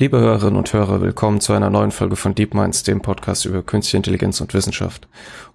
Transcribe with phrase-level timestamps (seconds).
[0.00, 3.98] Liebe Hörerinnen und Hörer, willkommen zu einer neuen Folge von DeepMinds, dem Podcast über Künstliche
[3.98, 5.06] Intelligenz und Wissenschaft.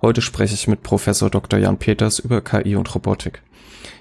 [0.03, 1.57] Heute spreche ich mit Professor Dr.
[1.57, 3.41] Jan Peters über KI und Robotik.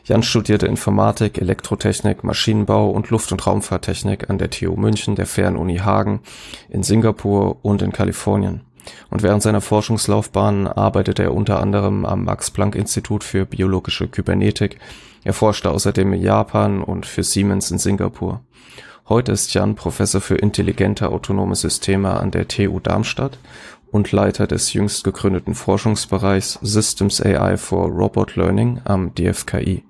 [0.05, 5.79] Jan studierte Informatik, Elektrotechnik, Maschinenbau und Luft- und Raumfahrttechnik an der TU München, der Fernuni
[5.79, 6.21] Hagen,
[6.69, 8.61] in Singapur und in Kalifornien.
[9.09, 14.79] Und während seiner Forschungslaufbahn arbeitete er unter anderem am Max-Planck-Institut für biologische Kybernetik.
[15.25, 18.43] Er forschte außerdem in Japan und für Siemens in Singapur.
[19.07, 23.39] Heute ist Jan Professor für intelligente autonome Systeme an der TU Darmstadt
[23.91, 29.85] und Leiter des jüngst gegründeten Forschungsbereichs Systems AI for Robot Learning am DFKI.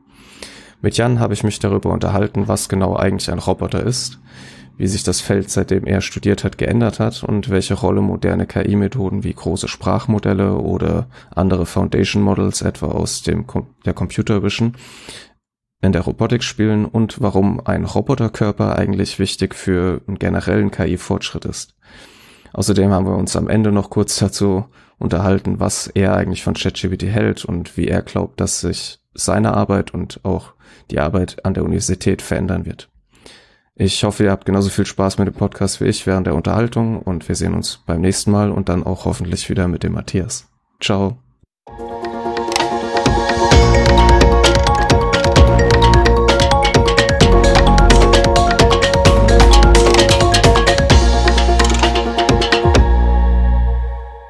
[0.83, 4.19] Mit Jan habe ich mich darüber unterhalten, was genau eigentlich ein Roboter ist,
[4.79, 9.23] wie sich das Feld, seitdem er studiert hat, geändert hat und welche Rolle moderne KI-Methoden
[9.23, 14.75] wie große Sprachmodelle oder andere Foundation Models etwa aus dem Com der Computer Vision
[15.85, 21.75] in der Robotik spielen und warum ein Roboterkörper eigentlich wichtig für einen generellen KI-Fortschritt ist.
[22.53, 24.67] Außerdem haben wir uns am Ende noch kurz dazu
[24.99, 29.93] unterhalten, was er eigentlich von ChatGPT hält und wie er glaubt, dass sich seine Arbeit
[29.93, 30.55] und auch
[30.91, 32.89] die Arbeit an der Universität verändern wird.
[33.77, 37.01] Ich hoffe, ihr habt genauso viel Spaß mit dem Podcast wie ich während der Unterhaltung
[37.01, 40.49] und wir sehen uns beim nächsten Mal und dann auch hoffentlich wieder mit dem Matthias.
[40.81, 41.24] Ciao.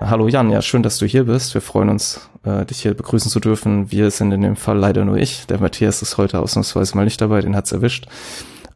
[0.06, 1.54] Hallo Jan, ja, schön, dass du hier bist.
[1.54, 3.90] Wir freuen uns, äh, dich hier begrüßen zu dürfen.
[3.90, 5.46] Wir sind in dem Fall leider nur ich.
[5.46, 8.06] Der Matthias ist heute ausnahmsweise mal nicht dabei, den hat's erwischt.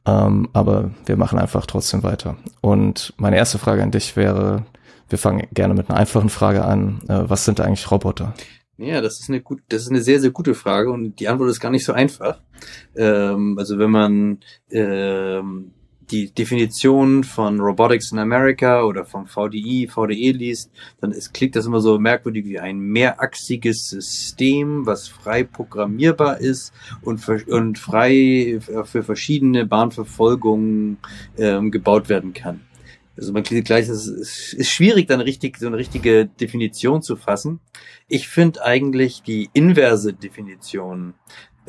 [0.06, 2.38] Ähm, aber wir machen einfach trotzdem weiter.
[2.62, 4.64] Und meine erste Frage an dich wäre,
[5.10, 7.00] wir fangen gerne mit einer einfachen Frage an.
[7.08, 8.32] Äh, was sind eigentlich Roboter?
[8.78, 11.50] Ja, das ist eine gut, das ist eine sehr, sehr gute Frage und die Antwort
[11.50, 12.40] ist gar nicht so einfach.
[12.96, 14.38] Ähm, also wenn man
[14.70, 15.72] ähm,
[16.10, 21.66] die Definition von Robotics in America oder vom VDI, VDE liest, dann ist, klingt das
[21.66, 26.72] immer so merkwürdig wie ein mehrachsiges System, was frei programmierbar ist
[27.02, 30.98] und, und frei für verschiedene Bahnverfolgungen
[31.36, 32.60] ähm, gebaut werden kann.
[33.18, 37.58] Also man klingt gleich, es ist schwierig, dann richtig so eine richtige Definition zu fassen.
[38.06, 41.14] Ich finde eigentlich die inverse Definition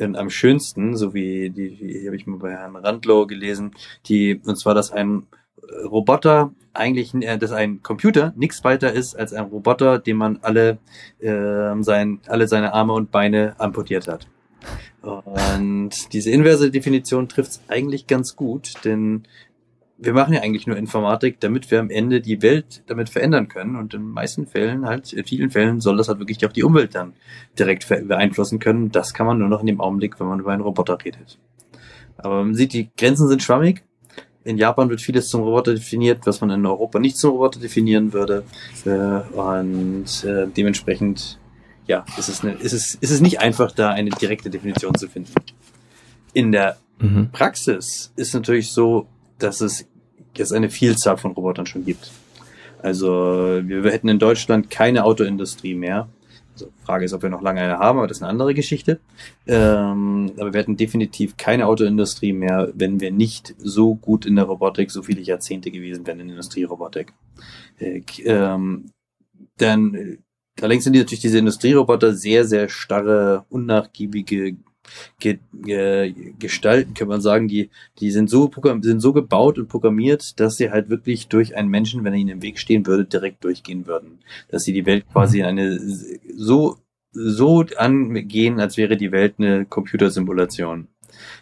[0.00, 3.72] am schönsten, so wie die, die habe ich mal bei Herrn Randlow gelesen,
[4.06, 5.26] die, und zwar, dass ein
[5.84, 10.78] Roboter eigentlich, äh, dass ein Computer nichts weiter ist als ein Roboter, dem man alle,
[11.20, 14.26] äh, sein, alle seine Arme und Beine amputiert hat.
[15.02, 19.22] Und diese inverse Definition trifft es eigentlich ganz gut, denn
[20.02, 23.76] wir machen ja eigentlich nur Informatik, damit wir am Ende die Welt damit verändern können.
[23.76, 26.94] Und in meisten Fällen halt, in vielen Fällen soll das halt wirklich auch die Umwelt
[26.94, 27.12] dann
[27.58, 28.90] direkt beeinflussen können.
[28.90, 31.38] Das kann man nur noch in dem Augenblick, wenn man über einen Roboter redet.
[32.16, 33.82] Aber man sieht, die Grenzen sind schwammig.
[34.42, 38.14] In Japan wird vieles zum Roboter definiert, was man in Europa nicht zum Roboter definieren
[38.14, 38.44] würde.
[38.86, 38.90] Äh,
[39.38, 41.38] und äh, dementsprechend,
[41.86, 45.08] ja, ist es, eine, ist, es, ist es nicht einfach, da eine direkte Definition zu
[45.08, 45.32] finden.
[46.32, 47.28] In der mhm.
[47.32, 49.08] Praxis ist natürlich so,
[49.42, 49.86] dass es
[50.36, 52.10] jetzt eine Vielzahl von Robotern schon gibt.
[52.82, 56.08] Also wir, hätten in Deutschland keine Autoindustrie mehr.
[56.52, 59.00] Also Frage ist, ob wir noch lange eine haben, aber das ist eine andere Geschichte.
[59.46, 64.46] Ähm, aber wir hätten definitiv keine Autoindustrie mehr, wenn wir nicht so gut in der
[64.46, 67.12] Robotik so viele Jahrzehnte gewesen wären in der Industrierobotik.
[67.78, 68.90] Äh, ähm,
[69.58, 70.18] denn
[70.60, 74.56] allerdings sind die natürlich diese Industrieroboter sehr, sehr starre, unnachgiebige
[75.18, 80.38] ge, ge, gestalten, kann man sagen, die, die sind so, sind so gebaut und programmiert,
[80.40, 83.44] dass sie halt wirklich durch einen Menschen, wenn er ihnen im Weg stehen würde, direkt
[83.44, 84.20] durchgehen würden.
[84.48, 85.78] Dass sie die Welt quasi eine
[86.36, 86.76] so,
[87.12, 90.88] so angehen, als wäre die Welt eine Computersimulation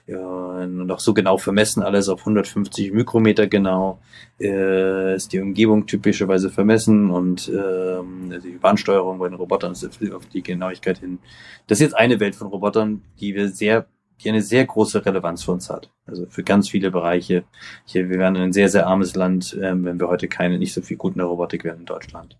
[0.07, 4.01] ja, und auch so genau vermessen, alles auf 150 Mikrometer genau,
[4.41, 9.85] äh, ist die Umgebung typischerweise vermessen und ähm, also die Bahnsteuerung bei den Robotern ist
[10.13, 11.19] auf die Genauigkeit hin.
[11.67, 13.87] Das ist jetzt eine Welt von Robotern, die wir sehr
[14.23, 15.91] die eine sehr große Relevanz für uns hat.
[16.07, 17.45] Also für ganz viele Bereiche.
[17.85, 20.83] Hier, wir wären ein sehr, sehr armes Land, ähm, wenn wir heute keine, nicht so
[20.83, 22.37] viel gut in der Robotik wären in Deutschland.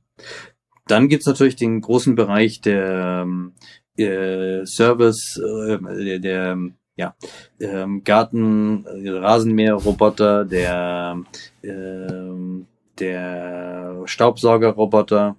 [0.87, 3.53] Dann gibt's natürlich den großen Bereich der ähm,
[3.97, 6.59] äh, Service, äh, der, der
[6.99, 7.15] ja,
[7.61, 11.23] ähm, Garten, äh, Rasenmäherroboter, der,
[11.63, 12.67] ähm,
[12.99, 15.37] der Staubsaugerroboter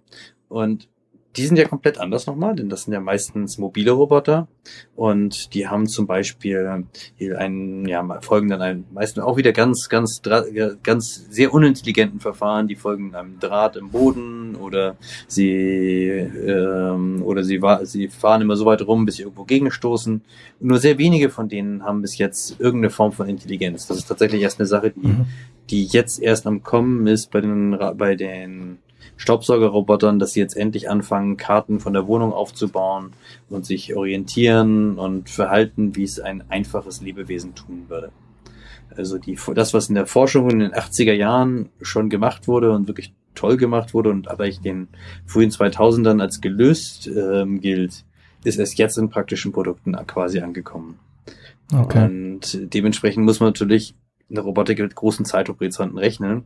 [0.48, 0.88] und
[1.36, 4.48] die sind ja komplett anders nochmal, denn das sind ja meistens mobile Roboter
[4.96, 6.84] und die haben zum Beispiel
[7.38, 10.24] einen, ja, folgen dann einem, meistens auch wieder ganz, ganz,
[10.82, 14.96] ganz sehr unintelligenten Verfahren, die folgen einem Draht im Boden oder
[15.28, 20.22] sie, ähm, oder sie, sie fahren immer so weit rum, bis sie irgendwo gegenstoßen.
[20.60, 23.86] Nur sehr wenige von denen haben bis jetzt irgendeine Form von Intelligenz.
[23.86, 25.26] Das ist tatsächlich erst eine Sache, die, mhm.
[25.70, 28.80] die jetzt erst am Kommen ist bei den, bei den
[29.20, 33.12] Staubsaugerrobotern, dass sie jetzt endlich anfangen, Karten von der Wohnung aufzubauen
[33.50, 38.12] und sich orientieren und verhalten, wie es ein einfaches Lebewesen tun würde.
[38.96, 42.88] Also die, das, was in der Forschung in den 80er Jahren schon gemacht wurde und
[42.88, 44.88] wirklich toll gemacht wurde und aber ich den
[45.26, 48.06] frühen 2000ern als gelöst ähm, gilt,
[48.46, 50.98] ist erst jetzt in praktischen Produkten quasi angekommen.
[51.74, 52.06] Okay.
[52.06, 53.96] Und dementsprechend muss man natürlich
[54.30, 56.44] eine Robotik mit großen Zeithorizonten rechnen.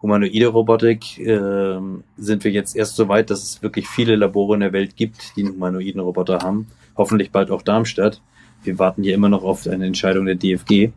[0.00, 1.78] Humanoide Robotik äh,
[2.16, 5.36] sind wir jetzt erst so weit, dass es wirklich viele Labore in der Welt gibt,
[5.36, 6.68] die einen humanoiden Roboter haben.
[6.96, 8.22] Hoffentlich bald auch Darmstadt.
[8.62, 10.90] Wir warten hier immer noch auf eine Entscheidung der DFG, äh,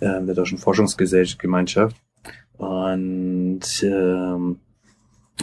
[0.00, 1.96] der Deutschen Forschungsgemeinschaft.
[2.58, 4.58] Und ähm,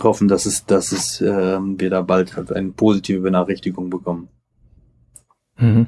[0.03, 4.29] hoffen, dass es, dass es äh, wir da bald halt eine positive Benachrichtigung bekommen.
[5.57, 5.87] Mhm.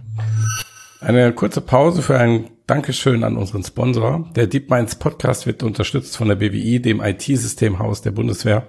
[1.01, 4.29] Eine kurze Pause für ein Dankeschön an unseren Sponsor.
[4.35, 8.67] Der DeepMinds Podcast wird unterstützt von der BWI, dem IT-Systemhaus der Bundeswehr.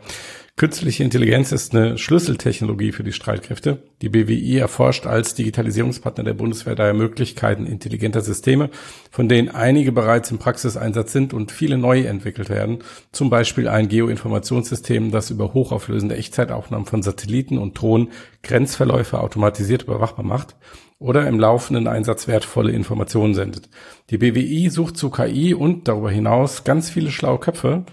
[0.56, 3.82] Künstliche Intelligenz ist eine Schlüsseltechnologie für die Streitkräfte.
[4.00, 8.70] Die BWI erforscht als Digitalisierungspartner der Bundeswehr daher Möglichkeiten intelligenter Systeme,
[9.10, 12.78] von denen einige bereits im Praxiseinsatz sind und viele neu entwickelt werden.
[13.12, 18.08] Zum Beispiel ein Geoinformationssystem, das über hochauflösende Echtzeitaufnahmen von Satelliten und Drohnen
[18.42, 20.56] Grenzverläufe automatisiert überwachbar macht
[21.00, 23.68] oder im laufenden Einsatz wertvolle Informationen sendet.
[24.10, 27.84] Die BWI sucht zu KI und darüber hinaus ganz viele schlaue Köpfe.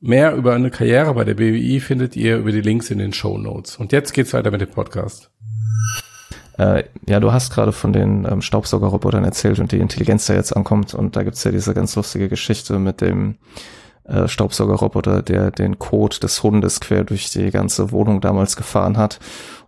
[0.00, 3.38] Mehr über eine Karriere bei der BWI findet ihr über die Links in den Show
[3.38, 3.76] Notes.
[3.76, 5.30] Und jetzt geht's weiter mit dem Podcast.
[6.58, 10.56] Äh, ja, du hast gerade von den ähm, Staubsaugerrobotern erzählt und die Intelligenz da jetzt
[10.56, 10.94] ankommt.
[10.94, 13.36] Und da gibt's ja diese ganz lustige Geschichte mit dem
[14.04, 19.20] äh, Staubsaugerroboter, der den Code des Hundes quer durch die ganze Wohnung damals gefahren hat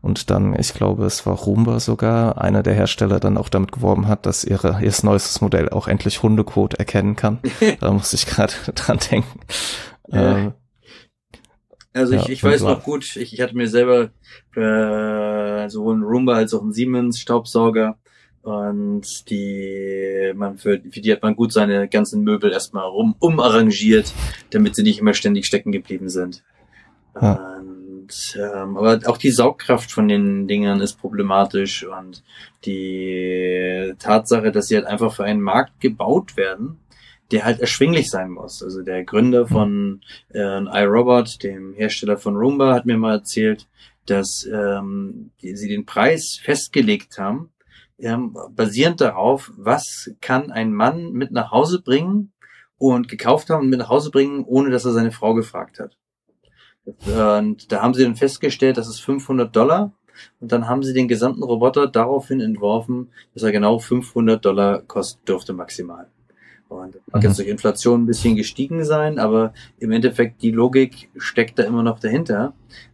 [0.04, 4.06] und dann, ich glaube, es war Roomba sogar, einer der Hersteller dann auch damit geworben
[4.06, 7.38] hat, dass ihre, ihr neuestes Modell auch endlich Hundecode erkennen kann.
[7.81, 9.40] da muss ich gerade dran denken.
[10.08, 10.37] Ja.
[10.37, 10.52] Ähm,
[11.94, 14.10] also ich, ja, ich weiß noch gut, ich, ich hatte mir selber
[14.54, 17.96] äh, sowohl einen Roomba als auch einen Siemens Staubsauger
[18.44, 24.12] und die man für, für die hat man gut seine ganzen Möbel erstmal rum umarrangiert,
[24.50, 26.44] damit sie nicht immer ständig stecken geblieben sind.
[27.20, 27.56] Ja.
[27.56, 32.23] Und, ähm, aber auch die Saugkraft von den Dingern ist problematisch und
[32.67, 36.79] die Tatsache, dass sie halt einfach für einen Markt gebaut werden,
[37.31, 38.62] der halt erschwinglich sein muss.
[38.62, 40.02] Also der Gründer von
[40.35, 43.67] äh, iRobot, dem Hersteller von Roomba, hat mir mal erzählt,
[44.05, 47.49] dass ähm, die, sie den Preis festgelegt haben,
[48.04, 52.32] ähm, basierend darauf, was kann ein Mann mit nach Hause bringen
[52.76, 55.96] und gekauft haben und mit nach Hause bringen, ohne dass er seine Frau gefragt hat.
[56.84, 59.92] Und da haben sie dann festgestellt, das ist 500 Dollar.
[60.38, 65.24] Und dann haben sie den gesamten Roboter daraufhin entworfen, dass er genau 500 Dollar kosten
[65.24, 66.08] dürfte maximal.
[66.68, 67.28] Und mag mhm.
[67.28, 71.82] jetzt durch Inflation ein bisschen gestiegen sein, aber im Endeffekt die Logik steckt da immer
[71.82, 72.52] noch dahinter.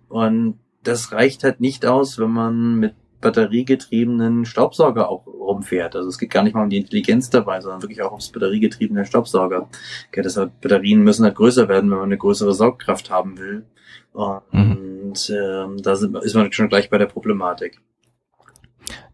[0.08, 5.96] Und das reicht halt nicht aus, wenn man mit batteriegetriebenen Staubsauger auch rumfährt.
[5.96, 9.04] Also es geht gar nicht mal um die Intelligenz dabei, sondern wirklich auch ums batteriegetriebene
[9.04, 9.68] Staubsauger.
[10.08, 13.64] Okay, deshalb Batterien müssen halt größer werden, wenn man eine größere Saugkraft haben will.
[14.12, 15.12] Und mhm.
[15.30, 17.80] ähm, da sind, ist man schon gleich bei der Problematik.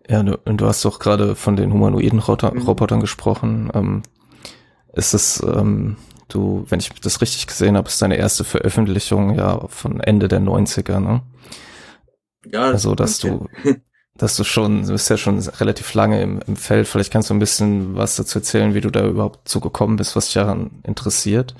[0.08, 2.62] Ja, du, du hast doch gerade von den humanoiden mhm.
[2.62, 3.70] Robotern gesprochen.
[3.74, 4.02] Ähm,
[4.92, 5.96] ist es, ähm,
[6.28, 10.40] du, wenn ich das richtig gesehen habe, ist deine erste Veröffentlichung ja von Ende der
[10.40, 11.22] 90er, ne?
[12.50, 13.48] Ja, also, dass du,
[14.18, 16.86] dass du schon, du bist ja schon relativ lange im, im Feld.
[16.88, 20.16] Vielleicht kannst du ein bisschen was dazu erzählen, wie du da überhaupt zu gekommen bist,
[20.16, 21.54] was dich daran interessiert.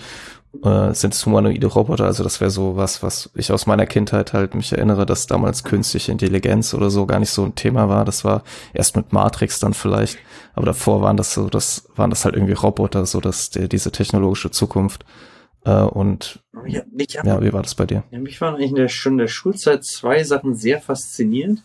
[0.65, 2.05] Äh, sind es humanoide Roboter?
[2.05, 5.65] Also das wäre so was, was ich aus meiner Kindheit halt mich erinnere, dass damals
[5.65, 8.05] künstliche Intelligenz oder so gar nicht so ein Thema war.
[8.05, 10.19] Das war erst mit Matrix dann vielleicht,
[10.55, 13.93] aber davor waren das so, das waren das halt irgendwie Roboter, so dass die, diese
[13.93, 15.05] technologische Zukunft
[15.67, 16.83] äh, und ja,
[17.25, 18.05] ja, wie war das bei dir?
[18.11, 21.63] Ja, mich waren eigentlich in der, schon in der Schulzeit zwei Sachen sehr faszinierend.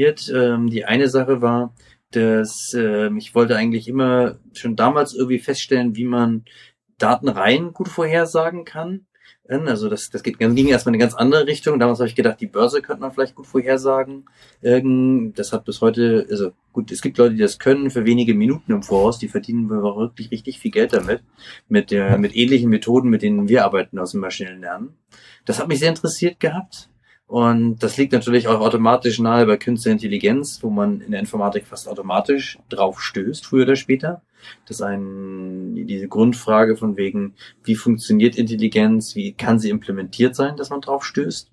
[0.00, 1.74] Jetzt, ähm, die eine Sache war,
[2.10, 6.46] dass äh, ich wollte eigentlich immer schon damals irgendwie feststellen, wie man
[6.96, 9.04] Datenreihen gut vorhersagen kann.
[9.46, 11.78] Ähm, also das, das geht, ging erstmal in eine ganz andere Richtung.
[11.78, 14.24] Damals habe ich gedacht, die Börse könnte man vielleicht gut vorhersagen.
[14.62, 18.72] Das hat bis heute, also gut, es gibt Leute, die das können für wenige Minuten
[18.72, 21.22] im Voraus, die verdienen wirklich richtig viel Geld damit,
[21.68, 24.94] mit der, mit ähnlichen Methoden, mit denen wir arbeiten aus dem maschinellen Lernen.
[25.44, 26.88] Das hat mich sehr interessiert gehabt.
[27.30, 31.64] Und das liegt natürlich auch automatisch nahe bei künstlicher Intelligenz, wo man in der Informatik
[31.64, 34.22] fast automatisch drauf stößt, früher oder später.
[34.66, 40.56] Das ist ein, diese Grundfrage von wegen, wie funktioniert Intelligenz, wie kann sie implementiert sein,
[40.56, 41.52] dass man drauf stößt.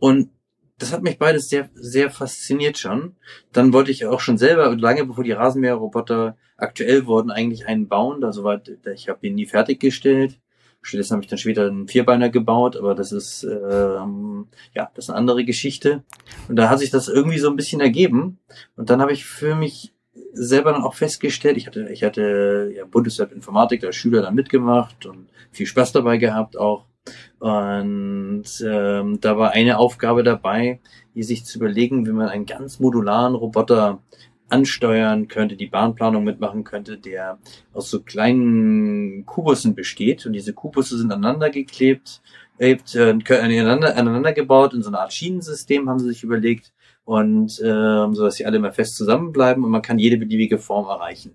[0.00, 0.30] Und
[0.78, 3.14] das hat mich beides sehr, sehr fasziniert schon.
[3.52, 8.24] Dann wollte ich auch schon selber, lange bevor die Rasenmäherroboter aktuell wurden, eigentlich einen bauen.
[8.24, 8.60] Also war,
[8.92, 10.40] ich habe ihn nie fertiggestellt
[10.82, 15.10] Stattdessen habe ich dann später einen Vierbeiner gebaut, aber das ist ähm, ja das ist
[15.10, 16.02] eine andere Geschichte.
[16.48, 18.38] Und da hat sich das irgendwie so ein bisschen ergeben.
[18.76, 19.94] Und dann habe ich für mich
[20.32, 25.06] selber dann auch festgestellt, ich hatte, ich hatte ja Bundeswehr Informatik als Schüler dann mitgemacht
[25.06, 26.86] und viel Spaß dabei gehabt auch.
[27.38, 30.80] Und ähm, da war eine Aufgabe dabei,
[31.14, 34.00] die sich zu überlegen, wie man einen ganz modularen Roboter
[34.52, 37.38] ansteuern könnte, die Bahnplanung mitmachen könnte, der
[37.72, 40.26] aus so kleinen Kubussen besteht.
[40.26, 42.20] Und diese Kubusse sind aneinander geklebt,
[42.58, 46.72] äh, aneinander, aneinander gebaut in so eine Art Schienensystem, haben sie sich überlegt.
[47.04, 50.86] Und ähm, so dass sie alle mal fest zusammenbleiben und man kann jede beliebige Form
[50.86, 51.34] erreichen.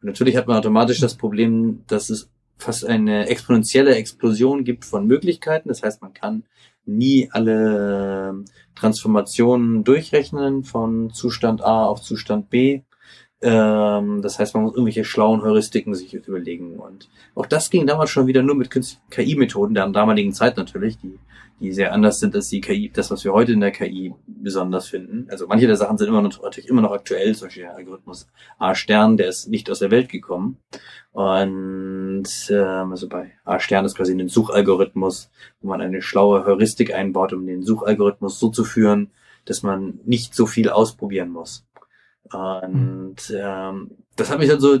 [0.00, 5.06] Und natürlich hat man automatisch das Problem, dass es fast eine exponentielle Explosion gibt von
[5.06, 5.68] Möglichkeiten.
[5.68, 6.44] Das heißt, man kann
[6.86, 12.82] nie alle Transformationen durchrechnen von Zustand A auf Zustand B.
[13.44, 16.78] Ähm, das heißt, man muss irgendwelche schlauen Heuristiken sich überlegen.
[16.78, 18.70] Und auch das ging damals schon wieder nur mit
[19.10, 21.18] KI-Methoden, der damaligen Zeit natürlich, die
[21.60, 24.88] die sehr anders sind als die KI, das, was wir heute in der KI besonders
[24.88, 25.28] finden.
[25.30, 28.28] Also manche der Sachen sind immer noch, natürlich immer noch aktuell, zum Beispiel der Algorithmus
[28.58, 30.58] A-Stern, der ist nicht aus der Welt gekommen.
[31.12, 37.32] Und ähm, also bei A-Stern ist quasi ein Suchalgorithmus, wo man eine schlaue Heuristik einbaut,
[37.32, 39.12] um den Suchalgorithmus so zu führen,
[39.44, 41.66] dass man nicht so viel ausprobieren muss.
[42.32, 44.78] Und ähm, das hat mich dann so,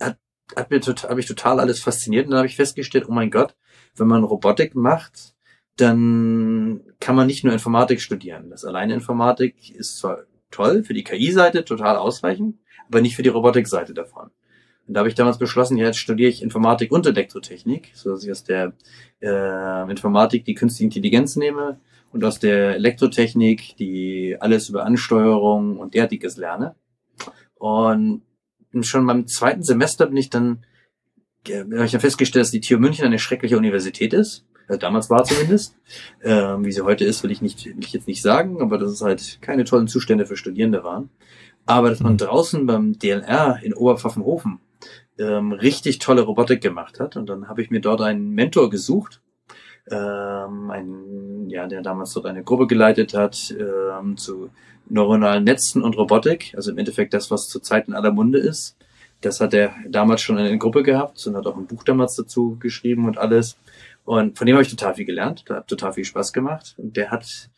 [0.00, 0.18] hat,
[0.54, 2.26] hat mir total, hat mich total alles fasziniert.
[2.26, 3.56] Und dann habe ich festgestellt, oh mein Gott,
[3.96, 5.34] wenn man Robotik macht,
[5.76, 8.50] dann kann man nicht nur Informatik studieren.
[8.50, 12.56] Das alleine Informatik ist zwar toll, für die KI-Seite total ausreichend,
[12.88, 14.30] aber nicht für die Robotik-Seite davon.
[14.86, 18.24] Und da habe ich damals beschlossen, ja, jetzt studiere ich Informatik und Elektrotechnik, so dass
[18.24, 18.72] ich aus der
[19.20, 21.80] äh, Informatik die künstliche Intelligenz nehme
[22.12, 26.74] und aus der Elektrotechnik die alles über Ansteuerung und derartiges lerne.
[27.54, 28.22] Und
[28.82, 30.64] schon beim zweiten Semester bin ich dann,
[31.48, 35.24] habe ich dann festgestellt, dass die TU München eine schreckliche Universität ist äh, damals war
[35.24, 35.76] zumindest.
[36.22, 38.90] Ähm, wie sie heute ist, will ich, nicht, will ich jetzt nicht sagen, aber dass
[38.90, 41.10] es halt keine tollen Zustände für Studierende waren.
[41.66, 42.18] Aber dass man mhm.
[42.18, 44.60] draußen beim DLR in Oberpfaffenhofen
[45.18, 47.16] ähm, richtig tolle Robotik gemacht hat.
[47.16, 49.20] Und dann habe ich mir dort einen Mentor gesucht,
[49.90, 54.50] ähm, ein, ja, der damals dort eine Gruppe geleitet hat ähm, zu
[54.88, 56.52] neuronalen Netzen und Robotik.
[56.56, 58.76] Also im Endeffekt das, was zurzeit in aller Munde ist.
[59.20, 62.16] Das hat er damals schon in der Gruppe gehabt und hat auch ein Buch damals
[62.16, 63.56] dazu geschrieben und alles.
[64.04, 66.74] Und von dem habe ich total viel gelernt, da hat total viel Spaß gemacht.
[66.76, 67.48] Und der hat,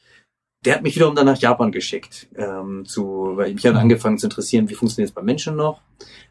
[0.65, 4.19] der hat mich wiederum dann nach Japan geschickt, ähm, zu, weil ich mich hat angefangen
[4.19, 5.83] zu interessieren, wie funktioniert es bei Menschen noch?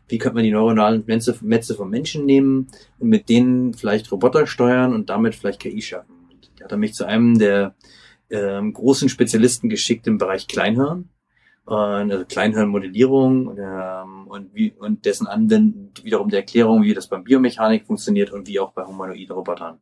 [0.09, 2.67] Wie könnte man die neuronalen Netze, Netze von Menschen nehmen
[2.99, 6.15] und mit denen vielleicht Roboter steuern und damit vielleicht KI schaffen?
[6.29, 7.75] Und der hat mich zu einem der
[8.29, 11.09] ähm, großen Spezialisten geschickt im Bereich Kleinhirn.
[11.65, 17.25] Und, also Kleinhirnmodellierung ähm, und, wie, und dessen Anwenden wiederum der Erklärung, wie das beim
[17.25, 19.79] Biomechanik funktioniert und wie auch bei humanoiden Robotern.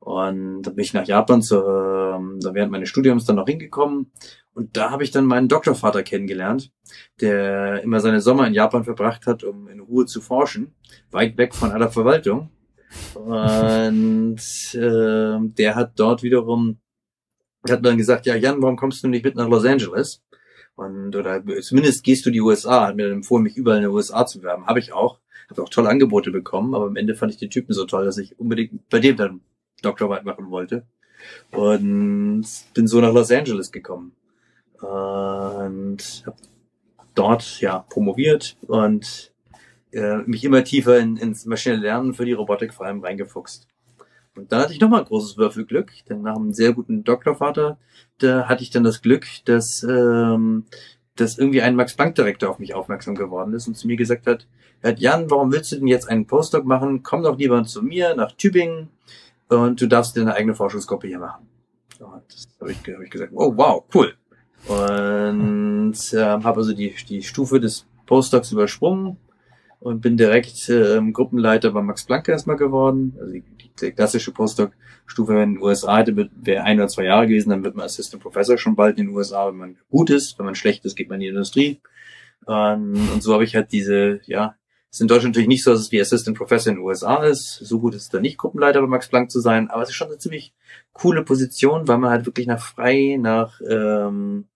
[0.00, 4.10] Und da bin ich nach Japan zu, da während meines Studiums dann noch hingekommen.
[4.54, 6.72] Und da habe ich dann meinen Doktorvater kennengelernt,
[7.20, 10.74] der immer seine Sommer in Japan verbracht hat, um in Ruhe zu forschen,
[11.10, 12.50] weit weg von aller Verwaltung.
[13.14, 14.40] Und
[14.74, 16.78] äh, der hat dort wiederum,
[17.68, 20.22] hat dann gesagt, ja Jan, warum kommst du nicht mit nach Los Angeles?
[20.76, 23.92] Und oder zumindest gehst du die USA, hat mir dann empfohlen, mich überall in den
[23.92, 24.66] USA zu werben.
[24.66, 25.20] Habe ich auch.
[25.50, 28.18] Habe auch tolle Angebote bekommen, aber am Ende fand ich die Typen so toll, dass
[28.18, 29.40] ich unbedingt bei dem dann
[29.82, 30.84] Doktorarbeit machen wollte.
[31.50, 34.12] Und bin so nach Los Angeles gekommen.
[34.80, 36.36] Und habe
[37.14, 39.32] dort ja promoviert und
[39.92, 43.66] äh, mich immer tiefer in, ins maschinelle Lernen für die Robotik vor allem reingefuchst.
[44.36, 47.78] Und dann hatte ich nochmal großes Würfelglück, denn nach einem sehr guten Doktorvater,
[48.18, 50.64] da hatte ich dann das Glück, dass, ähm,
[51.16, 54.46] dass irgendwie ein Max-Planck-Direktor auf mich aufmerksam geworden ist und zu mir gesagt hat,
[54.96, 57.02] Jan, warum willst du denn jetzt einen Postdoc machen?
[57.02, 58.88] Komm doch lieber zu mir nach Tübingen
[59.50, 61.48] und du darfst dir eine eigene Forschungsgruppe hier machen.
[61.98, 64.14] Und das habe ich, hab ich gesagt, oh wow, cool.
[64.68, 69.16] Und ähm, habe also die, die Stufe des Postdocs übersprungen
[69.80, 73.16] und bin direkt ähm, Gruppenleiter bei Max Planck erstmal geworden.
[73.18, 73.42] Also die,
[73.80, 77.86] die klassische Postdoc-Stufe in den USA wäre ein oder zwei Jahre gewesen, dann wird man
[77.86, 80.38] Assistant Professor schon bald in den USA, wenn man gut ist.
[80.38, 81.80] Wenn man schlecht ist, geht man in die Industrie.
[82.44, 84.54] Und, und so habe ich halt diese, ja,
[84.90, 87.54] ist in Deutschland natürlich nicht so, dass es wie Assistant Professor in den USA ist.
[87.62, 89.94] So gut ist es da nicht, Gruppenleiter bei Max Planck zu sein, aber es ist
[89.94, 90.52] schon eine ziemlich
[90.92, 94.46] coole Position, weil man halt wirklich nach frei, nach, ähm,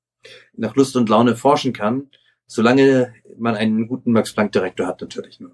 [0.57, 2.11] nach Lust und Laune forschen kann,
[2.47, 5.53] solange man einen guten Max Planck Direktor hat natürlich nur.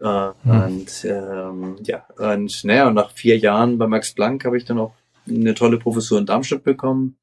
[0.00, 0.62] Äh, hm.
[0.62, 4.78] Und ähm, ja, und naja, und nach vier Jahren bei Max Planck habe ich dann
[4.78, 4.94] auch
[5.26, 7.16] eine tolle Professur in Darmstadt bekommen.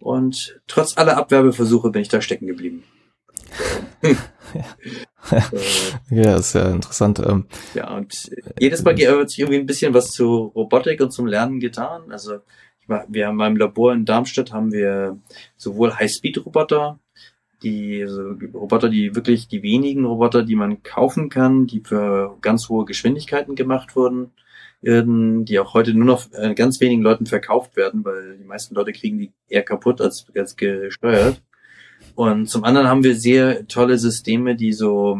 [0.00, 2.82] Und trotz aller Abwerbeversuche bin ich da stecken geblieben.
[4.02, 4.64] ja,
[6.36, 7.18] ist ja interessant.
[7.18, 8.14] Ähm, ja, und
[8.58, 12.10] jedes Mal wird sich irgendwie ein bisschen was zu Robotik und zum Lernen getan.
[12.10, 12.40] Also
[12.86, 15.18] wir haben beim Labor in Darmstadt haben wir
[15.56, 16.98] sowohl High-Speed-Roboter,
[17.62, 22.68] die also Roboter, die wirklich die wenigen Roboter, die man kaufen kann, die für ganz
[22.68, 24.32] hohe Geschwindigkeiten gemacht wurden,
[24.82, 28.92] die auch heute nur noch äh, ganz wenigen Leuten verkauft werden, weil die meisten Leute
[28.92, 31.40] kriegen die eher kaputt als, als gesteuert.
[32.14, 35.18] Und zum anderen haben wir sehr tolle Systeme, die so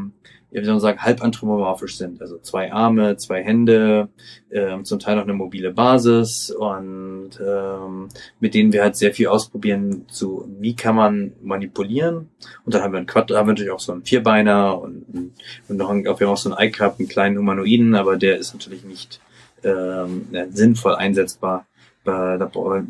[0.55, 2.23] ja, wie soll man sagen, halb anthropomorphisch sind.
[2.23, 4.09] Also zwei Arme, zwei Hände,
[4.53, 8.09] ähm, zum Teil noch eine mobile Basis und ähm,
[8.39, 12.29] mit denen wir halt sehr viel ausprobieren, zu wie kann man manipulieren.
[12.65, 15.33] Und dann haben wir einen Quad, haben wir natürlich auch so einen Vierbeiner und,
[15.69, 18.55] und noch einen, wir haben auch so einen iCup, einen kleinen Humanoiden, aber der ist
[18.55, 19.21] natürlich nicht
[19.65, 21.67] ähm, sinnvoll einsetzbar.
[22.05, 22.49] Äh, da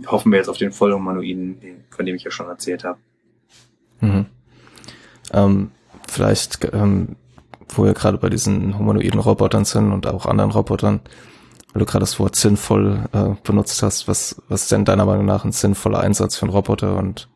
[0.09, 1.57] hoffen wir jetzt auf den Vollhumanoiden,
[1.89, 2.99] von dem ich ja schon erzählt habe.
[4.01, 4.27] Mhm.
[5.33, 5.71] Ähm,
[6.09, 7.17] vielleicht ähm,
[7.69, 11.01] wo wir gerade bei diesen humanoiden Robotern sind und auch anderen Robotern,
[11.73, 15.27] weil du gerade das Wort sinnvoll äh, benutzt hast, was, was ist denn deiner Meinung
[15.27, 17.29] nach ein sinnvoller Einsatz für einen Roboter und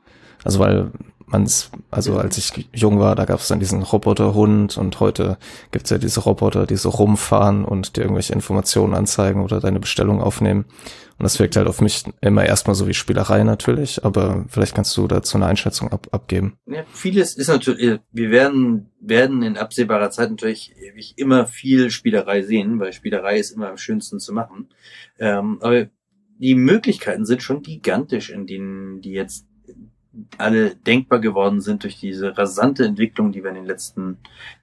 [0.45, 0.93] also weil
[1.30, 5.38] man es, also als ich jung war, da gab es dann diesen Roboterhund und heute
[5.70, 10.20] gibt's ja diese Roboter, die so rumfahren und dir irgendwelche Informationen anzeigen oder deine Bestellung
[10.20, 10.64] aufnehmen.
[11.18, 14.97] Und das wirkt halt auf mich immer erstmal so wie Spielerei natürlich, aber vielleicht kannst
[14.97, 16.58] du dazu eine Einschätzung ab, abgeben.
[16.66, 20.75] Ja, vieles ist natürlich, wir werden, werden in absehbarer Zeit natürlich
[21.16, 24.68] immer viel Spielerei sehen, weil Spielerei ist immer am schönsten zu machen.
[25.18, 25.88] Ähm, aber
[26.38, 29.44] die Möglichkeiten sind schon gigantisch, in denen die jetzt
[30.37, 34.19] alle denkbar geworden sind durch diese rasante Entwicklung, die wir in den letzten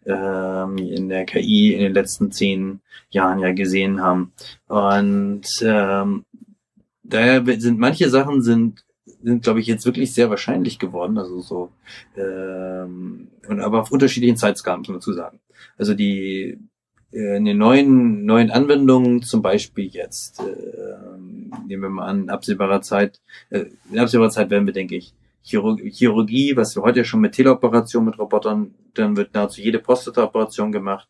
[0.05, 4.33] ähm, in der KI in den letzten zehn Jahren ja gesehen haben.
[4.67, 6.25] Und ähm,
[7.03, 8.83] daher sind manche Sachen sind
[9.21, 11.71] sind glaube ich jetzt wirklich sehr wahrscheinlich geworden, also so
[12.15, 15.39] ähm, und aber auf unterschiedlichen Zeitskalen muss man dazu sagen.
[15.77, 16.59] Also die
[17.11, 22.29] äh, in den neuen neuen Anwendungen zum Beispiel jetzt äh, nehmen wir mal an in
[22.29, 25.13] absehbarer Zeit äh, in absehbarer Zeit werden wir denke ich
[25.45, 31.07] Chirurgie, was wir heute schon mit Teleoperationen mit Robotern, dann wird nahezu jede Prostata-Operation gemacht.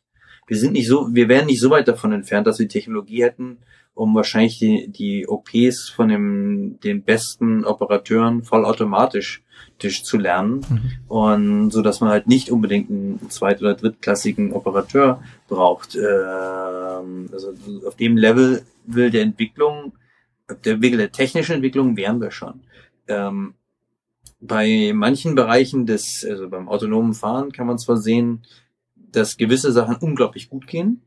[0.47, 3.57] Wir sind nicht so, wir wären nicht so weit davon entfernt, dass wir Technologie hätten,
[3.93, 9.41] um wahrscheinlich die, die OPs von dem, den besten Operateuren vollautomatisch
[9.79, 10.91] zu lernen mhm.
[11.07, 15.95] und so dass man halt nicht unbedingt einen zweit- oder drittklassigen Operateur braucht.
[15.95, 17.53] Ähm, also
[17.85, 19.93] auf dem Level will der Entwicklung,
[20.65, 22.61] der Wege der technischen Entwicklung wären wir schon.
[23.07, 23.55] Ähm,
[24.47, 28.43] bei manchen Bereichen des, also beim autonomen Fahren kann man zwar sehen,
[28.95, 31.01] dass gewisse Sachen unglaublich gut gehen,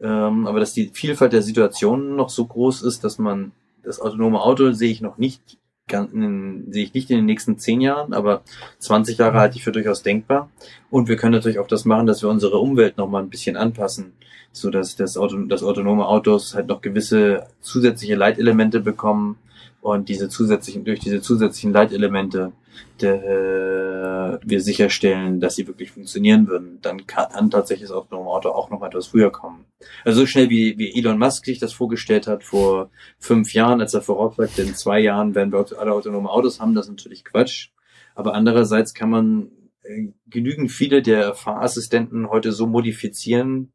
[0.00, 3.52] ähm, aber dass die Vielfalt der Situationen noch so groß ist, dass man
[3.82, 5.58] das autonome Auto sehe ich noch nicht,
[5.92, 8.42] in, sehe ich nicht in den nächsten zehn Jahren, aber
[8.78, 10.50] 20 Jahre halte ich für durchaus denkbar.
[10.90, 13.56] Und wir können natürlich auch das machen, dass wir unsere Umwelt noch mal ein bisschen
[13.56, 14.12] anpassen,
[14.52, 19.36] so dass das, Auto, das autonome Autos halt noch gewisse zusätzliche Leitelemente bekommen,
[19.80, 22.52] und diese zusätzlichen, durch diese zusätzlichen Leitelemente
[23.00, 28.50] der, wir sicherstellen, dass sie wirklich funktionieren würden, dann kann, kann tatsächlich das autonome Auto
[28.50, 29.66] auch noch etwas früher kommen.
[30.04, 33.94] Also so schnell wie, wie Elon Musk sich das vorgestellt hat vor fünf Jahren, als
[33.94, 37.68] er voraussagte, in zwei Jahren werden wir alle autonome Autos haben, das ist natürlich Quatsch.
[38.14, 39.50] Aber andererseits kann man
[39.82, 43.72] äh, genügend viele der Fahrassistenten heute so modifizieren,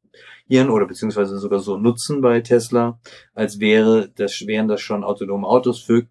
[0.49, 2.99] ihren oder beziehungsweise sogar so nutzen bei Tesla,
[3.33, 6.07] als wäre das, wären das schon autonome Autos für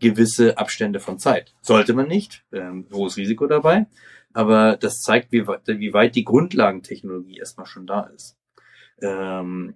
[0.00, 1.54] gewisse Abstände von Zeit.
[1.62, 3.86] Sollte man nicht, ähm, hohes Risiko dabei,
[4.32, 8.36] aber das zeigt, wie, wie weit die Grundlagentechnologie erstmal schon da ist.
[9.00, 9.74] Ähm,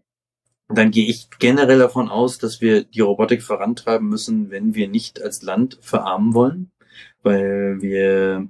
[0.68, 5.20] dann gehe ich generell davon aus, dass wir die Robotik vorantreiben müssen, wenn wir nicht
[5.20, 6.70] als Land verarmen wollen,
[7.22, 8.48] weil wir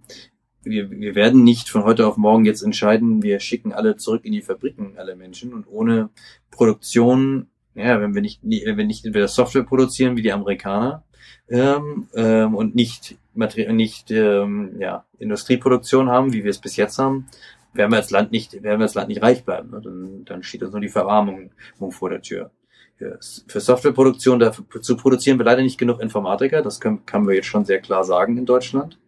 [0.70, 4.32] wir, wir werden nicht von heute auf morgen jetzt entscheiden, wir schicken alle zurück in
[4.32, 5.52] die Fabriken, alle Menschen.
[5.52, 6.08] Und ohne
[6.50, 11.04] Produktion, ja, wenn wir nicht, wenn wir nicht entweder Software produzieren wie die Amerikaner
[11.48, 16.98] ähm, ähm, und nicht Materie nicht ähm, ja, Industrieproduktion haben, wie wir es bis jetzt
[16.98, 17.26] haben,
[17.72, 19.70] werden wir als Land nicht, werden wir als Land nicht reich bleiben.
[19.70, 19.80] Ne?
[19.82, 21.50] Dann, dann steht uns nur die Verarmung
[21.90, 22.50] vor der Tür.
[23.46, 27.46] Für Softwareproduktion dafür, zu produzieren wir leider nicht genug Informatiker, das können, können wir jetzt
[27.46, 28.98] schon sehr klar sagen in Deutschland.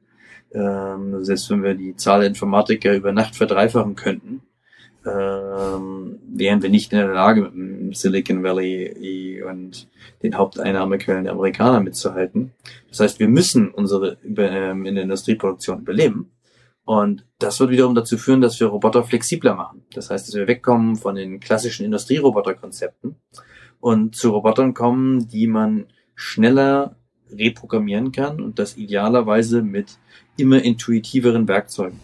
[0.54, 4.42] Ähm, selbst wenn wir die Zahl der Informatiker über Nacht verdreifachen könnten,
[5.04, 9.88] ähm, wären wir nicht in der Lage, mit dem Silicon Valley und
[10.22, 12.52] den Haupteinnahmequellen der Amerikaner mitzuhalten.
[12.88, 16.30] Das heißt, wir müssen unsere ähm, in der Industrieproduktion überleben.
[16.84, 19.84] Und das wird wiederum dazu führen, dass wir Roboter flexibler machen.
[19.94, 23.16] Das heißt, dass wir wegkommen von den klassischen Industrieroboterkonzepten
[23.80, 26.96] und zu Robotern kommen, die man schneller
[27.30, 29.98] reprogrammieren kann und das idealerweise mit
[30.36, 32.00] immer intuitiveren Werkzeugen.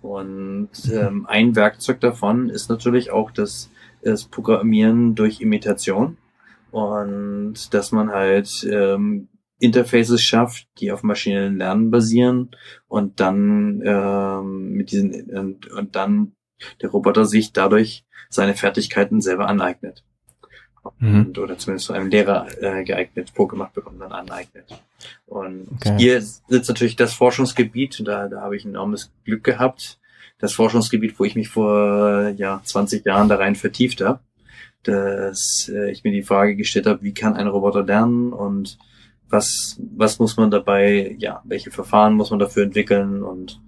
[0.00, 3.70] Und ähm, ein Werkzeug davon ist natürlich auch das,
[4.02, 6.16] das Programmieren durch Imitation
[6.72, 9.28] und dass man halt ähm,
[9.60, 12.50] Interfaces schafft, die auf maschinellen Lernen basieren
[12.88, 16.32] und dann ähm, mit diesen und, und dann
[16.80, 20.04] der Roboter sich dadurch seine Fertigkeiten selber aneignet.
[20.98, 21.26] Mhm.
[21.26, 24.64] Und, oder zumindest zu einem Lehrer äh, geeignet, vorgemacht bekommt, dann aneignet.
[25.26, 25.96] Und okay.
[25.98, 29.98] hier sitzt natürlich das Forschungsgebiet, da, da habe ich enormes Glück gehabt,
[30.38, 34.20] das Forschungsgebiet, wo ich mich vor ja 20 Jahren da rein vertieft habe,
[34.82, 38.78] dass äh, ich mir die Frage gestellt habe, wie kann ein Roboter lernen und
[39.30, 43.60] was, was muss man dabei, ja, welche Verfahren muss man dafür entwickeln und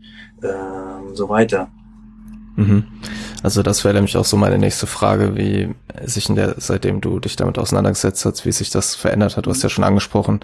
[0.43, 1.71] äh, so weiter.
[2.57, 2.87] Mhm.
[3.45, 7.21] Also das wäre nämlich auch so meine nächste Frage, wie sich in der, seitdem du
[7.21, 9.45] dich damit auseinandergesetzt hast, wie sich das verändert hat.
[9.45, 10.41] Du hast ja schon angesprochen,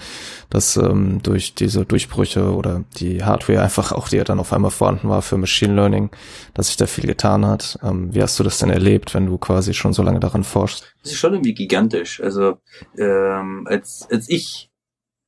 [0.51, 4.71] dass ähm, durch diese Durchbrüche oder die Hardware einfach auch, die ja dann auf einmal
[4.71, 6.11] vorhanden war für Machine Learning,
[6.53, 7.79] dass sich da viel getan hat.
[7.83, 10.95] Ähm, wie hast du das denn erlebt, wenn du quasi schon so lange daran forschst?
[11.03, 12.21] Das ist schon irgendwie gigantisch.
[12.21, 12.59] Also
[12.99, 14.71] ähm, als, als ich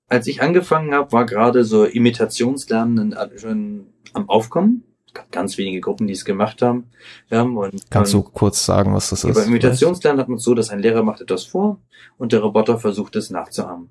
[0.08, 4.84] als ich angefangen habe, war gerade so Imitationslernen schon am Aufkommen
[5.30, 6.90] ganz wenige Gruppen, die es gemacht haben.
[7.30, 9.34] Ja, und, Kannst du kurz sagen, was das ist?
[9.34, 11.78] Bei Imitationslernen hat man es so, dass ein Lehrer macht etwas vor
[12.18, 13.90] und der Roboter versucht es nachzuahmen.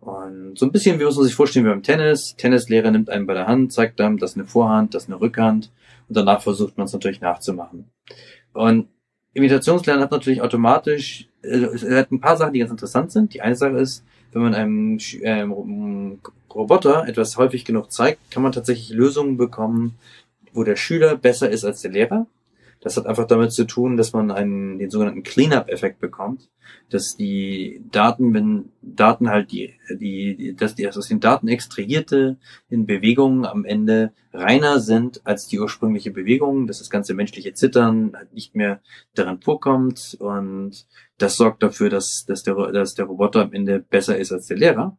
[0.00, 2.34] Und so ein bisschen, wie muss man sich vorstellen, wie beim Tennis.
[2.36, 5.20] Tennislehrer nimmt einen bei der Hand, zeigt einem, das ist eine Vorhand, das ist eine
[5.20, 5.70] Rückhand
[6.08, 7.90] und danach versucht man es natürlich nachzumachen.
[8.52, 8.88] Und
[9.34, 13.32] Imitationslernen hat natürlich automatisch, äh, es hat ein paar Sachen, die ganz interessant sind.
[13.32, 16.18] Die eine Sache ist, wenn man einem ähm,
[16.54, 19.98] Roboter etwas häufig genug zeigt, kann man tatsächlich Lösungen bekommen,
[20.52, 22.26] wo der Schüler besser ist als der Lehrer.
[22.82, 26.50] Das hat einfach damit zu tun, dass man einen, den sogenannten Cleanup-Effekt bekommt,
[26.90, 32.38] dass die Daten, wenn Daten halt die, die, dass die aus den Daten extrahierte
[32.68, 38.14] in Bewegungen am Ende reiner sind als die ursprüngliche Bewegung, dass das ganze menschliche Zittern
[38.16, 38.80] halt nicht mehr
[39.14, 40.86] daran vorkommt und
[41.18, 44.56] das sorgt dafür, dass, dass, der, dass der Roboter am Ende besser ist als der
[44.56, 44.98] Lehrer.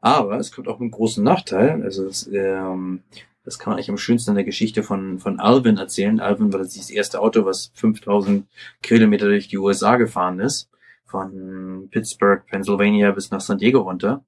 [0.00, 1.82] Aber es kommt auch einen großen Nachteil.
[1.82, 3.02] Also es, ähm,
[3.44, 6.20] das kann man eigentlich am schönsten in der Geschichte von, von Alvin erzählen.
[6.20, 8.46] Alvin war das erste Auto, was 5000
[8.82, 10.68] Kilometer durch die USA gefahren ist.
[11.06, 14.24] Von Pittsburgh, Pennsylvania bis nach San Diego runter.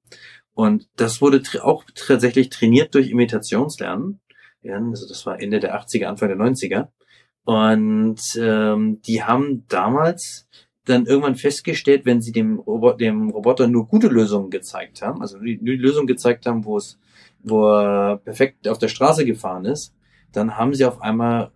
[0.53, 4.19] Und das wurde auch tatsächlich trainiert durch Imitationslernen.
[4.61, 6.87] Ja, also das war Ende der 80er, Anfang der 90er.
[7.45, 10.47] Und ähm, die haben damals
[10.85, 15.37] dann irgendwann festgestellt, wenn sie dem, Robo dem Roboter nur gute Lösungen gezeigt haben, also
[15.37, 16.99] nur die Lösung gezeigt haben, wo es
[17.43, 19.93] wo er perfekt auf der Straße gefahren ist,
[20.31, 21.51] dann haben sie auf einmal,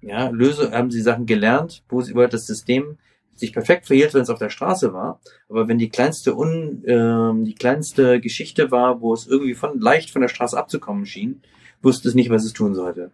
[0.00, 2.98] ja, Lösung, haben sie Sachen gelernt, wo sie über das System
[3.34, 5.20] sich perfekt verhielt, wenn es auf der Straße war.
[5.48, 10.10] Aber wenn die kleinste un, äh, die kleinste Geschichte war, wo es irgendwie von leicht
[10.10, 11.42] von der Straße abzukommen schien,
[11.82, 13.10] wusste es nicht, was es tun sollte.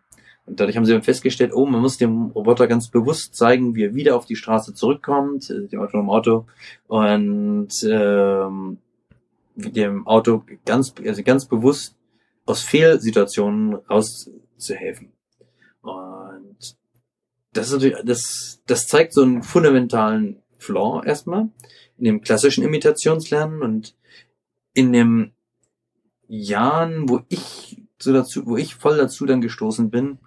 [0.47, 3.85] Und dadurch haben sie dann festgestellt, oh, man muss dem Roboter ganz bewusst zeigen, wie
[3.85, 6.47] er wieder auf die Straße zurückkommt, äh, dem autonomen Auto,
[6.87, 8.79] und ähm,
[9.57, 11.96] dem Auto ganz, also ganz bewusst
[12.47, 15.13] aus Fehlsituationen rauszuhelfen.
[15.83, 16.77] Und
[17.53, 21.49] das ist das, das zeigt so einen fundamentalen Flaw erstmal
[21.99, 23.95] in dem klassischen Imitationslernen und
[24.75, 25.33] in dem
[26.29, 30.19] Jahren, wo ich so dazu, wo ich voll dazu dann gestoßen bin,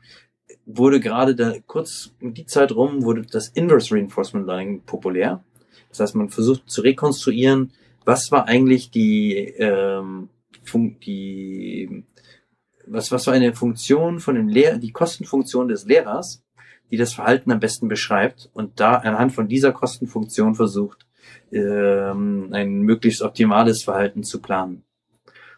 [0.65, 5.43] wurde gerade da kurz um die Zeit rum wurde das Inverse Reinforcement Learning populär.
[5.89, 7.71] Das heißt, man versucht zu rekonstruieren,
[8.05, 10.29] was war eigentlich die ähm,
[10.73, 12.03] die,
[12.89, 16.43] was, was war eine Funktion von dem Lehrer, die Kostenfunktion des Lehrers,
[16.91, 21.05] die das Verhalten am besten beschreibt und da anhand von dieser Kostenfunktion versucht,
[21.51, 24.83] ähm, ein möglichst optimales Verhalten zu planen.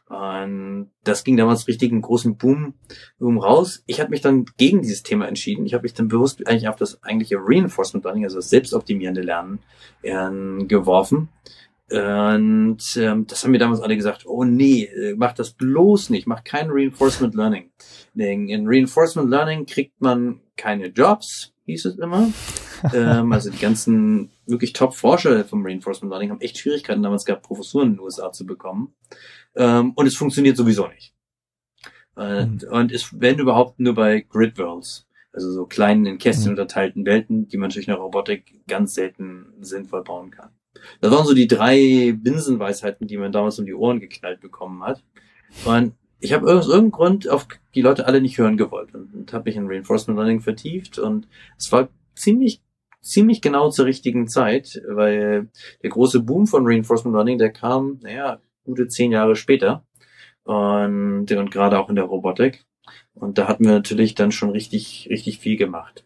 [0.07, 2.73] Und das ging damals richtig einen großen Boom,
[3.17, 3.81] Boom raus.
[3.85, 5.65] Ich habe mich dann gegen dieses Thema entschieden.
[5.65, 9.59] Ich habe mich dann bewusst eigentlich auf das eigentliche Reinforcement Learning, also das selbstoptimierende Lernen,
[10.01, 11.29] äh, geworfen.
[11.91, 16.25] Und ähm, das haben mir damals alle gesagt, oh nee, äh, mach das bloß nicht,
[16.25, 17.69] mach kein Reinforcement Learning.
[18.13, 22.32] Denn in Reinforcement Learning kriegt man keine Jobs, hieß es immer.
[22.93, 27.89] ähm, also die ganzen wirklich Top-Forscher vom Reinforcement Learning haben echt Schwierigkeiten damals gehabt, Professuren
[27.89, 28.93] in den USA zu bekommen.
[29.56, 31.13] Ähm, und es funktioniert sowieso nicht.
[32.15, 32.71] Und, mhm.
[32.71, 35.08] und es wenn überhaupt nur bei Grid Worlds.
[35.34, 36.60] Also so kleinen in Kästchen mhm.
[36.60, 40.51] unterteilten Welten, die man durch eine Robotik ganz selten sinnvoll bauen kann.
[40.99, 45.03] Das waren so die drei Binsenweisheiten, die man damals um die Ohren geknallt bekommen hat.
[45.65, 49.34] Und ich habe aus irgendeinem Grund auf die Leute alle nicht hören gewollt und, und
[49.34, 52.62] habe mich in Reinforcement Learning vertieft und es war ziemlich
[53.01, 55.49] ziemlich genau zur richtigen Zeit, weil
[55.81, 59.84] der große Boom von Reinforcement Learning, der kam, naja, gute zehn Jahre später
[60.43, 62.63] und, und gerade auch in der Robotik.
[63.13, 66.05] Und da hatten wir natürlich dann schon richtig, richtig viel gemacht.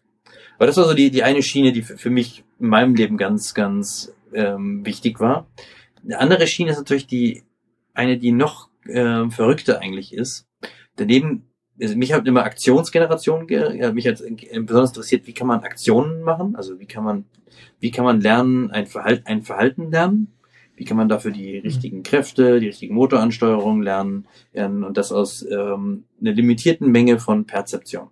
[0.56, 3.18] Aber das war so die, die eine Schiene, die für, für mich in meinem Leben
[3.18, 5.48] ganz, ganz ähm, wichtig war.
[6.04, 7.42] Eine andere Schiene ist natürlich die,
[7.94, 10.46] eine, die noch äh, verrückter eigentlich ist.
[10.96, 11.46] Daneben,
[11.80, 14.22] also mich hat immer Aktionsgeneration, ja, mich hat
[14.62, 16.56] besonders interessiert, wie kann man Aktionen machen?
[16.56, 17.24] Also wie kann man,
[17.80, 20.32] wie kann man lernen, ein Verhalten, ein Verhalten lernen?
[20.76, 24.26] Wie kann man dafür die richtigen Kräfte, die richtigen Motoransteuerungen lernen?
[24.52, 28.08] Und das aus ähm, einer limitierten Menge von Perzeption.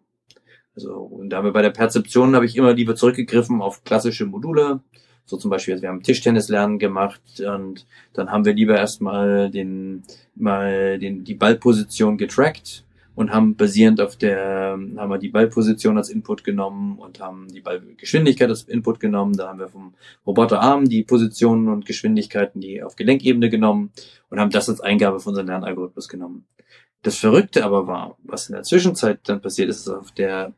[0.74, 4.81] Also und da wir bei der Perzeption habe ich immer lieber zurückgegriffen auf klassische Module.
[5.27, 10.03] So zum Beispiel, wir haben Tischtennis lernen gemacht und dann haben wir lieber erstmal den
[10.35, 12.85] mal den die Ballposition getrackt
[13.15, 17.61] und haben basierend auf der haben wir die Ballposition als Input genommen und haben die
[17.61, 19.35] Ballgeschwindigkeit als Input genommen.
[19.35, 19.95] Da haben wir vom
[20.27, 23.93] Roboterarm die Positionen und Geschwindigkeiten die auf Gelenkebene genommen
[24.29, 26.45] und haben das als Eingabe für unseren Lernalgorithmus genommen.
[27.03, 30.53] Das Verrückte aber war, was in der Zwischenzeit dann passiert ist, ist auf der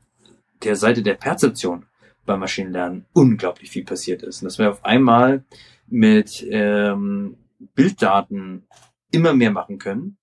[0.63, 1.85] der Seite der Perzeption
[2.27, 4.43] beim Maschinenlernen unglaublich viel passiert ist.
[4.43, 5.45] Und dass wir auf einmal
[5.87, 7.37] mit ähm,
[7.75, 8.67] Bilddaten
[9.11, 10.19] immer mehr machen können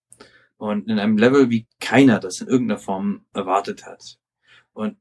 [0.58, 4.20] und in einem Level, wie keiner das in irgendeiner Form erwartet hat.
[4.74, 4.98] Und,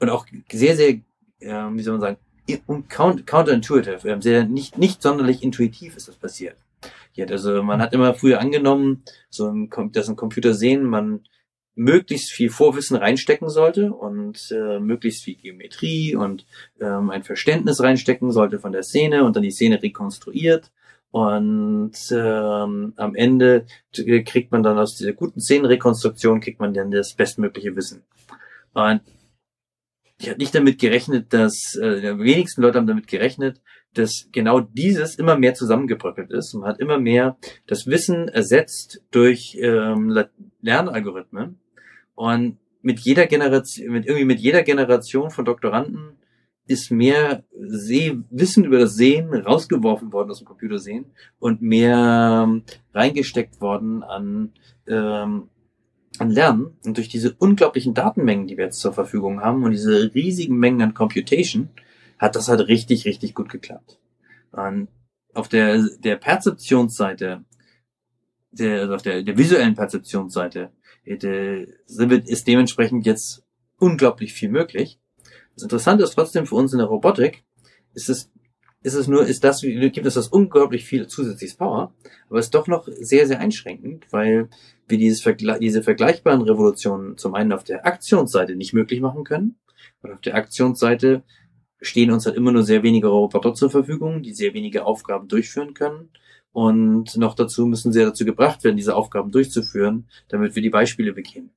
[0.00, 1.00] und auch sehr, sehr,
[1.40, 2.18] äh, wie soll man sagen,
[2.88, 6.56] counterintuitive, ähm, sehr nicht, nicht sonderlich intuitiv ist das passiert.
[7.28, 11.20] Also man hat immer früher angenommen, so ein, dass ein Computer sehen, man
[11.74, 16.46] möglichst viel Vorwissen reinstecken sollte und äh, möglichst viel Geometrie und
[16.80, 20.70] ähm, ein Verständnis reinstecken sollte von der Szene und dann die Szene rekonstruiert.
[21.10, 23.66] Und ähm, am Ende
[24.24, 28.02] kriegt man dann aus dieser guten Szenenrekonstruktion, kriegt man dann das bestmögliche Wissen.
[28.72, 29.02] Und
[30.18, 33.60] ich habe nicht damit gerechnet, dass, äh, die wenigsten Leute haben damit gerechnet,
[33.92, 36.54] dass genau dieses immer mehr zusammengebröckelt ist.
[36.54, 40.16] Man hat immer mehr das Wissen ersetzt durch ähm,
[40.62, 41.58] Lernalgorithmen
[42.14, 46.18] und mit jeder Generation, mit irgendwie mit jeder Generation von Doktoranden
[46.66, 51.06] ist mehr Seh Wissen über das Sehen rausgeworfen worden aus dem Computersehen
[51.38, 52.62] und mehr ähm,
[52.94, 54.52] reingesteckt worden an,
[54.86, 55.48] ähm,
[56.18, 56.76] an Lernen.
[56.84, 60.82] Und durch diese unglaublichen Datenmengen, die wir jetzt zur Verfügung haben und diese riesigen Mengen
[60.82, 61.70] an Computation,
[62.18, 63.98] hat das halt richtig, richtig gut geklappt.
[64.52, 64.88] Und
[65.34, 67.44] auf der, der Perzeptionsseite,
[68.52, 70.70] der, also auf der, der visuellen Perzeptionsseite,
[71.04, 73.42] ist dementsprechend jetzt
[73.78, 74.98] unglaublich viel möglich.
[75.54, 77.44] Das Interessante ist trotzdem für uns in der Robotik,
[77.94, 78.30] ist es,
[78.82, 81.92] ist es nur, ist das, gibt es das unglaublich viel zusätzliches Power,
[82.28, 84.48] aber es ist doch noch sehr, sehr einschränkend, weil
[84.88, 89.56] wir dieses Vergle diese vergleichbaren Revolutionen zum einen auf der Aktionsseite nicht möglich machen können
[90.02, 91.22] und auf der Aktionsseite
[91.80, 95.74] stehen uns halt immer nur sehr wenige Roboter zur Verfügung, die sehr wenige Aufgaben durchführen
[95.74, 96.10] können.
[96.52, 101.12] Und noch dazu müssen sie dazu gebracht werden, diese Aufgaben durchzuführen, damit wir die Beispiele
[101.12, 101.50] bekämen.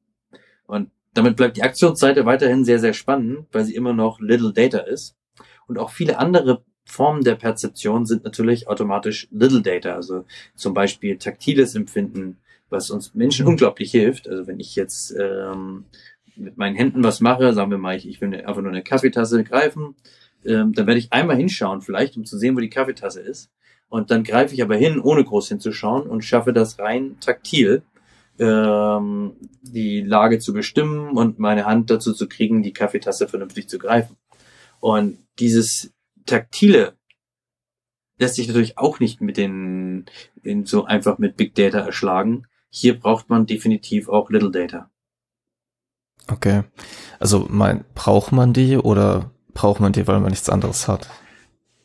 [0.67, 4.79] Und damit bleibt die Aktionsseite weiterhin sehr, sehr spannend, weil sie immer noch Little Data
[4.79, 5.15] ist.
[5.67, 11.17] Und auch viele andere Formen der Perzeption sind natürlich automatisch Little Data, also zum Beispiel
[11.17, 12.38] taktiles Empfinden,
[12.69, 14.29] was uns Menschen unglaublich hilft.
[14.29, 15.86] Also wenn ich jetzt ähm,
[16.36, 19.43] mit meinen Händen was mache, sagen wir mal, ich, ich will einfach nur eine Kaffeetasse
[19.43, 19.95] greifen,
[20.45, 23.49] ähm, dann werde ich einmal hinschauen, vielleicht, um zu sehen, wo die Kaffeetasse ist.
[23.95, 27.81] Und dann greife ich aber hin, ohne groß hinzuschauen und schaffe das rein taktil,
[28.38, 33.79] ähm, die Lage zu bestimmen und meine Hand dazu zu kriegen, die Kaffeetasse vernünftig zu
[33.79, 34.17] greifen.
[34.81, 35.93] Und dieses
[36.25, 36.97] taktile
[38.19, 42.47] lässt sich natürlich auch nicht mit den, den so einfach mit Big Data erschlagen.
[42.69, 44.89] Hier braucht man definitiv auch Little Data.
[46.29, 46.63] Okay.
[47.17, 51.08] Also mein, braucht man die oder braucht man die, weil man nichts anderes hat?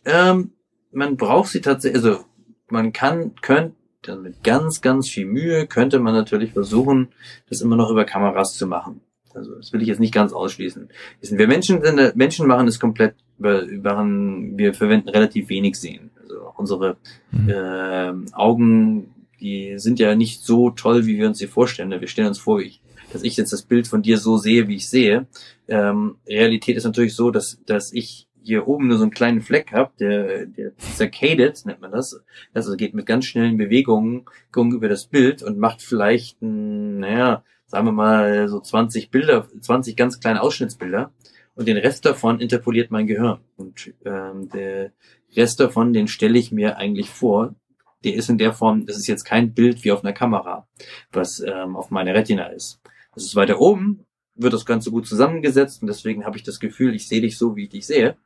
[0.04, 0.54] Ähm,
[0.92, 2.24] man braucht sie tatsächlich, also
[2.68, 3.74] man kann, könnte
[4.22, 7.08] mit ganz, ganz viel Mühe könnte man natürlich versuchen,
[7.48, 9.00] das immer noch über Kameras zu machen.
[9.34, 10.88] Also das will ich jetzt nicht ganz ausschließen.
[11.20, 16.10] Wir Menschen sind, Menschen machen es komplett über, über wir verwenden relativ wenig Sehen.
[16.20, 16.96] Also unsere
[17.30, 17.48] mhm.
[17.48, 21.90] äh, Augen, die sind ja nicht so toll, wie wir uns sie vorstellen.
[21.90, 24.76] Wir stellen uns vor, ich, dass ich jetzt das Bild von dir so sehe, wie
[24.76, 25.26] ich sehe.
[25.68, 29.72] Ähm, Realität ist natürlich so, dass, dass ich hier oben nur so einen kleinen Fleck
[29.72, 32.20] habe, der, der circaded, nennt man das.
[32.54, 34.24] Also geht mit ganz schnellen Bewegungen
[34.54, 40.20] über das Bild und macht vielleicht, naja, sagen wir mal so 20 Bilder, 20 ganz
[40.20, 41.12] kleine Ausschnittsbilder.
[41.54, 43.40] Und den Rest davon interpoliert mein Gehirn.
[43.56, 44.92] Und ähm, der
[45.36, 47.54] Rest davon, den stelle ich mir eigentlich vor.
[48.02, 50.66] Der ist in der Form, das ist jetzt kein Bild wie auf einer Kamera,
[51.12, 52.80] was ähm, auf meiner Retina ist.
[53.14, 56.94] Das ist weiter oben, wird das Ganze gut zusammengesetzt und deswegen habe ich das Gefühl,
[56.94, 58.16] ich sehe dich so, wie ich dich sehe.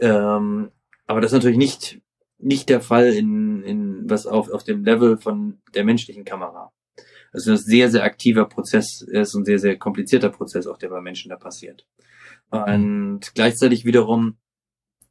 [0.00, 0.70] Ähm,
[1.06, 2.00] aber das ist natürlich nicht,
[2.38, 6.72] nicht der Fall in, in was auf, auf dem Level von der menschlichen Kamera.
[7.32, 11.00] Also ein sehr, sehr aktiver Prozess ist ein sehr, sehr komplizierter Prozess, auch der bei
[11.00, 11.86] Menschen da passiert.
[12.50, 14.36] Und gleichzeitig wiederum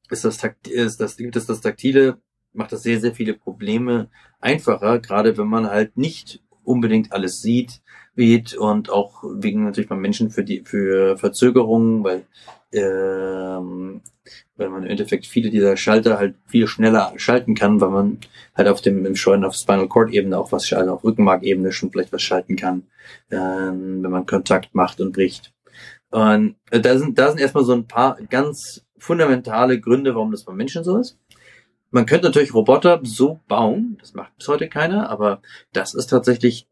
[0.09, 2.21] ist das, Takt, ist das, gibt es das Taktile,
[2.53, 7.81] macht das sehr, sehr viele Probleme einfacher, gerade wenn man halt nicht unbedingt alles sieht,
[8.15, 12.25] weht und auch wegen natürlich beim Menschen für die für Verzögerungen, weil
[12.73, 14.01] ähm,
[14.55, 18.17] weil man im Endeffekt viele dieser Schalter halt viel schneller schalten kann, weil man
[18.55, 21.91] halt auf dem im Scheuen auf Spinal Cord Ebene auch was also auf Rückenmark-Ebene schon
[21.91, 22.83] vielleicht was schalten kann,
[23.31, 25.53] ähm, wenn man Kontakt macht und bricht.
[26.09, 30.43] Und äh, da sind da sind erstmal so ein paar ganz fundamentale Gründe, warum das
[30.43, 31.17] beim Menschen so ist.
[31.91, 35.41] Man könnte natürlich Roboter so bauen, das macht bis heute keiner, aber
[35.73, 36.67] das ist tatsächlich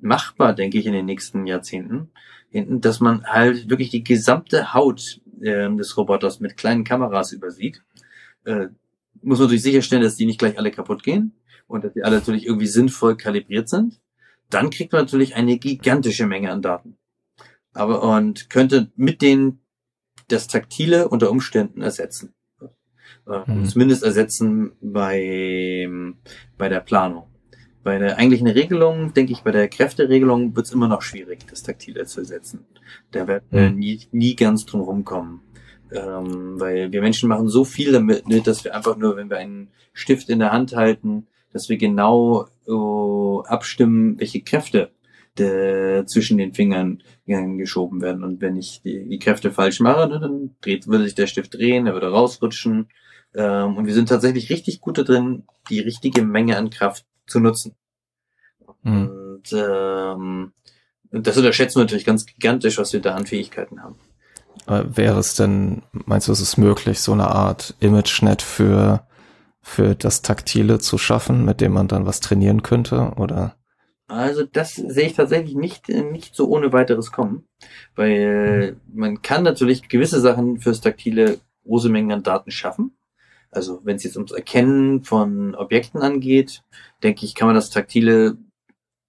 [0.00, 2.10] machbar, denke ich, in den nächsten Jahrzehnten,
[2.52, 7.82] dass man halt wirklich die gesamte Haut äh, des Roboters mit kleinen Kameras übersieht.
[8.44, 8.68] Äh,
[9.22, 11.32] muss man natürlich sicherstellen, dass die nicht gleich alle kaputt gehen
[11.66, 14.00] und dass die alle natürlich irgendwie sinnvoll kalibriert sind.
[14.50, 16.98] Dann kriegt man natürlich eine gigantische Menge an Daten.
[17.72, 19.60] Aber und könnte mit denen
[20.28, 22.34] das Taktile unter Umständen ersetzen.
[23.26, 23.64] Äh, mhm.
[23.64, 25.88] Zumindest ersetzen bei,
[26.58, 27.31] bei der Planung.
[27.82, 31.62] Bei der eigentlichen Regelung, denke ich, bei der Kräfteregelung wird es immer noch schwierig, das
[31.64, 32.64] Taktile zu ersetzen.
[33.10, 33.76] Da werden wir mhm.
[33.76, 35.40] nie, nie ganz drum rumkommen.
[35.92, 39.38] Ähm, weil wir Menschen machen so viel damit, ne, dass wir einfach nur, wenn wir
[39.38, 44.90] einen Stift in der Hand halten, dass wir genau uh, abstimmen, welche Kräfte
[45.38, 48.22] der zwischen den Fingern geschoben werden.
[48.22, 51.54] Und wenn ich die, die Kräfte falsch mache, ne, dann dreht, würde sich der Stift
[51.54, 52.88] drehen, er würde rausrutschen.
[53.34, 57.40] Ähm, und wir sind tatsächlich richtig gut da drin, die richtige Menge an Kraft zu
[57.40, 57.76] nutzen.
[58.82, 59.08] Mhm.
[59.08, 60.52] Und ähm,
[61.10, 63.96] das unterschätzen wir natürlich ganz gigantisch, was wir da an Fähigkeiten haben.
[64.66, 69.06] Äh, wäre es denn, meinst du, ist es möglich, so eine Art ImageNet für,
[69.60, 73.56] für das Taktile zu schaffen, mit dem man dann was trainieren könnte, oder?
[74.08, 77.48] Also das sehe ich tatsächlich nicht, nicht so ohne weiteres kommen,
[77.94, 82.94] weil man kann natürlich gewisse Sachen fürs Taktile große Mengen an Daten schaffen.
[83.52, 86.62] Also wenn es jetzt ums Erkennen von Objekten angeht,
[87.02, 88.38] denke ich, kann man das Taktile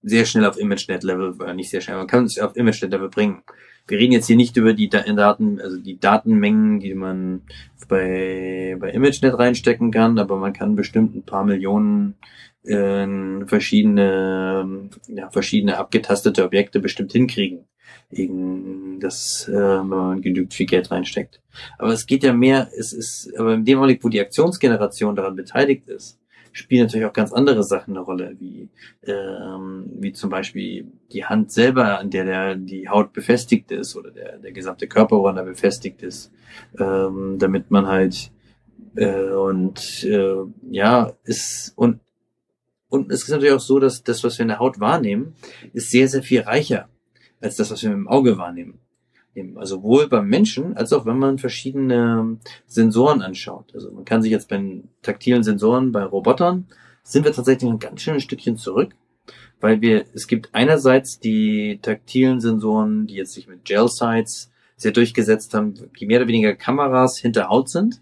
[0.01, 3.43] sehr schnell auf ImageNet-Level, äh, nicht sehr schnell, man kann es auf ImageNet-Level bringen.
[3.87, 7.43] Wir reden jetzt hier nicht über die Daten, also die Datenmengen, die man
[7.87, 12.15] bei, bei ImageNet reinstecken kann, aber man kann bestimmt ein paar Millionen
[12.63, 17.65] äh, verschiedene, ja, verschiedene abgetastete Objekte bestimmt hinkriegen.
[18.99, 21.41] Das, äh, wenn man genügend viel Geld reinsteckt.
[21.77, 25.35] Aber es geht ja mehr, es ist, aber in dem Augenblick, wo die Aktionsgeneration daran
[25.35, 26.19] beteiligt ist,
[26.53, 28.69] spielen natürlich auch ganz andere Sachen eine Rolle, wie,
[29.05, 34.11] ähm, wie zum Beispiel die Hand selber, an der, der die Haut befestigt ist oder
[34.11, 36.31] der, der gesamte Körperwander befestigt ist,
[36.79, 38.31] ähm, damit man halt
[38.95, 41.99] äh, und äh, ja, ist und
[42.87, 45.33] und es ist natürlich auch so, dass das, was wir in der Haut wahrnehmen,
[45.73, 46.89] ist sehr, sehr viel reicher
[47.43, 48.79] als das, was wir mit dem Auge wahrnehmen.
[49.55, 53.71] Also sowohl beim Menschen als auch wenn man verschiedene Sensoren anschaut.
[53.73, 56.67] Also man kann sich jetzt bei taktilen Sensoren bei Robotern
[57.03, 58.95] sind wir tatsächlich ein ganz schönes Stückchen zurück,
[59.59, 64.91] weil wir es gibt einerseits die taktilen Sensoren, die jetzt sich mit Gel Sites sehr
[64.91, 68.01] durchgesetzt haben, die mehr oder weniger Kameras hinter Haut sind,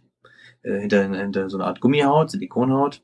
[0.64, 3.02] äh, hinter, hinter so einer Art Gummihaut, Silikonhaut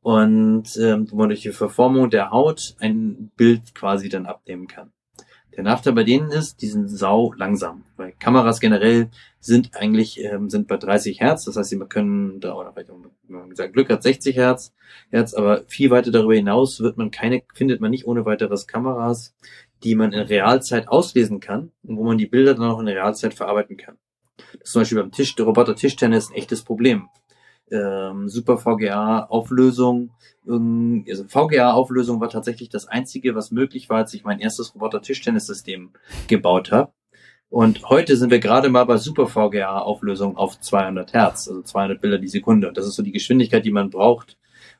[0.00, 4.92] und ähm, wo man durch die Verformung der Haut ein Bild quasi dann abnehmen kann.
[5.58, 9.08] Der Nachteil bei denen ist, die sind sau langsam, weil Kameras generell
[9.40, 12.92] sind eigentlich ähm, sind bei 30 Hertz, das heißt, sie können da oder vielleicht,
[13.26, 14.72] man gesagt Glück hat 60 Hertz,
[15.10, 19.34] Hertz, aber viel weiter darüber hinaus wird man keine findet man nicht ohne weiteres Kameras,
[19.82, 23.34] die man in Realzeit auslesen kann und wo man die Bilder dann auch in Realzeit
[23.34, 23.98] verarbeiten kann.
[24.36, 27.08] Das ist zum Beispiel beim Tisch, der Roboter Tischtennis ein echtes Problem
[27.70, 30.10] ähm, Super VGA-Auflösung.
[30.46, 35.90] Also VGA-Auflösung war tatsächlich das einzige, was möglich war, als ich mein erstes Roboter-Tischtennis-System
[36.26, 36.92] gebaut habe.
[37.50, 42.18] Und heute sind wir gerade mal bei Super VGA-Auflösung auf 200 Hertz, also 200 Bilder
[42.18, 42.72] die Sekunde.
[42.72, 44.36] Das ist so die Geschwindigkeit, die man braucht,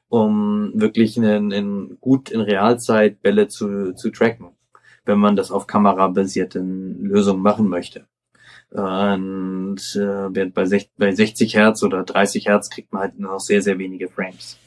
[0.09, 4.49] um wirklich in, in, gut in Realzeit Bälle zu, zu tracken,
[5.07, 8.07] wenn man das auf kamerabasierten Lösungen machen möchte.
[8.71, 13.63] Und äh, bei, 60, bei 60 Hertz oder 30 Hertz kriegt man halt noch sehr,
[13.63, 14.59] sehr wenige Frames.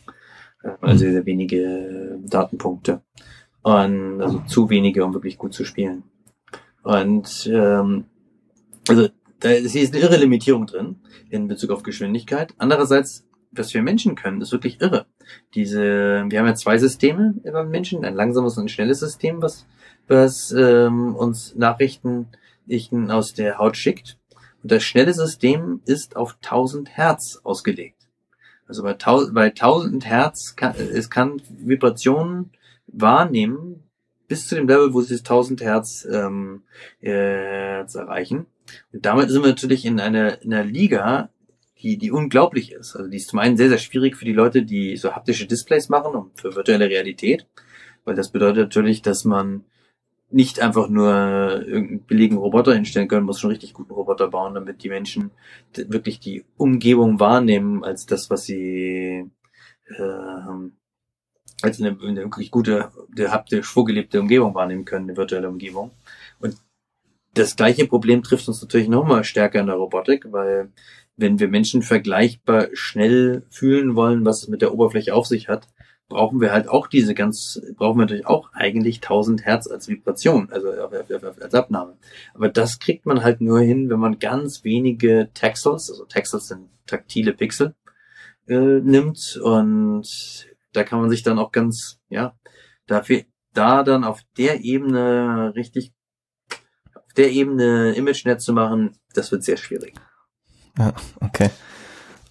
[0.63, 3.01] Äh, also sehr, sehr wenige Datenpunkte.
[3.61, 6.03] Und also zu wenige, um wirklich gut zu spielen.
[6.83, 8.05] Und ähm,
[8.87, 9.09] also
[9.39, 10.97] da ist eine irre Limitierung drin
[11.29, 12.53] in Bezug auf Geschwindigkeit.
[12.57, 15.05] Andererseits, was wir Menschen können, ist wirklich irre.
[15.53, 19.65] Diese, wir haben ja zwei Systeme beim Menschen, ein langsames und ein schnelles System, was,
[20.07, 22.27] was ähm, uns Nachrichten
[22.67, 24.17] ihn aus der Haut schickt.
[24.63, 28.07] Und das schnelle System ist auf 1000 Hertz ausgelegt.
[28.67, 32.51] Also bei, 1000, bei 1000 Hertz kann es kann Vibrationen
[32.87, 33.83] wahrnehmen
[34.27, 36.63] bis zu dem Level, wo sie 1000 Hertz ähm,
[37.01, 38.45] äh, erreichen.
[38.93, 41.29] Und damit sind wir natürlich in einer, in einer Liga,
[41.81, 42.95] die, die unglaublich ist.
[42.95, 45.89] Also die ist zum einen sehr, sehr schwierig für die Leute, die so haptische Displays
[45.89, 47.45] machen und für virtuelle Realität.
[48.05, 49.65] Weil das bedeutet natürlich, dass man
[50.31, 51.11] nicht einfach nur
[51.65, 55.31] irgendeinen billigen Roboter hinstellen können, muss schon richtig guten Roboter bauen, damit die Menschen
[55.73, 59.29] wirklich die Umgebung wahrnehmen als das, was sie
[59.87, 60.71] äh,
[61.61, 65.91] als eine, eine wirklich gute, der haptisch vorgelebte Umgebung wahrnehmen können, eine virtuelle Umgebung.
[66.39, 66.57] Und
[67.33, 70.71] das gleiche Problem trifft uns natürlich nochmal stärker in der Robotik, weil
[71.15, 75.67] wenn wir Menschen vergleichbar schnell fühlen wollen, was es mit der Oberfläche auf sich hat,
[76.11, 80.49] brauchen wir halt auch diese ganz, brauchen wir natürlich auch eigentlich 1000 Hertz als Vibration,
[80.51, 81.97] also als Abnahme.
[82.33, 86.69] Aber das kriegt man halt nur hin, wenn man ganz wenige Texels, also Texels sind
[86.85, 87.75] taktile Pixel,
[88.47, 92.35] äh, nimmt und da kann man sich dann auch ganz, ja,
[92.87, 95.93] dafür, da dann auf der Ebene richtig,
[96.93, 99.95] auf der Ebene ImageNet zu machen, das wird sehr schwierig.
[100.77, 101.49] Ja, okay.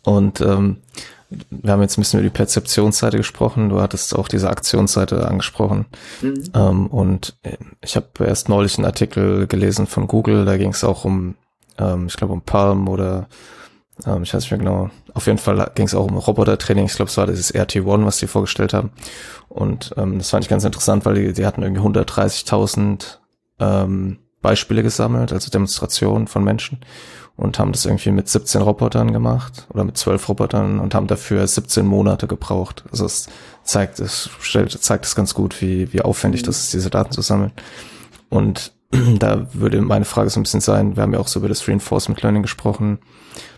[0.02, 0.82] Und ähm,
[1.30, 3.68] wir haben jetzt ein bisschen über die Perzeptionsseite gesprochen.
[3.68, 5.86] Du hattest auch diese Aktionsseite angesprochen.
[6.22, 6.42] Mhm.
[6.54, 10.44] Ähm, und äh, ich habe erst neulich einen Artikel gelesen von Google.
[10.44, 11.36] Da ging es auch um,
[11.78, 13.28] ähm, ich glaube, um Palm oder
[14.06, 14.90] ähm, ich weiß nicht mehr genau.
[15.14, 16.86] Auf jeden Fall ging es auch um Robotertraining.
[16.86, 18.90] Ich glaube, es war dieses RT1, was die vorgestellt haben.
[19.48, 23.18] Und ähm, das fand ich ganz interessant, weil die, die hatten irgendwie 130.000
[23.60, 26.80] ähm, Beispiele gesammelt, also Demonstrationen von Menschen
[27.36, 31.46] und haben das irgendwie mit 17 Robotern gemacht oder mit 12 Robotern und haben dafür
[31.46, 32.84] 17 Monate gebraucht.
[32.90, 33.28] Also es
[33.62, 37.22] zeigt, es stellt, zeigt es ganz gut, wie, wie aufwendig das ist, diese Daten zu
[37.22, 37.52] sammeln.
[38.28, 38.72] Und
[39.18, 41.66] da würde meine Frage so ein bisschen sein, wir haben ja auch so über das
[41.66, 42.98] Reinforcement Learning gesprochen.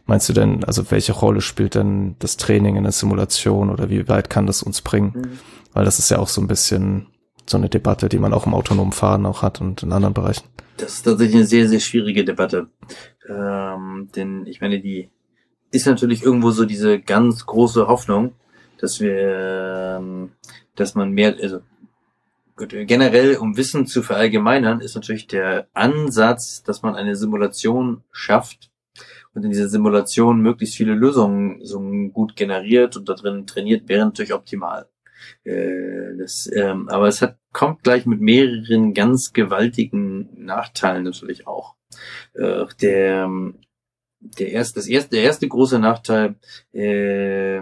[0.06, 4.08] Meinst du denn, also welche Rolle spielt denn das Training in der Simulation oder wie
[4.08, 5.12] weit kann das uns bringen?
[5.14, 5.38] Mhm.
[5.72, 7.06] Weil das ist ja auch so ein bisschen
[7.46, 10.44] so eine Debatte, die man auch im autonomen Fahren auch hat und in anderen Bereichen.
[10.76, 12.68] Das ist tatsächlich eine sehr, sehr schwierige Debatte.
[13.28, 15.10] Ähm, denn ich meine, die
[15.70, 18.34] ist natürlich irgendwo so diese ganz große Hoffnung,
[18.78, 20.32] dass wir, ähm,
[20.74, 21.60] dass man mehr, also
[22.56, 28.70] gut, generell, um Wissen zu verallgemeinern, ist natürlich der Ansatz, dass man eine Simulation schafft
[29.34, 31.80] und in dieser Simulation möglichst viele Lösungen so
[32.12, 34.88] gut generiert und da drin trainiert, wäre natürlich optimal.
[35.44, 41.76] Äh, das, ähm, aber es hat, kommt gleich mit mehreren ganz gewaltigen Nachteilen natürlich auch.
[42.34, 43.30] Äh, der,
[44.20, 46.36] der erste, das erste, der erste große Nachteil
[46.72, 47.60] äh,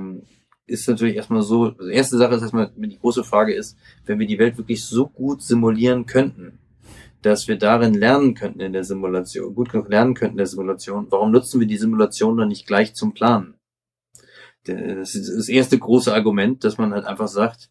[0.67, 3.77] ist natürlich erstmal so, also erste Sache ist erstmal, die große Frage ist,
[4.07, 6.59] wenn wir die Welt wirklich so gut simulieren könnten,
[7.23, 11.07] dass wir darin lernen könnten in der Simulation, gut genug lernen könnten in der Simulation,
[11.11, 13.55] warum nutzen wir die Simulation dann nicht gleich zum Planen?
[14.65, 17.71] Das ist das erste große Argument, dass man halt einfach sagt,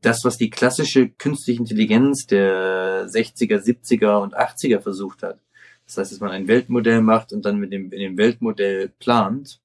[0.00, 5.40] das, was die klassische künstliche Intelligenz der 60er, 70er und 80er versucht hat,
[5.86, 9.60] das heißt, dass man ein Weltmodell macht und dann mit dem, in dem Weltmodell plant,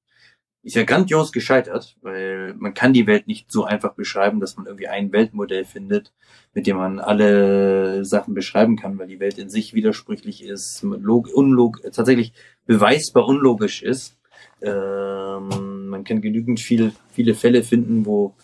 [0.61, 4.65] ist ja grandios gescheitert, weil man kann die Welt nicht so einfach beschreiben, dass man
[4.65, 6.11] irgendwie ein Weltmodell findet,
[6.53, 11.29] mit dem man alle Sachen beschreiben kann, weil die Welt in sich widersprüchlich ist, log
[11.33, 12.33] unlog tatsächlich
[12.65, 14.17] beweisbar unlogisch ist.
[14.61, 18.35] Ähm, man kann genügend viel, viele Fälle finden, wo,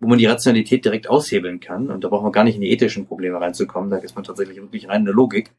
[0.00, 1.90] wo man die Rationalität direkt aushebeln kann.
[1.90, 3.90] Und da braucht man gar nicht in die ethischen Probleme reinzukommen.
[3.90, 5.52] Da ist man tatsächlich wirklich rein in der Logik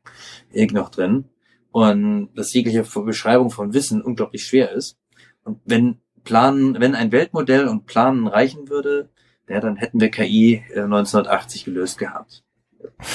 [0.71, 1.25] noch drin.
[1.71, 4.97] Und dass jegliche Beschreibung von Wissen unglaublich schwer ist.
[5.43, 9.09] Und wenn Planen, wenn ein Weltmodell und Planen reichen würde,
[9.47, 12.43] ja, dann hätten wir KI 1980 äh, gelöst gehabt.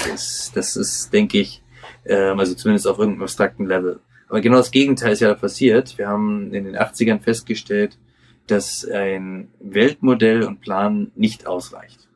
[0.08, 1.62] Das, das ist, denke ich,
[2.04, 4.00] ähm, also zumindest auf irgendeinem abstrakten Level.
[4.28, 5.98] Aber genau das Gegenteil ist ja passiert.
[5.98, 7.98] Wir haben in den 80ern festgestellt,
[8.46, 12.08] dass ein Weltmodell und Plan nicht ausreicht.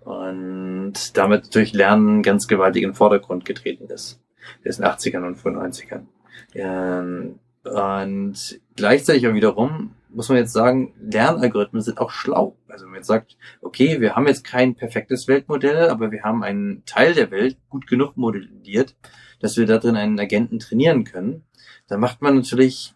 [0.00, 4.20] Und damit durch Lernen ganz gewaltig in den Vordergrund getreten ist.
[4.64, 6.06] Das in den 80ern und 95ern.
[6.54, 12.56] Ähm, und gleichzeitig auch wiederum muss man jetzt sagen, Lernalgorithmen sind auch schlau.
[12.68, 16.42] Also wenn man jetzt sagt, okay, wir haben jetzt kein perfektes Weltmodell, aber wir haben
[16.42, 18.96] einen Teil der Welt gut genug modelliert,
[19.40, 21.44] dass wir da drin einen Agenten trainieren können,
[21.86, 22.94] dann macht man natürlich,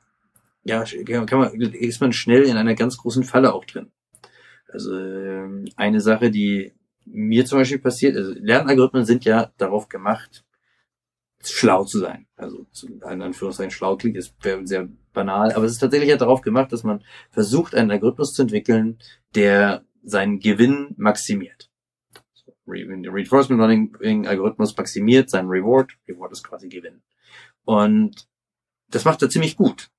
[0.65, 0.85] ja,
[1.27, 3.91] kann man, ist man schnell in einer ganz großen Falle auch drin.
[4.69, 6.73] Also ähm, eine Sache, die
[7.07, 10.45] mir zum Beispiel passiert, also Lernalgorithmen sind ja darauf gemacht,
[11.51, 12.27] schlau zu sein.
[12.37, 14.35] Also in Anführungszeichen schlau klingt, ist
[14.65, 18.43] sehr banal, aber es ist tatsächlich ja darauf gemacht, dass man versucht, einen Algorithmus zu
[18.43, 18.99] entwickeln,
[19.35, 21.71] der seinen Gewinn maximiert.
[22.67, 25.93] Reinforcement Learning Algorithmus maximiert seinen Reward.
[26.09, 27.03] Reward ist quasi Gewinn.
[27.65, 28.27] Und
[28.91, 29.91] das macht er ziemlich gut.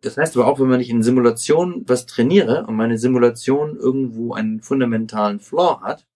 [0.00, 4.34] Das heißt aber auch, wenn man nicht in Simulation was trainiere und meine Simulation irgendwo
[4.34, 6.06] einen fundamentalen Flaw hat,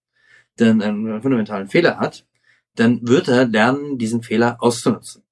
[0.56, 2.26] dann einen fundamentalen Fehler hat,
[2.76, 5.22] dann wird er lernen, diesen Fehler auszunutzen.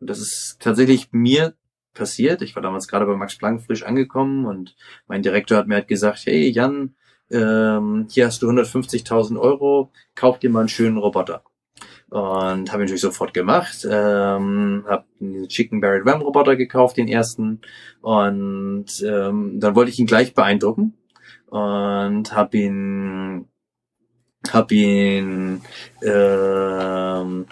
[0.00, 1.54] Und das ist tatsächlich mir
[1.94, 2.42] passiert.
[2.42, 5.88] Ich war damals gerade bei Max Planck frisch angekommen und mein Direktor hat mir halt
[5.88, 6.94] gesagt, hey Jan,
[7.30, 11.42] ähm, hier hast du 150.000 Euro, kauf dir mal einen schönen Roboter.
[12.10, 13.86] Und habe natürlich sofort gemacht.
[13.88, 17.60] Ähm, habe den Chicken Barrett Ram Roboter gekauft, den ersten.
[18.00, 20.94] Und ähm, dann wollte ich ihn gleich beeindrucken
[21.46, 23.48] und habe ihn,
[24.52, 25.60] habe ihn,
[26.02, 27.46] ähm,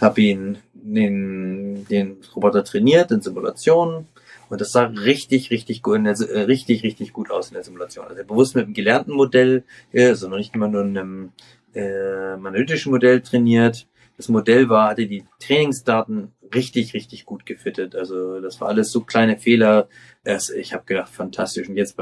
[0.00, 4.06] habe ihn den, den Roboter trainiert in Simulationen
[4.48, 8.06] und das sah richtig, richtig gut, der, äh, richtig, richtig gut aus in der Simulation.
[8.06, 11.32] Also bewusst mit einem gelernten Modell, äh, sondern nicht immer nur einem
[11.74, 13.86] äh, analytischen Modell trainiert.
[14.16, 17.96] Das Modell war, hatte die Trainingsdaten richtig, richtig gut gefittet.
[17.96, 19.88] Also das war alles so kleine Fehler.
[20.24, 21.68] Das, ich habe gedacht, fantastisch.
[21.68, 21.96] Und jetzt,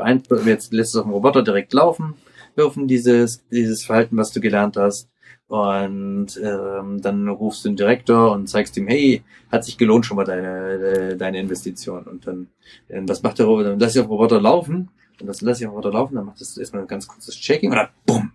[0.44, 2.14] jetzt lässt es auf dem Roboter direkt laufen,
[2.56, 5.10] laufen dieses, dieses Verhalten, was du gelernt hast.
[5.46, 10.16] Und ähm, dann rufst du den Direktor und zeigst ihm, hey, hat sich gelohnt schon
[10.16, 12.04] mal deine, deine Investition.
[12.04, 12.48] Und dann,
[12.88, 13.70] dann was macht der Roboter?
[13.70, 14.90] Dann lass ich auf Roboter laufen.
[15.20, 17.70] Und das lass ich auf Roboter laufen, dann macht das erstmal ein ganz kurzes Checking
[17.70, 18.32] und dann bumm,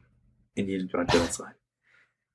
[0.56, 1.56] in die Joint rein.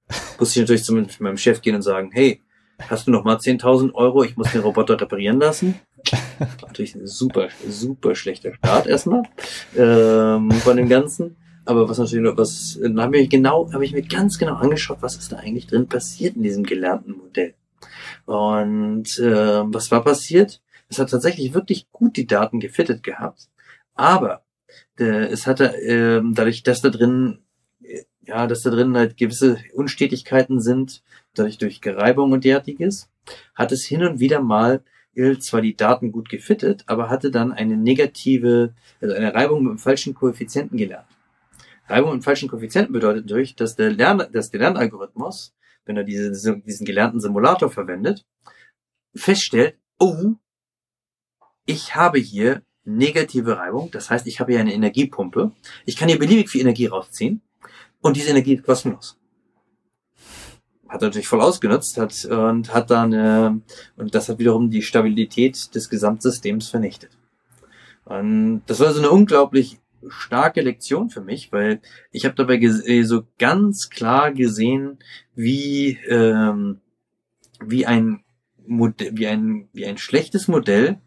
[0.39, 2.43] Muss ich natürlich zu meinem Chef gehen und sagen, hey,
[2.79, 5.81] hast du noch mal 10.000 Euro, ich muss den Roboter reparieren lassen.
[6.61, 9.23] Natürlich ein super, super schlechter Start erstmal
[9.77, 11.37] ähm, von dem Ganzen.
[11.65, 14.99] Aber was natürlich noch, was, dann habe ich genau, habe ich mir ganz genau angeschaut,
[15.01, 17.55] was ist da eigentlich drin passiert in diesem gelernten Modell.
[18.27, 20.61] Und äh, was war passiert?
[20.89, 23.49] Es hat tatsächlich wirklich gut die Daten gefittet gehabt,
[23.95, 24.45] aber
[24.99, 27.39] äh, es hatte äh, dadurch, dass da drin
[27.83, 31.03] äh, ja, dass da drin halt gewisse Unstetigkeiten sind,
[31.35, 33.11] dadurch durch Gereibung und derartiges,
[33.55, 34.83] hat es hin und wieder mal
[35.39, 39.79] zwar die Daten gut gefittet, aber hatte dann eine negative, also eine Reibung mit dem
[39.79, 41.07] falschen Koeffizienten gelernt.
[41.87, 45.55] Reibung im falschen Koeffizienten bedeutet natürlich, dass der, Lern dass der Lernalgorithmus,
[45.85, 46.31] wenn er diese,
[46.61, 48.25] diesen gelernten Simulator verwendet,
[49.15, 50.35] feststellt, oh,
[51.67, 55.53] ich habe hier negative Reibung, das heißt, ich habe hier eine Energiepumpe,
[55.87, 57.43] ich kann hier beliebig viel Energie rausziehen
[58.01, 59.19] und diese Energie ist kostenlos.
[60.89, 63.51] Hat er natürlich voll ausgenutzt hat, und hat dann, äh,
[63.97, 67.11] und das hat wiederum die Stabilität des Gesamtsystems vernichtet.
[68.05, 71.81] Und das war so eine unglaublich starke Lektion für mich, weil
[72.11, 74.99] ich habe dabei äh, so ganz klar gesehen,
[75.35, 76.81] wie ähm,
[77.65, 78.25] wie ein
[78.67, 80.99] Modell, wie ein wie ein schlechtes Modell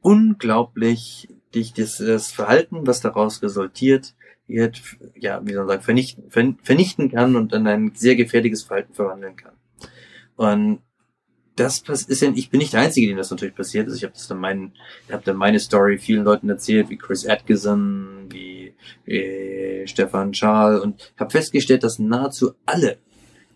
[0.00, 4.14] unglaublich dich das, das Verhalten, was daraus resultiert,
[4.46, 4.80] wird,
[5.16, 9.36] ja, wie soll man sagen, vernichten, vernichten kann und dann ein sehr gefährliches Verhalten verwandeln
[9.36, 9.54] kann.
[10.36, 10.80] Und
[11.56, 13.96] das ist ja, ich bin nicht der Einzige, dem das natürlich passiert ist.
[13.96, 14.72] Ich habe das dann meinen,
[15.10, 18.74] habe dann meine Story vielen Leuten erzählt, wie Chris Atkinson, wie
[19.10, 22.98] äh, Stefan Schaal und habe festgestellt, dass nahezu alle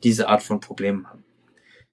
[0.02, 1.24] diese Art von Problemen haben.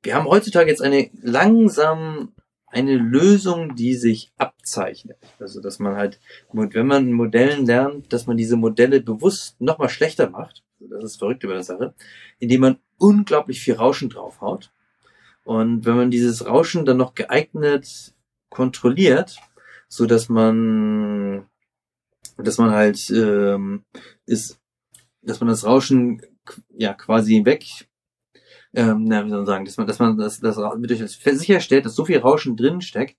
[0.02, 2.32] Wir haben heutzutage jetzt eine langsam
[2.68, 5.18] eine Lösung, die sich abzeichnet.
[5.40, 6.20] Also, dass man halt,
[6.52, 10.64] wenn man Modellen lernt, dass man diese Modelle bewusst nochmal schlechter macht.
[10.80, 11.94] Das ist verrückt über der Sache.
[12.40, 14.72] Indem man unglaublich viel Rauschen draufhaut
[15.48, 18.14] und wenn man dieses Rauschen dann noch geeignet
[18.50, 19.38] kontrolliert,
[19.88, 21.46] so dass man,
[22.36, 23.86] dass man halt ähm,
[24.26, 24.60] ist,
[25.22, 26.22] dass man das Rauschen
[26.70, 27.64] ja quasi weg,
[28.74, 30.58] ähm, na, wie soll man sagen, dass man, dass man das, das
[31.24, 33.16] sicherstellt, dass so viel Rauschen drin steckt,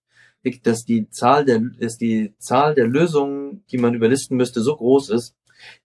[0.64, 5.08] dass die Zahl der, dass die Zahl der Lösungen, die man überlisten müsste, so groß
[5.08, 5.34] ist,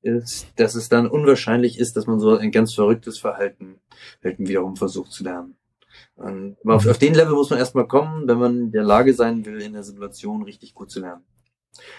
[0.01, 3.79] ist, dass es dann unwahrscheinlich ist, dass man so ein ganz verrücktes Verhalten,
[4.19, 5.55] Verhalten wiederum versucht zu lernen.
[6.15, 9.13] Und, aber auf, auf den Level muss man erstmal kommen, wenn man in der Lage
[9.13, 11.23] sein will, in der Simulation richtig gut zu lernen.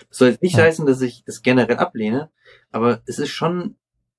[0.09, 0.65] Das soll jetzt nicht ja.
[0.65, 2.31] heißen, dass ich das generell ablehne,
[2.71, 3.77] aber es ist schon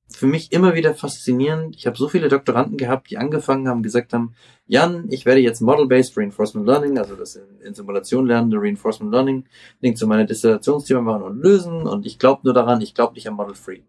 [0.07, 1.75] für mich immer wieder faszinierend.
[1.75, 4.35] Ich habe so viele Doktoranden gehabt, die angefangen haben, gesagt haben,
[4.67, 9.45] Jan, ich werde jetzt Model-Based Reinforcement Learning, also das in, in Simulation lernende Reinforcement Learning,
[9.81, 13.27] Link zu meiner Dissertationsthema machen und lösen und ich glaube nur daran, ich glaube nicht
[13.27, 13.81] an Model Free.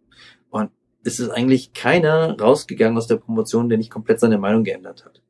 [0.50, 0.70] Und
[1.04, 5.22] es ist eigentlich keiner rausgegangen aus der Promotion, der nicht komplett seine Meinung geändert hat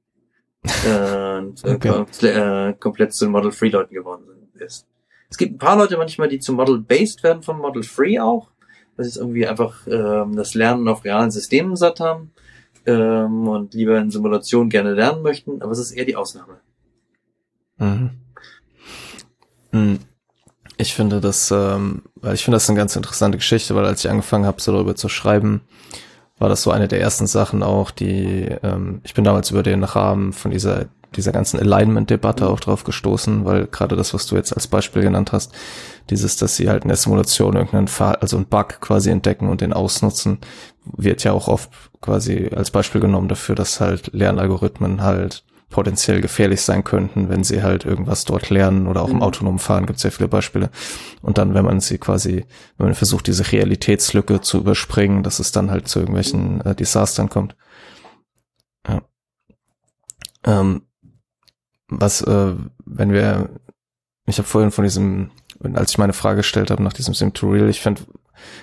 [0.85, 2.27] und äh, okay.
[2.27, 4.25] äh, komplett zu Model Free Leuten geworden
[4.59, 4.87] ist.
[5.29, 8.51] Es gibt ein paar Leute manchmal, die zu Model Based werden von Model Free auch,
[8.97, 12.33] weil sie irgendwie einfach ähm, das Lernen auf realen Systemen satt haben
[12.87, 16.61] ähm, und lieber in Simulation gerne lernen möchten, aber es ist eher die Ausnahme.
[17.79, 18.11] Mhm.
[19.73, 19.99] mhm.
[20.79, 22.03] Ich finde das, ähm,
[22.35, 25.09] ich finde das eine ganz interessante Geschichte, weil als ich angefangen habe, so darüber zu
[25.09, 25.63] schreiben,
[26.39, 29.85] war das so eine der ersten Sachen auch, die ähm, ich bin damals über den
[29.85, 34.53] Rahmen von dieser dieser ganzen Alignment-Debatte auch drauf gestoßen, weil gerade das, was du jetzt
[34.53, 35.53] als Beispiel genannt hast,
[36.11, 39.61] dieses, dass sie halt in der Simulation irgendeinen Fall, also einen Bug quasi entdecken und
[39.61, 40.39] den ausnutzen,
[40.85, 41.71] wird ja auch oft
[42.01, 47.63] quasi als Beispiel genommen dafür, dass halt Lernalgorithmen halt potenziell gefährlich sein könnten, wenn sie
[47.63, 49.17] halt irgendwas dort lernen oder auch mhm.
[49.17, 50.71] im autonomen Fahren gibt es sehr viele Beispiele.
[51.23, 52.45] Und dann, wenn man sie quasi,
[52.79, 57.29] wenn man versucht, diese Realitätslücke zu überspringen, dass es dann halt zu irgendwelchen äh, Desastern
[57.29, 57.57] kommt.
[58.87, 59.03] Ja.
[60.45, 60.83] Ähm,
[61.89, 62.55] was, äh,
[62.85, 63.51] wenn wir,
[64.27, 65.31] ich habe vorhin von diesem,
[65.75, 68.03] als ich meine Frage gestellt habe nach diesem Sim to Real, ich finde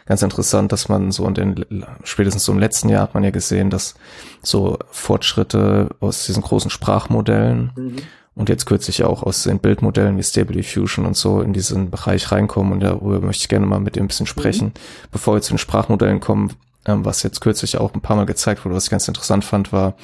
[0.05, 3.31] ganz interessant, dass man so in den, spätestens so im letzten Jahr hat man ja
[3.31, 3.95] gesehen, dass
[4.41, 7.95] so Fortschritte aus diesen großen Sprachmodellen mhm.
[8.35, 12.31] und jetzt kürzlich auch aus den Bildmodellen wie Stable Diffusion und so in diesen Bereich
[12.31, 14.67] reinkommen und darüber möchte ich gerne mal mit dir ein bisschen sprechen.
[14.67, 15.09] Mhm.
[15.11, 16.53] Bevor wir zu den Sprachmodellen kommen,
[16.85, 19.71] ähm, was jetzt kürzlich auch ein paar Mal gezeigt wurde, was ich ganz interessant fand,
[19.71, 19.95] war,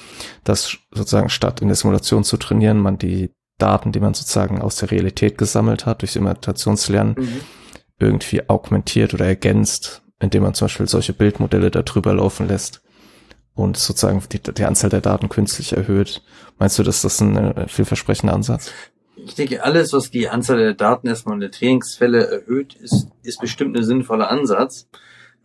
[0.44, 4.78] dass sozusagen statt in der Simulation zu trainieren, man die Daten, die man sozusagen aus
[4.78, 7.42] der Realität gesammelt hat, durch Imitationslernen, mhm.
[8.00, 12.82] Irgendwie augmentiert oder ergänzt, indem man zum Beispiel solche Bildmodelle darüber laufen lässt
[13.56, 16.22] und sozusagen die, die Anzahl der Daten künstlich erhöht.
[16.58, 18.72] Meinst du, dass das ein äh, vielversprechender Ansatz?
[19.16, 23.42] Ich denke, alles, was die Anzahl der Daten erstmal in der Trainingsfälle erhöht, ist, ist
[23.42, 24.88] bestimmt ein sinnvoller Ansatz.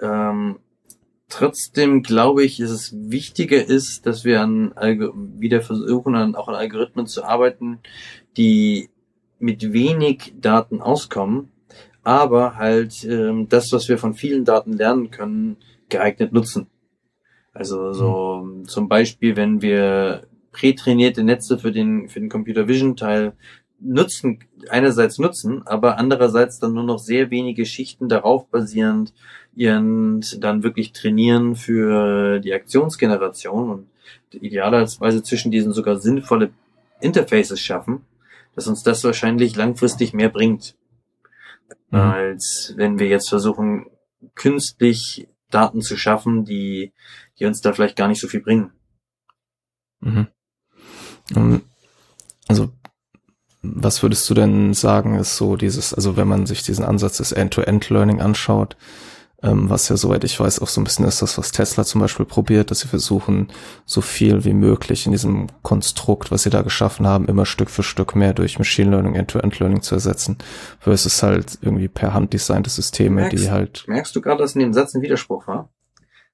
[0.01, 0.59] Ähm,
[1.29, 4.73] Trotzdem glaube ich, dass es wichtiger ist, dass wir an
[5.39, 7.81] wieder versuchen, an, auch an Algorithmen zu arbeiten,
[8.37, 8.91] die
[9.39, 11.51] mit wenig Daten auskommen,
[12.05, 15.57] aber halt ähm, das, was wir von vielen Daten lernen können,
[15.89, 16.69] geeignet nutzen.
[17.53, 18.67] Also so mhm.
[18.67, 23.33] zum Beispiel, wenn wir prätrainierte Netze für den für den Computer Vision Teil
[23.81, 24.39] nutzen,
[24.69, 29.13] einerseits nutzen, aber andererseits dann nur noch sehr wenige Schichten darauf basierend
[29.55, 33.87] ihren dann wirklich trainieren für die Aktionsgeneration und
[34.33, 36.51] idealerweise zwischen diesen sogar sinnvolle
[37.01, 38.03] Interfaces schaffen,
[38.55, 40.75] dass uns das wahrscheinlich langfristig mehr bringt,
[41.91, 41.99] mhm.
[41.99, 43.87] als wenn wir jetzt versuchen,
[44.35, 46.93] künstlich Daten zu schaffen, die,
[47.39, 48.73] die uns da vielleicht gar nicht so viel bringen.
[50.01, 51.63] Mhm.
[52.49, 52.71] Also
[53.63, 57.33] was würdest du denn sagen, ist so dieses, also wenn man sich diesen Ansatz des
[57.33, 58.77] End-to-End-Learning anschaut,
[59.43, 62.01] ähm, was ja soweit ich weiß auch so ein bisschen ist das, was Tesla zum
[62.01, 63.49] Beispiel probiert, dass sie versuchen,
[63.85, 67.83] so viel wie möglich in diesem Konstrukt, was sie da geschaffen haben, immer Stück für
[67.83, 70.39] Stück mehr durch Machine Learning, End-to-End-Learning zu ersetzen,
[70.79, 73.85] versus halt irgendwie per Hand designte Systeme, merkst, die halt.
[73.87, 75.71] Merkst du gerade, dass in dem Satz ein Widerspruch war?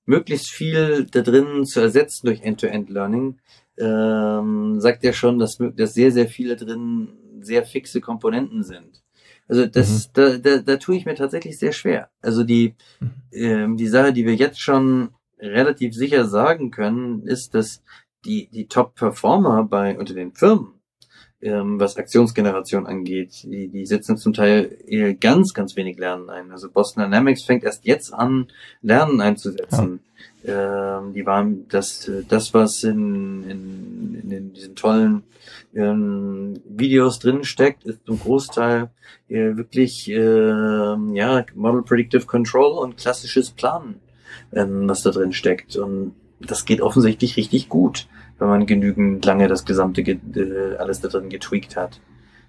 [0.07, 3.39] Möglichst viel da drin zu ersetzen durch End-to-End-Learning,
[3.79, 9.03] ähm, sagt ja schon, dass, dass sehr, sehr viele drin sehr fixe Komponenten sind.
[9.51, 10.11] Also das, mhm.
[10.13, 12.09] da, da, da tue ich mir tatsächlich sehr schwer.
[12.23, 13.11] Also die, mhm.
[13.33, 17.83] ähm, die Sache, die wir jetzt schon relativ sicher sagen können, ist, dass
[18.25, 20.75] die, die Top-Performer bei unter den Firmen,
[21.43, 26.53] ähm, was Aktionsgeneration angeht, die, die setzen zum Teil eher ganz, ganz wenig Lernen ein.
[26.53, 28.47] Also Boston Dynamics fängt erst jetzt an,
[28.83, 29.99] Lernen einzusetzen.
[30.45, 30.99] Ja.
[31.01, 35.25] Ähm, die waren das, das was in, in, in diesen tollen
[35.75, 38.91] ähm, Videos drin steckt, ist zum Großteil
[39.29, 44.01] äh, wirklich äh, ja Model Predictive Control und klassisches Planen,
[44.53, 45.77] ähm, was da drin steckt.
[45.77, 48.09] Und das geht offensichtlich richtig gut,
[48.39, 52.01] wenn man genügend lange das gesamte äh, alles da drin getweakt hat.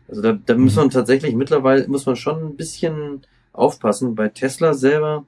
[0.07, 3.22] Also da, da muss man tatsächlich mittlerweile muss man schon ein bisschen
[3.53, 4.15] aufpassen.
[4.15, 5.26] Bei Tesla selber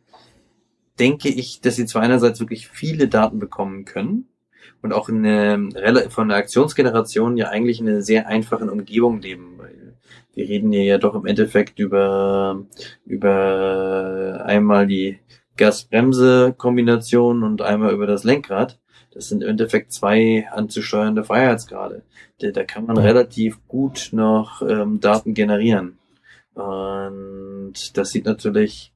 [0.99, 4.27] denke ich, dass sie zwar einerseits wirklich viele Daten bekommen können,
[4.81, 9.59] und auch in eine, von der Aktionsgeneration ja eigentlich in einer sehr einfachen Umgebung leben.
[10.33, 12.65] Wir reden hier ja doch im Endeffekt über,
[13.05, 15.19] über einmal die
[15.57, 18.79] Gas-Bremse-Kombination und einmal über das Lenkrad.
[19.13, 22.03] Das sind im Endeffekt zwei anzusteuernde Freiheitsgrade.
[22.39, 25.99] Da, da kann man relativ gut noch ähm, Daten generieren.
[26.55, 28.91] Und das sieht natürlich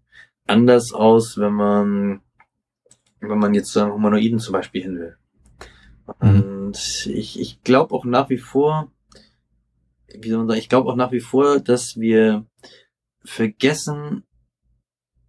[0.48, 2.22] anders aus, wenn man,
[3.20, 5.18] wenn man jetzt zu einem Humanoiden zum Beispiel hin will.
[6.22, 6.40] Mhm.
[6.68, 8.92] Und ich, ich glaube auch nach wie vor,
[10.14, 12.46] wie soll man sagen, ich glaube auch nach wie vor, dass wir
[13.24, 14.24] vergessen,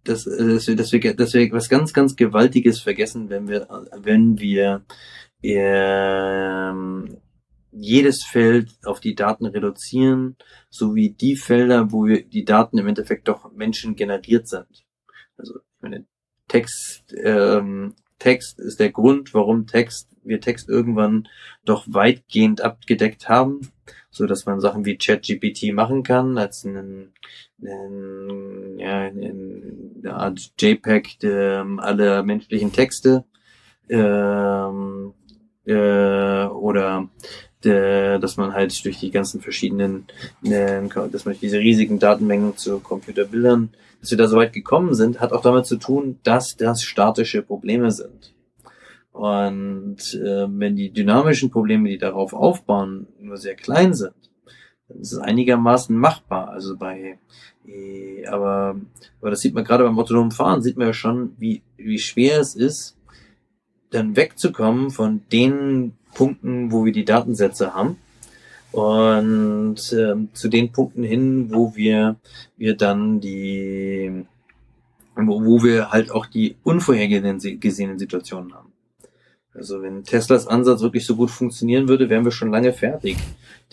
[0.03, 3.67] dass, dass, wir, dass, wir, dass wir was ganz, ganz Gewaltiges vergessen, wenn wir,
[3.97, 4.85] wenn wir
[5.43, 7.17] ähm,
[7.71, 10.37] jedes Feld auf die Daten reduzieren,
[10.69, 14.85] sowie die Felder, wo wir die Daten im Endeffekt doch Menschen generiert sind.
[15.37, 16.05] Also ich meine,
[16.47, 21.27] Text, ähm, Text ist der Grund, warum Text, wir Text irgendwann
[21.65, 23.61] doch weitgehend abgedeckt haben,
[24.09, 27.13] so dass man Sachen wie ChatGPT machen kann, als einen,
[27.61, 33.25] einen, ja, eine Art JPEG ähm, aller menschlichen Texte,
[33.89, 35.13] ähm,
[35.65, 37.09] äh, oder
[37.63, 40.05] der, dass man halt durch die ganzen verschiedenen,
[40.43, 45.19] äh, dass man diese riesigen Datenmengen zu Computerbildern, dass wir da so weit gekommen sind,
[45.19, 48.33] hat auch damit zu tun, dass das statische Probleme sind.
[49.11, 54.13] Und äh, wenn die dynamischen Probleme, die darauf aufbauen, nur sehr klein sind,
[54.87, 56.49] dann ist es einigermaßen machbar.
[56.49, 57.17] Also bei,
[57.67, 58.79] äh, aber,
[59.19, 62.39] aber das sieht man gerade beim autonomen Fahren, sieht man ja schon, wie, wie schwer
[62.39, 62.97] es ist,
[63.91, 67.97] dann wegzukommen von den Punkten, wo wir die Datensätze haben
[68.71, 72.17] und ähm, zu den Punkten hin, wo wir
[72.57, 74.25] wir dann die
[75.15, 78.68] wo, wo wir halt auch die unvorhergesehenen Situationen haben.
[79.53, 83.17] Also wenn Teslas Ansatz wirklich so gut funktionieren würde, wären wir schon lange fertig,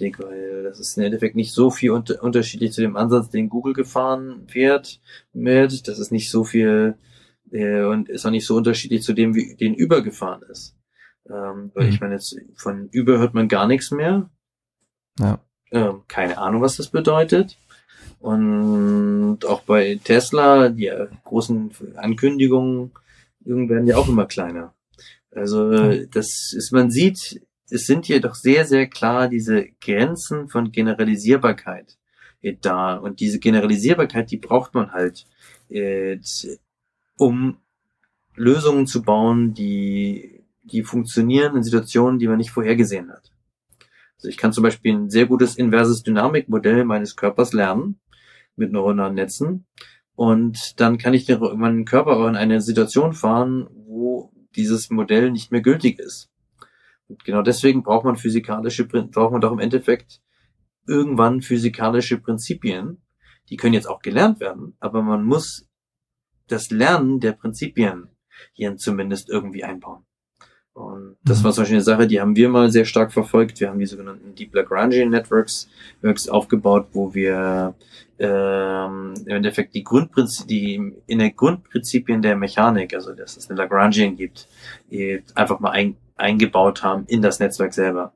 [0.01, 3.49] Dick, weil das ist im Endeffekt nicht so viel unter unterschiedlich zu dem Ansatz, den
[3.49, 5.01] Google gefahren wird
[5.33, 5.87] mit.
[5.87, 6.97] Das ist nicht so viel
[7.51, 10.75] äh, und ist auch nicht so unterschiedlich zu dem, wie den Uber gefahren ist.
[11.29, 11.91] Ähm, weil mhm.
[11.91, 14.31] ich meine, jetzt von Uber hört man gar nichts mehr.
[15.19, 15.41] Ja.
[15.71, 17.59] Ähm, keine Ahnung, was das bedeutet.
[18.19, 20.91] Und auch bei Tesla, die
[21.25, 22.93] großen Ankündigungen
[23.41, 24.73] werden ja auch immer kleiner.
[25.37, 30.73] Also das ist, man sieht, es sind hier doch sehr, sehr klar diese Grenzen von
[30.73, 31.99] Generalisierbarkeit
[32.63, 32.97] da.
[32.97, 35.27] Und diese Generalisierbarkeit, die braucht man halt,
[35.69, 36.19] äh,
[37.19, 37.59] um
[38.35, 43.33] Lösungen zu bauen, die, die funktionieren in Situationen, die man nicht vorhergesehen hat.
[44.17, 48.01] Also ich kann zum Beispiel ein sehr gutes inverses Dynamikmodell meines Körpers lernen
[48.57, 49.67] mit neuronalen Netzen.
[50.15, 55.53] Und dann kann ich den, meinen Körper in eine Situation fahren, wo dieses Modell nicht
[55.53, 56.31] mehr gültig ist.
[57.09, 60.23] Und genau deswegen braucht man physikalische, braucht man doch im Endeffekt
[60.87, 63.03] irgendwann physikalische Prinzipien.
[63.49, 65.69] Die können jetzt auch gelernt werden, aber man muss
[66.49, 68.09] das Lernen der Prinzipien
[68.53, 70.06] hier zumindest irgendwie einbauen.
[70.77, 71.45] Und das mhm.
[71.45, 73.61] war zum Beispiel eine Sache, die haben wir mal sehr stark verfolgt.
[73.61, 75.71] Wir haben die sogenannten Deep Lagrangian Networks
[76.03, 77.75] Works aufgebaut, wo wir
[78.19, 83.59] ähm, im Endeffekt die Grundprinzipien, die in der Grundprinzipien der Mechanik, also dass es eine
[83.59, 84.49] Lagrangian gibt,
[85.35, 88.13] einfach mal ein, eingebaut haben in das Netzwerk selber.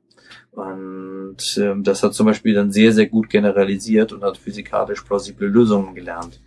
[0.51, 5.47] Und ähm, das hat zum Beispiel dann sehr, sehr gut generalisiert und hat physikalisch plausible
[5.47, 6.39] Lösungen gelernt,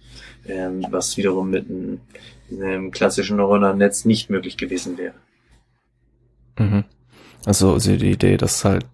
[0.46, 2.00] ähm, was wiederum mit einem,
[2.52, 5.14] einem klassischen neuronalen Netz nicht möglich gewesen wäre.
[6.58, 6.84] Mhm.
[7.46, 8.86] Also, die Idee, dass halt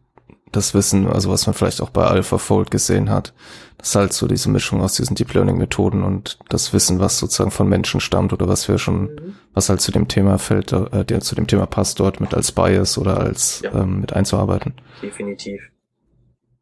[0.53, 3.33] das Wissen, also was man vielleicht auch bei AlphaFold gesehen hat,
[3.79, 7.19] das ist halt so diese Mischung aus diesen Deep Learning Methoden und das Wissen, was
[7.19, 9.35] sozusagen von Menschen stammt oder was wir schon, mhm.
[9.55, 12.53] was halt zu dem Thema fällt, äh, der zu dem Thema passt, dort mit als
[12.53, 13.73] Bias oder als ja.
[13.75, 14.75] ähm, mit einzuarbeiten.
[15.03, 15.63] Definitiv.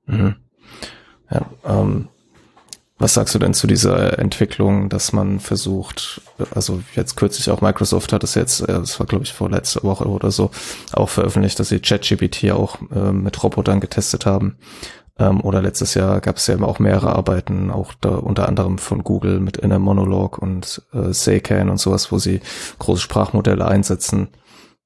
[0.07, 0.37] Mhm.
[1.31, 2.09] Ja, ähm,
[2.99, 6.21] was sagst du denn zu dieser Entwicklung, dass man versucht,
[6.55, 9.85] also jetzt kürzlich auch Microsoft hat es jetzt, äh, das war glaube ich vor letzter
[9.85, 10.51] Woche oder so,
[10.93, 14.59] auch veröffentlicht, dass sie ChatGPT auch äh, mit Robotern getestet haben.
[15.19, 19.03] Ähm, oder letztes Jahr gab es ja auch mehrere Arbeiten, auch da unter anderem von
[19.05, 22.41] Google mit Inner Monologue und äh, Saycan und sowas, wo sie
[22.79, 24.29] große Sprachmodelle einsetzen,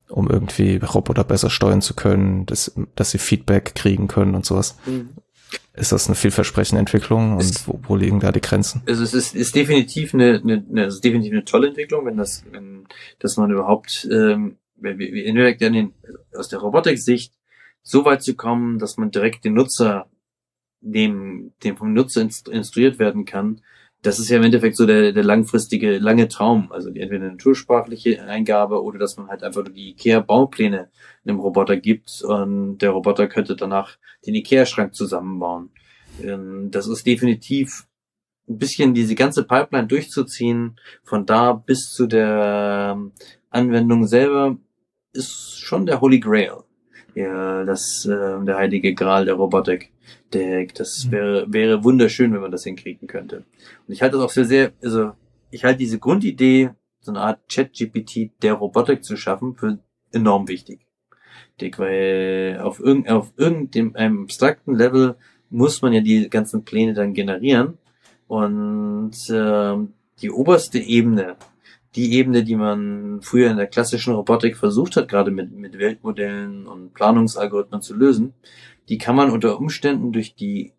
[0.08, 4.76] um irgendwie Roboter besser steuern zu können, dass, dass sie Feedback kriegen können und sowas.
[4.86, 5.10] Mhm.
[5.74, 8.82] Ist das eine vielversprechende Entwicklung und wo, wo, liegen da die Grenzen?
[8.86, 12.44] Also es ist, ist definitiv eine, eine, eine, ist definitiv eine tolle Entwicklung, wenn das,
[12.50, 12.86] wenn,
[13.18, 15.94] dass man überhaupt, ähm, wenn wir indirekt den,
[16.36, 17.32] aus der Robotik-Sicht
[17.82, 20.06] so weit zu kommen, dass man direkt den Nutzer,
[20.80, 23.62] dem, dem vom Nutzer instruiert werden kann,
[24.02, 26.72] das ist ja im Endeffekt so der, der langfristige, lange Traum.
[26.72, 30.90] Also die, entweder eine natursprachliche Eingabe oder dass man halt einfach die IKEA-Baupläne
[31.24, 35.70] einem Roboter gibt und der Roboter könnte danach den IKEA-Schrank zusammenbauen.
[36.20, 37.86] Ähm, das ist definitiv
[38.48, 43.12] ein bisschen diese ganze Pipeline durchzuziehen, von da bis zu der ähm,
[43.50, 44.56] Anwendung selber,
[45.12, 46.64] ist schon der Holy Grail.
[47.14, 49.91] Ja, das, äh, der heilige Gral der Robotik.
[50.32, 51.12] Der, das mhm.
[51.12, 53.44] wäre, wäre wunderschön, wenn man das hinkriegen könnte.
[53.86, 55.12] Und ich halte das auch für sehr, also
[55.50, 59.78] ich halte diese Grundidee, so eine Art Chat-GPT der Robotik zu schaffen, für
[60.12, 60.86] enorm wichtig.
[61.60, 65.16] Dick, weil auf, irgend, auf irgendeinem abstrakten Level
[65.50, 67.78] muss man ja die ganzen Pläne dann generieren.
[68.26, 69.76] Und äh,
[70.22, 71.36] die oberste Ebene,
[71.94, 76.66] die Ebene, die man früher in der klassischen Robotik versucht hat, gerade mit, mit Weltmodellen
[76.66, 78.32] und Planungsalgorithmen zu lösen,
[78.88, 80.72] die kann man unter Umständen durch die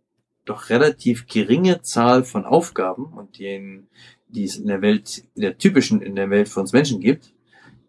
[0.45, 3.87] doch relativ geringe Zahl von Aufgaben und den,
[4.27, 7.33] die es in der Welt, der typischen in der Welt für uns Menschen gibt,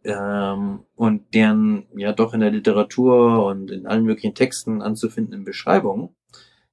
[0.04, 6.10] ähm, und deren ja doch in der Literatur und in allen möglichen Texten anzufindenden Beschreibungen,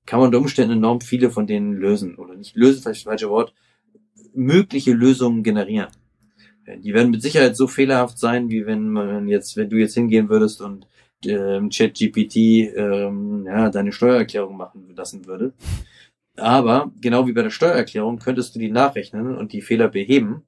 [0.05, 2.15] kann man unter Umständen enorm viele von denen lösen.
[2.15, 3.53] Oder nicht lösen, vielleicht das falsche Wort,
[4.33, 5.89] mögliche Lösungen generieren.
[6.83, 10.29] Die werden mit Sicherheit so fehlerhaft sein, wie wenn man jetzt, wenn du jetzt hingehen
[10.29, 10.87] würdest und
[11.25, 12.35] ähm, ChatGPT
[12.75, 15.53] ähm, ja, deine Steuererklärung machen lassen würde.
[16.37, 20.43] Aber genau wie bei der Steuererklärung könntest du die nachrechnen und die Fehler beheben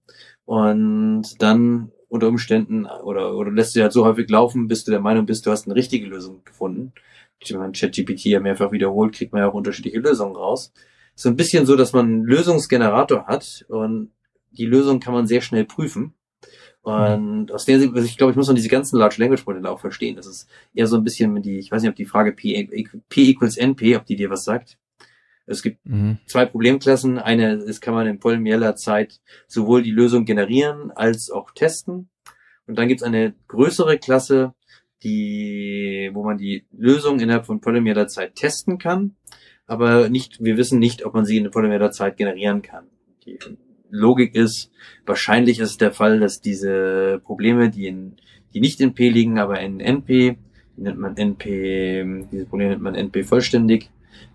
[0.45, 4.99] und dann unter Umständen oder, oder lässt du halt so häufig laufen, bis du der
[4.99, 6.93] Meinung bist, du hast eine richtige Lösung gefunden.
[7.49, 10.71] Wenn man ChatGPT ja mehrfach wiederholt, kriegt man ja auch unterschiedliche Lösungen raus.
[11.15, 14.11] So ein bisschen so, dass man einen Lösungsgenerator hat und
[14.51, 16.13] die Lösung kann man sehr schnell prüfen.
[16.83, 19.79] Und aus der Sicht, ich glaube, ich muss noch diese ganzen Large Language Modelle auch
[19.79, 20.17] verstehen.
[20.17, 23.29] Das ist eher so ein bisschen die, ich weiß nicht, ob die Frage P, P
[23.29, 24.77] equals NP, ob die dir was sagt.
[25.45, 26.17] Es gibt mhm.
[26.25, 27.19] zwei Problemklassen.
[27.19, 32.09] Eine ist, kann man in polymerieller Zeit sowohl die Lösung generieren als auch testen.
[32.67, 34.53] Und dann gibt es eine größere Klasse,
[35.03, 39.15] die, wo man die Lösung innerhalb von polymerieller Zeit testen kann,
[39.65, 42.87] aber nicht, wir wissen nicht, ob man sie in polymerieller Zeit generieren kann.
[43.25, 43.39] Die
[43.93, 44.71] Logik ist,
[45.05, 48.13] wahrscheinlich ist es der Fall, dass diese Probleme, die in,
[48.53, 50.35] die nicht in P liegen, aber in NP,
[50.75, 53.91] die nennt man NP, diese Probleme nennt man NP vollständig,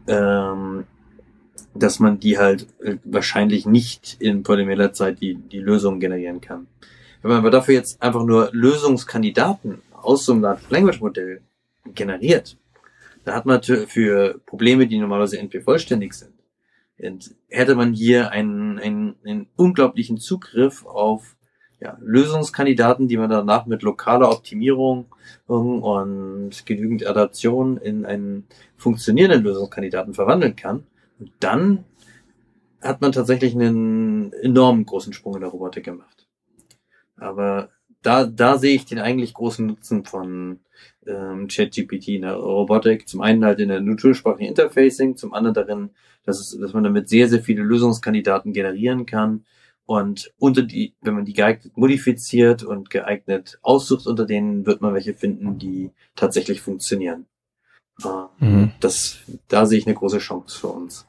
[0.07, 0.85] ähm,
[1.75, 6.69] dass man die halt äh, wahrscheinlich nicht in polymerer Zeit die, die Lösung generieren kann.
[7.23, 11.41] Wenn man aber dafür jetzt einfach nur Lösungskandidaten aus so einem Language Modell
[11.95, 12.57] generiert,
[13.25, 16.33] da hat man für Probleme, die normalerweise NP vollständig sind,
[17.49, 21.37] hätte man hier einen, einen, einen unglaublichen Zugriff auf
[21.81, 25.07] ja, Lösungskandidaten, die man danach mit lokaler Optimierung
[25.47, 28.47] und genügend Adaption in einen
[28.77, 30.87] funktionierenden Lösungskandidaten verwandeln kann.
[31.21, 31.85] Und dann
[32.81, 36.27] hat man tatsächlich einen enormen großen Sprung in der Robotik gemacht.
[37.17, 37.71] Aber
[38.03, 40.61] da, da sehe ich den eigentlich großen Nutzen von
[41.07, 43.09] ähm, ChatGPT in der Robotik.
[43.09, 45.91] Zum einen halt in der natursprachlichen Interfacing, zum anderen darin,
[46.29, 49.47] dass, es, dass man damit sehr, sehr viele Lösungskandidaten generieren kann.
[49.87, 54.93] Und unter die, wenn man die geeignet modifiziert und geeignet aussucht, unter denen wird man
[54.93, 57.25] welche finden, die tatsächlich funktionieren.
[58.39, 58.73] Mhm.
[58.81, 61.07] Das, da sehe ich eine große Chance für uns.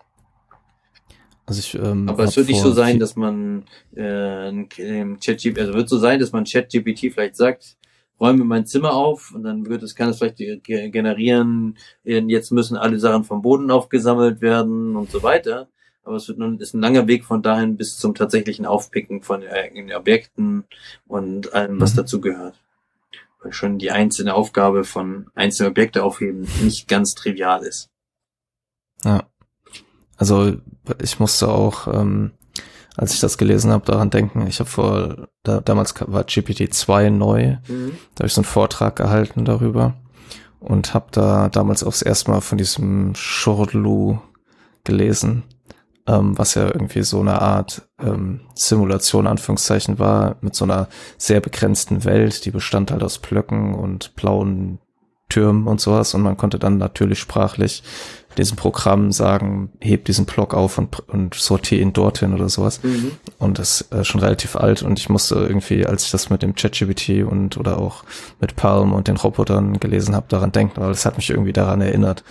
[1.45, 3.65] Also ich, ähm, Aber es wird nicht so sein, dass man
[3.95, 7.76] äh, ChatGPT, also wird so sein, dass man ChatGPT vielleicht sagt,
[8.20, 12.99] räume mein Zimmer auf und dann wird es, kann es vielleicht generieren, jetzt müssen alle
[12.99, 15.70] Sachen vom Boden aufgesammelt werden und so weiter.
[16.03, 19.43] Aber es wird nun, ist ein langer Weg von dahin bis zum tatsächlichen Aufpicken von
[19.43, 20.63] äh, Objekten
[21.07, 21.97] und allem, was mhm.
[21.97, 22.59] dazu gehört
[23.41, 27.89] weil schon die einzelne Aufgabe von einzelnen Objekte aufheben nicht ganz trivial ist.
[29.03, 29.24] Ja.
[30.17, 30.57] Also
[31.01, 32.32] ich musste auch, ähm,
[32.95, 37.57] als ich das gelesen habe, daran denken, ich habe vor, da, damals war GPT-2 neu,
[37.67, 37.97] mhm.
[38.15, 39.95] da habe ich so einen Vortrag gehalten darüber
[40.59, 44.19] und habe da damals auch das erste Mal von diesem Shortlu
[44.83, 45.43] gelesen
[46.09, 50.87] ähm, was ja irgendwie so eine Art ähm, Simulation, Anführungszeichen war, mit so einer
[51.17, 54.79] sehr begrenzten Welt, die bestand halt aus Blöcken und blauen
[55.30, 57.84] Türmen und sowas und man konnte dann natürlich sprachlich
[58.38, 62.82] diesem Programm sagen, heb diesen Block auf und, und sortiere ihn dorthin oder sowas.
[62.84, 63.11] Mhm.
[63.38, 66.41] Und das ist äh, schon relativ alt und ich musste irgendwie, als ich das mit
[66.41, 68.03] dem ChatGPT und oder auch
[68.39, 71.82] mit Palm und den Robotern gelesen habe, daran denken, weil es hat mich irgendwie daran
[71.82, 72.23] erinnert.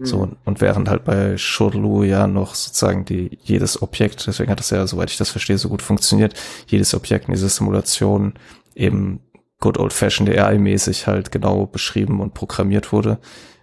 [0.00, 0.36] So, mhm.
[0.44, 4.84] und während halt bei Shortlu ja noch sozusagen die, jedes Objekt, deswegen hat das ja,
[4.86, 6.34] soweit ich das verstehe, so gut funktioniert,
[6.66, 8.32] jedes Objekt in dieser Simulation
[8.74, 9.20] eben
[9.62, 13.18] good old fashioned AI-mäßig halt genau beschrieben und programmiert wurde,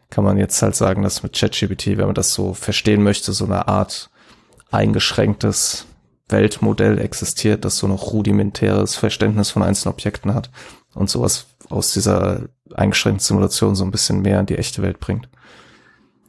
[0.09, 3.45] kann man jetzt halt sagen, dass mit ChatGPT, wenn man das so verstehen möchte, so
[3.45, 4.09] eine Art
[4.71, 5.85] eingeschränktes
[6.29, 10.49] Weltmodell existiert, das so noch rudimentäres Verständnis von einzelnen Objekten hat
[10.95, 15.27] und sowas aus dieser eingeschränkten Simulation so ein bisschen mehr in die echte Welt bringt.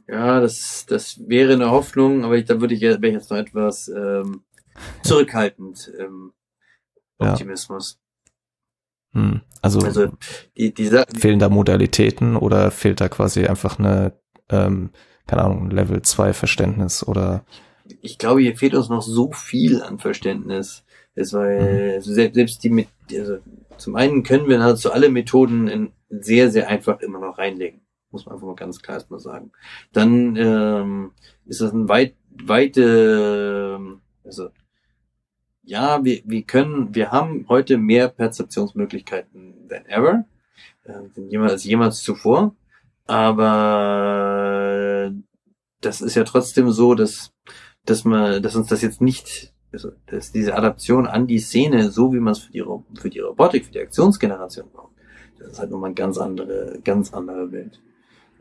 [0.09, 3.39] Ja, das, das wäre eine Hoffnung, aber ich, da würde ich, wäre ich jetzt noch
[3.39, 4.43] etwas ähm,
[5.05, 6.33] zurückhaltend im
[7.19, 8.00] Optimismus.
[9.13, 9.41] Hm.
[9.63, 10.09] Also, also
[10.57, 14.13] die, die fehlen da Modalitäten oder fehlt da quasi einfach eine,
[14.49, 14.91] ähm,
[15.27, 17.45] keine Ahnung, Level 2 Verständnis oder?
[18.01, 20.85] Ich glaube, hier fehlt uns noch so viel an Verständnis.
[21.15, 22.03] Es weil mhm.
[22.03, 23.39] selbst, selbst die mit, also
[23.77, 27.81] zum einen können wir nahezu alle Methoden in sehr, sehr einfach immer noch reinlegen
[28.11, 29.53] muss man einfach mal ganz klar erstmal sagen.
[29.93, 31.13] Dann ähm,
[31.47, 34.51] ist das ein weit, weite, ähm, also
[35.71, 40.25] ja, wir, wir können, wir haben heute mehr Perzeptionsmöglichkeiten than ever,
[40.85, 42.57] äh, als jemals zuvor,
[43.07, 45.13] aber
[45.81, 47.33] das ist ja trotzdem so, dass,
[47.87, 52.13] dass man, dass uns das jetzt nicht, also, dass diese Adaption an die Szene, so
[52.13, 52.65] wie man es für die,
[53.01, 54.95] für die Robotik, für die Aktionsgeneration braucht,
[55.39, 57.81] das ist halt nochmal eine ganz andere, ganz andere Welt.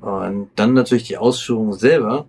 [0.01, 2.27] Und dann natürlich die Ausführung selber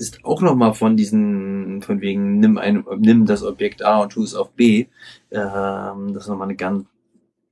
[0.00, 4.22] ist auch nochmal von diesen, von wegen, nimm ein, nimm das Objekt A und tu
[4.22, 4.86] es auf B.
[5.30, 6.86] Ähm, das ist nochmal eine ganz,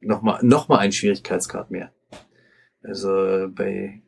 [0.00, 1.92] nochmal, nochmal ein Schwierigkeitsgrad mehr.
[2.82, 4.00] Also bei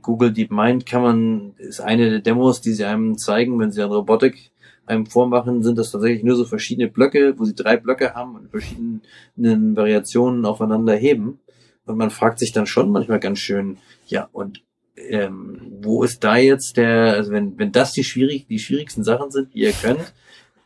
[0.00, 3.90] Google DeepMind kann man, ist eine der Demos, die sie einem zeigen, wenn sie an
[3.90, 4.52] Robotik
[4.86, 8.50] einem vormachen, sind das tatsächlich nur so verschiedene Blöcke, wo sie drei Blöcke haben und
[8.50, 11.40] verschiedenen Variationen aufeinander heben.
[11.86, 14.62] Und man fragt sich dann schon manchmal ganz schön, ja, und
[15.08, 19.30] ähm, wo ist da jetzt der, also wenn, wenn das die schwierig, die schwierigsten Sachen
[19.30, 20.12] sind, die ihr könnt,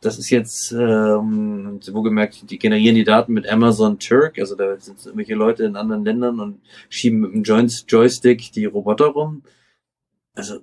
[0.01, 4.77] das ist jetzt, ähm, wo gemerkt, die generieren die Daten mit Amazon Turk, also da
[4.79, 9.43] sind irgendwelche Leute in anderen Ländern und schieben mit dem Joystick die Roboter rum.
[10.35, 10.59] Also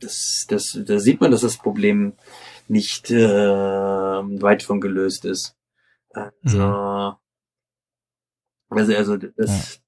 [0.00, 2.12] das, das, da sieht man, dass das Problem
[2.68, 5.56] nicht äh, weit von gelöst ist.
[6.10, 7.16] Also, mhm.
[8.68, 9.82] also, also das,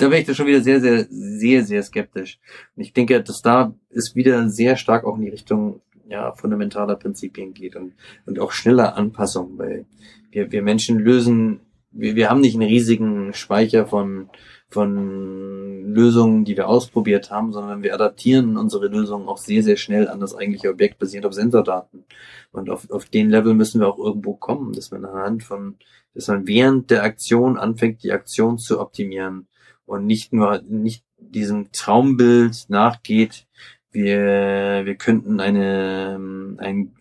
[0.00, 2.38] da wäre ich da schon wieder sehr, sehr, sehr, sehr skeptisch.
[2.76, 6.96] Und ich denke, dass da ist wieder sehr stark auch in die Richtung ja, fundamentaler
[6.96, 7.92] Prinzipien geht und,
[8.26, 9.86] und auch schneller Anpassung, weil
[10.30, 11.60] wir, wir Menschen lösen,
[11.92, 14.30] wir, wir haben nicht einen riesigen Speicher von,
[14.68, 20.08] von Lösungen, die wir ausprobiert haben, sondern wir adaptieren unsere Lösungen auch sehr, sehr schnell
[20.08, 22.04] an das eigentliche Objekt, basierend auf Sensordaten.
[22.52, 25.76] Und auf, auf den Level müssen wir auch irgendwo kommen, dass man anhand von,
[26.14, 29.46] dass man während der Aktion anfängt, die Aktion zu optimieren
[29.90, 33.48] und nicht nur, nicht diesem Traumbild nachgeht,
[33.90, 36.16] wir, wir könnten eine,
[36.58, 36.94] ein,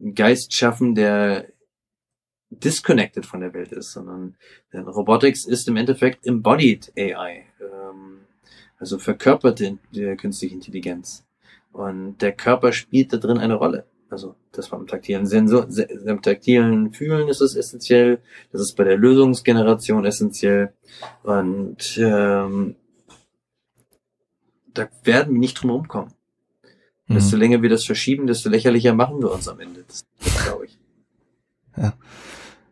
[0.00, 1.52] ein Geist schaffen, der
[2.48, 4.36] disconnected von der Welt ist, sondern
[4.72, 8.20] Robotics ist im Endeffekt embodied AI, ähm,
[8.78, 9.76] also verkörperte
[10.16, 11.26] künstliche Intelligenz.
[11.72, 13.84] Und der Körper spielt da drin eine Rolle.
[14.10, 15.66] Also das beim taktilen Sensor,
[16.04, 18.20] beim taktilen Fühlen ist es essentiell,
[18.52, 20.72] das ist bei der Lösungsgeneration essentiell.
[21.22, 22.76] Und ähm,
[24.72, 26.14] da werden wir nicht drum rumkommen.
[27.06, 27.14] Mhm.
[27.14, 29.84] Desto länger wir das verschieben, desto lächerlicher machen wir uns am Ende.
[29.86, 30.78] Das, das glaube ich.
[31.76, 31.92] Ja.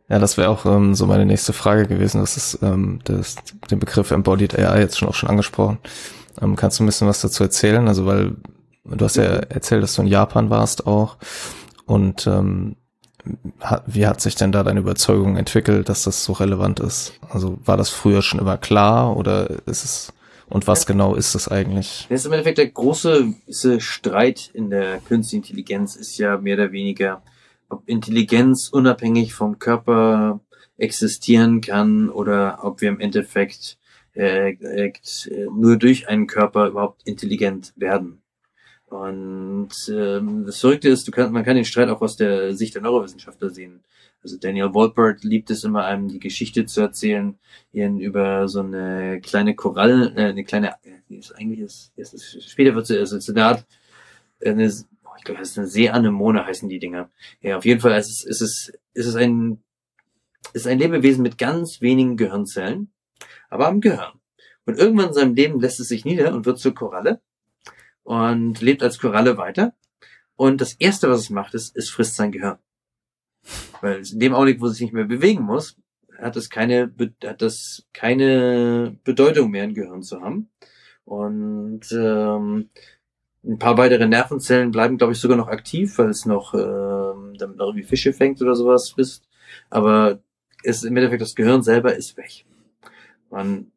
[0.08, 2.20] Ja, das wäre auch ähm, so meine nächste Frage gewesen.
[2.20, 3.34] Das ist ähm, das,
[3.70, 5.78] den Begriff Embodied AI jetzt schon auch schon angesprochen.
[6.40, 7.88] Ähm, kannst du ein bisschen was dazu erzählen?
[7.88, 8.36] Also weil
[8.90, 11.16] du hast ja erzählt, dass du in Japan warst auch.
[11.86, 12.76] Und ähm,
[13.86, 17.14] wie hat sich denn da deine Überzeugung entwickelt, dass das so relevant ist?
[17.28, 20.12] Also war das früher schon immer klar oder ist es
[20.48, 22.06] und was genau ist das eigentlich?
[22.08, 23.34] Das ist im Endeffekt der große
[23.78, 27.20] Streit in der künstlichen Intelligenz ist ja mehr oder weniger
[27.68, 30.40] ob Intelligenz unabhängig vom Körper
[30.76, 33.78] existieren kann oder ob wir im Endeffekt
[34.14, 34.92] äh, äh,
[35.52, 38.22] nur durch einen Körper überhaupt intelligent werden.
[39.02, 42.74] Und ähm, das Verrückte ist, du kann, man kann den Streit auch aus der Sicht
[42.74, 43.80] der Neurowissenschaftler sehen.
[44.22, 47.38] Also Daniel Wolpert liebt es immer, einem die Geschichte zu erzählen,
[47.72, 52.50] ihren über so eine kleine Koralle, äh, eine kleine, äh, ist eigentlich ist, ist, ist
[52.50, 53.66] später wird sie, also eine Art,
[54.44, 54.66] eine
[55.18, 57.10] ich glaube, das ist eine Seeanemone heißen die Dinger.
[57.40, 59.62] Ja, auf jeden Fall ist es, ist es, ist es ein,
[60.52, 62.90] ist ein Lebewesen mit ganz wenigen Gehirnzellen,
[63.48, 64.18] aber am Gehirn.
[64.64, 67.20] Und irgendwann in seinem Leben lässt es sich nieder und wird zur Koralle
[68.06, 69.74] und lebt als Koralle weiter.
[70.36, 72.58] Und das erste, was es macht, ist, es frisst sein Gehirn.
[73.80, 75.76] Weil in dem Augenblick, wo es sich nicht mehr bewegen muss,
[76.16, 76.94] hat es keine,
[77.24, 80.50] hat das keine Bedeutung mehr, ein Gehirn zu haben.
[81.04, 82.70] Und ähm,
[83.44, 87.56] ein paar weitere Nervenzellen bleiben, glaube ich, sogar noch aktiv, weil es noch ähm, damit
[87.56, 89.24] noch irgendwie Fische fängt oder sowas ist.
[89.68, 90.20] Aber
[90.62, 92.44] es im Endeffekt das Gehirn selber ist weg.
[93.30, 93.72] Man,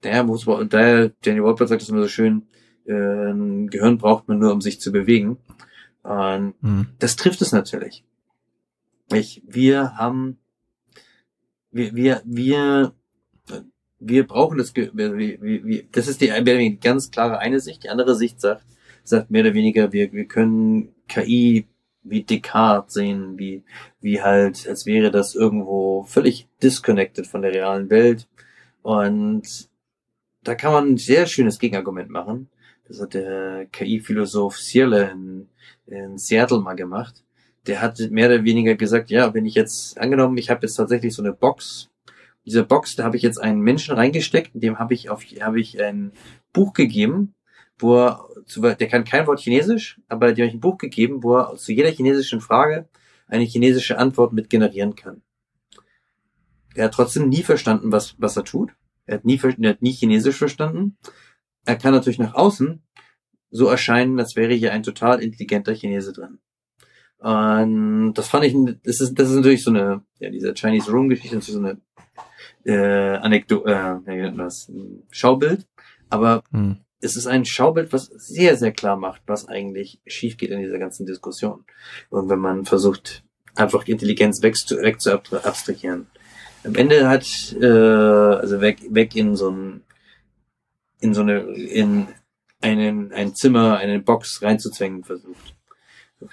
[0.00, 2.46] daher muss man, daher, Danny Wolpert sagt das immer so schön,
[2.90, 5.38] ein Gehirn braucht man nur, um sich zu bewegen.
[6.02, 6.88] Und mhm.
[6.98, 8.04] das trifft es natürlich.
[9.12, 10.38] Ich, wir haben,
[11.70, 12.92] wir, wir, wir,
[13.98, 17.84] wir brauchen das, wir, wir, wir, das ist die ganz klare eine Sicht.
[17.84, 18.64] Die andere Sicht sagt,
[19.04, 21.66] sagt mehr oder weniger, wir, wir können KI
[22.02, 23.62] wie Descartes sehen, wie,
[24.00, 28.26] wie halt, als wäre das irgendwo völlig disconnected von der realen Welt.
[28.82, 29.68] Und
[30.42, 32.48] da kann man ein sehr schönes Gegenargument machen.
[32.90, 35.48] Das hat der KI-Philosoph Searle in,
[35.86, 37.22] in Seattle mal gemacht.
[37.68, 41.14] Der hat mehr oder weniger gesagt, ja, wenn ich jetzt, angenommen, ich habe jetzt tatsächlich
[41.14, 41.88] so eine Box.
[42.08, 45.60] In dieser Box, da habe ich jetzt einen Menschen reingesteckt, dem habe ich auf, habe
[45.60, 46.10] ich ein
[46.52, 47.34] Buch gegeben,
[47.78, 48.28] wo er,
[48.74, 51.72] der kann kein Wort Chinesisch, aber dem habe ich ein Buch gegeben, wo er zu
[51.72, 52.88] jeder chinesischen Frage
[53.28, 55.22] eine chinesische Antwort mit generieren kann.
[56.74, 58.72] Er hat trotzdem nie verstanden, was, was er tut.
[59.06, 60.96] Er hat nie, er hat nie Chinesisch verstanden.
[61.64, 62.82] Er kann natürlich nach außen
[63.50, 66.38] so erscheinen, als wäre hier ein total intelligenter Chinese drin.
[67.18, 71.08] Und das fand ich, das ist, das ist natürlich so eine, ja, diese Chinese Room
[71.08, 71.80] Geschichte, das ist so eine
[72.64, 75.66] äh, Anekdote, äh, was, ein Schaubild.
[76.08, 80.50] Aber hm es ist ein Schaubild, was sehr, sehr klar macht, was eigentlich schief geht
[80.50, 81.64] in dieser ganzen Diskussion.
[82.10, 86.06] Und wenn man versucht, einfach Intelligenz weg zu, weg zu abstrahieren.
[86.62, 87.26] Am Ende hat,
[87.60, 89.82] äh, also weg, weg in so ein,
[91.00, 92.08] in so eine, in
[92.60, 95.56] einen, ein Zimmer, eine Box reinzuzwängen versucht.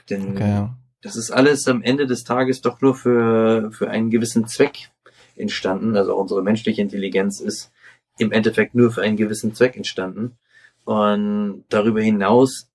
[0.10, 0.78] Denn okay, ja.
[1.02, 4.90] das ist alles am Ende des Tages doch nur für, für einen gewissen Zweck
[5.36, 5.96] entstanden.
[5.96, 7.72] Also auch unsere menschliche Intelligenz ist
[8.18, 10.38] im Endeffekt nur für einen gewissen Zweck entstanden.
[10.84, 12.70] Und darüber hinaus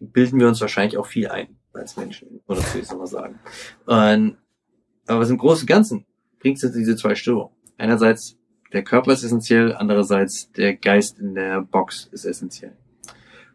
[0.00, 3.38] bilden wir uns wahrscheinlich auch viel ein als Menschen, oder so ich mal sagen.
[3.86, 4.36] Und,
[5.06, 6.06] aber was im Großen und Ganzen
[6.40, 7.54] bringt es diese zwei Störungen.
[7.76, 8.37] Einerseits
[8.72, 12.76] der Körper ist essentiell, andererseits der Geist in der Box ist essentiell.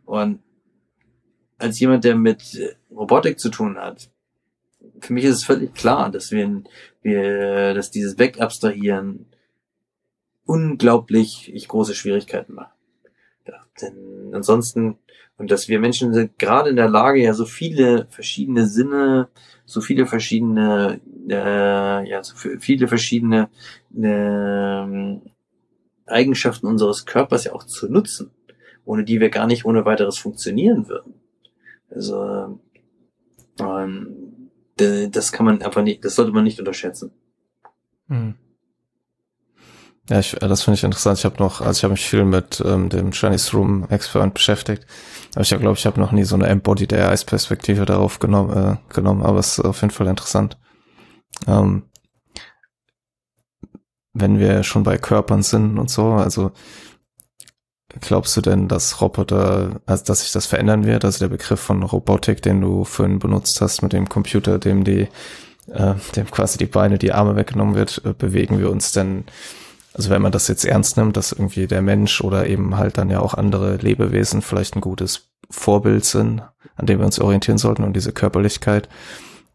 [0.05, 0.39] Und
[1.57, 4.09] als jemand, der mit Robotik zu tun hat,
[4.99, 6.63] für mich ist es völlig klar, dass wir,
[7.01, 9.25] wir dass dieses Wegabstrahieren
[10.45, 12.75] unglaublich große Schwierigkeiten macht.
[13.47, 14.97] Ja, denn ansonsten,
[15.37, 19.29] und dass wir Menschen sind gerade in der Lage, ja so viele verschiedene Sinne,
[19.65, 20.99] so viele verschiedene,
[21.29, 23.49] äh, ja, so viele verschiedene
[23.95, 25.19] äh,
[26.05, 28.31] Eigenschaften unseres Körpers ja auch zu nutzen,
[28.85, 31.13] ohne die wir gar nicht ohne weiteres funktionieren würden.
[31.89, 32.59] Also
[33.59, 37.11] ähm, das kann man einfach nicht, das sollte man nicht unterschätzen.
[38.07, 38.35] Hm.
[40.09, 41.19] Ja, ich, äh, das finde ich interessant.
[41.19, 44.85] Ich habe noch, also ich habe mich viel mit ähm, dem Chinese Room Experiment beschäftigt.
[45.33, 48.93] Aber ich glaube, ich habe noch nie so eine Embodied AI Perspektive darauf genommen, äh,
[48.93, 50.57] genommen, aber es ist auf jeden Fall interessant.
[51.47, 51.83] Ähm,
[54.13, 56.51] wenn wir schon bei Körpern sind und so, also
[57.99, 61.05] glaubst du denn, dass Roboter, also dass sich das verändern wird?
[61.05, 65.07] Also der Begriff von Robotik, den du vorhin benutzt hast, mit dem Computer, dem die,
[65.67, 69.25] äh, dem quasi die Beine, die Arme weggenommen wird, äh, bewegen wir uns denn
[69.93, 73.09] also wenn man das jetzt ernst nimmt, dass irgendwie der Mensch oder eben halt dann
[73.09, 76.41] ja auch andere Lebewesen vielleicht ein gutes Vorbild sind,
[76.75, 78.89] an dem wir uns orientieren sollten und diese Körperlichkeit,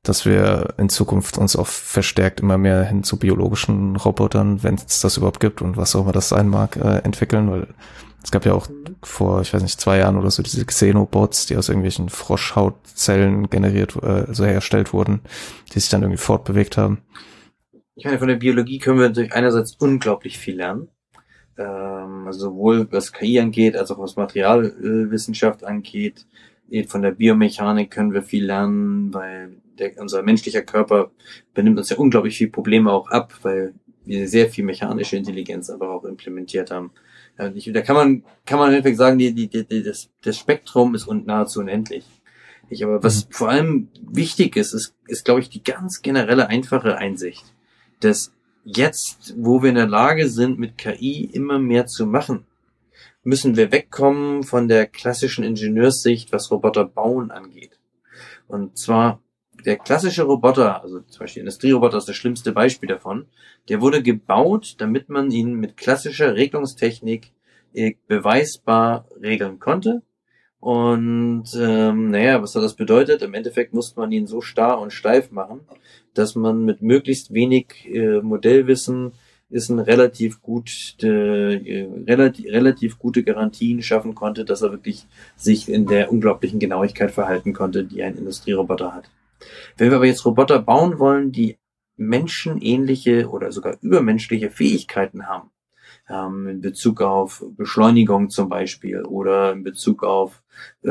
[0.09, 5.01] dass wir in Zukunft uns auch verstärkt immer mehr hin zu biologischen Robotern, wenn es
[5.01, 7.67] das überhaupt gibt und was auch immer das sein mag, äh, entwickeln, weil
[8.23, 8.69] es gab ja auch
[9.03, 13.97] vor, ich weiß nicht, zwei Jahren oder so diese Xenobots, die aus irgendwelchen Froschhautzellen generiert,
[14.03, 15.21] äh, also hergestellt wurden,
[15.73, 17.03] die sich dann irgendwie fortbewegt haben.
[17.95, 20.89] Ich meine, von der Biologie können wir natürlich einerseits unglaublich viel lernen.
[21.59, 26.27] Ähm, also sowohl was KI angeht, als auch was Materialwissenschaft angeht.
[26.87, 31.11] Von der Biomechanik können wir viel lernen, weil der, unser menschlicher Körper
[31.55, 33.75] benimmt uns ja unglaublich viel Probleme auch ab, weil
[34.05, 36.93] wir sehr viel mechanische Intelligenz aber auch implementiert haben.
[37.55, 41.07] Ich, da kann man, kann man einfach sagen, die, die, die, das, das Spektrum ist
[41.07, 42.05] und nahezu unendlich.
[42.69, 43.33] Ich, aber was mhm.
[43.33, 47.45] vor allem wichtig ist, ist, ist, glaube ich, die ganz generelle einfache Einsicht
[48.01, 48.33] dass
[48.65, 52.47] jetzt, wo wir in der Lage sind, mit KI immer mehr zu machen,
[53.23, 57.79] müssen wir wegkommen von der klassischen Ingenieurssicht, was Roboter bauen angeht.
[58.47, 59.21] Und zwar
[59.65, 63.27] der klassische Roboter, also zum Beispiel Industrieroboter ist das schlimmste Beispiel davon,
[63.69, 67.33] der wurde gebaut, damit man ihn mit klassischer Regelungstechnik
[67.75, 70.03] äh, beweisbar regeln konnte
[70.61, 73.23] und ähm, naja, was hat das bedeutet?
[73.23, 75.61] Im Endeffekt musste man ihn so starr und steif machen,
[76.15, 79.13] dass man mit möglichst wenig äh, Modellwissen
[79.51, 85.07] ist ein relativ gut äh, relativ, relativ gute Garantien schaffen konnte, dass er wirklich
[85.37, 89.09] sich in der unglaublichen Genauigkeit verhalten konnte, die ein Industrieroboter hat.
[89.77, 91.59] Wenn wir aber jetzt Roboter bauen wollen, die
[91.97, 95.51] menschenähnliche oder sogar übermenschliche Fähigkeiten haben,
[96.09, 100.43] ähm, in Bezug auf Beschleunigung zum Beispiel oder in Bezug auf
[100.85, 100.89] äh,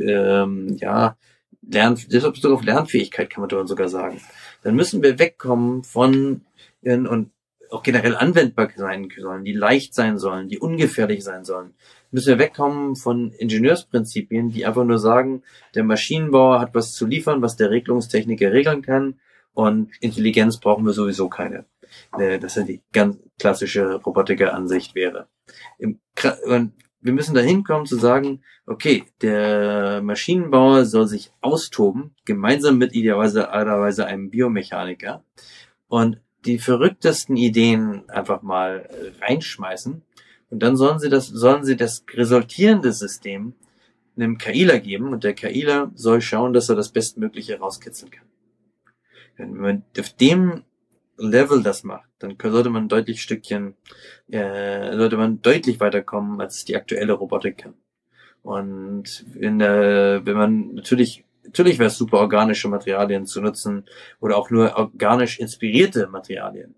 [0.00, 1.16] ähm, ja
[1.62, 4.20] Lern, Bezug auf Lernfähigkeit kann man sogar sagen.
[4.62, 6.42] Dann müssen wir wegkommen von
[6.84, 7.30] und
[7.70, 11.74] auch generell anwendbar sein sollen, die leicht sein sollen, die ungefährlich sein sollen.
[12.12, 15.42] Müssen wir wegkommen von Ingenieursprinzipien, die einfach nur sagen,
[15.74, 19.18] der Maschinenbauer hat was zu liefern, was der Regelungstechniker regeln kann
[19.54, 21.64] und Intelligenz brauchen wir sowieso keine.
[22.18, 25.28] Äh, dass er die ganz klassische Robotiker-Ansicht wäre.
[25.78, 34.06] Wir müssen dahin kommen zu sagen, okay, der Maschinenbauer soll sich austoben, gemeinsam mit idealerweise
[34.06, 35.24] einem Biomechaniker
[35.88, 38.88] und die verrücktesten Ideen einfach mal
[39.20, 40.02] reinschmeißen
[40.52, 43.54] und dann sollen sie das, sollen sie das resultierende System
[44.16, 48.26] einem KIler geben und der KIler soll schauen, dass er das Bestmögliche rauskitzeln kann.
[49.38, 50.64] Wenn man auf dem
[51.16, 53.76] Level das macht, dann sollte man deutlich Stückchen,
[54.30, 57.74] äh, sollte man deutlich weiterkommen, als die aktuelle Robotik kann.
[58.42, 63.86] Und in der, wenn man natürlich, natürlich wäre es super, organische Materialien zu nutzen
[64.20, 66.74] oder auch nur organisch inspirierte Materialien.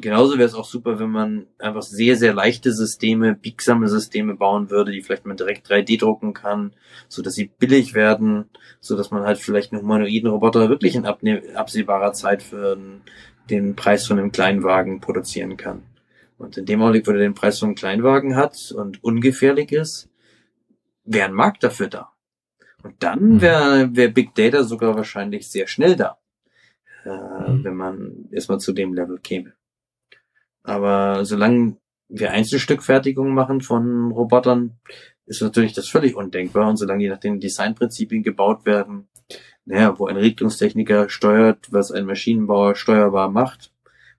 [0.00, 4.70] Genauso wäre es auch super, wenn man einfach sehr, sehr leichte Systeme, biegsame Systeme bauen
[4.70, 6.72] würde, die vielleicht man direkt 3D drucken kann,
[7.08, 8.46] so dass sie billig werden,
[8.80, 12.76] so dass man halt vielleicht einen humanoiden Roboter wirklich in absehbarer Zeit für
[13.48, 15.82] den Preis von einem kleinen Wagen produzieren kann.
[16.38, 20.08] Und in dem Augenblick, wo er den Preis von einem Kleinwagen hat und ungefährlich ist,
[21.04, 22.12] wäre ein Markt dafür da.
[22.82, 23.40] Und dann mhm.
[23.42, 26.18] wäre wär Big Data sogar wahrscheinlich sehr schnell da,
[27.04, 27.64] äh, mhm.
[27.64, 29.52] wenn man erstmal zu dem Level käme.
[30.62, 31.76] Aber solange
[32.08, 34.78] wir Einzelstückfertigungen machen von Robotern,
[35.26, 36.68] ist natürlich das völlig undenkbar.
[36.68, 39.08] Und solange je nach den Designprinzipien gebaut werden,
[39.64, 43.72] naja, wo ein Regelungstechniker steuert, was ein Maschinenbauer steuerbar macht,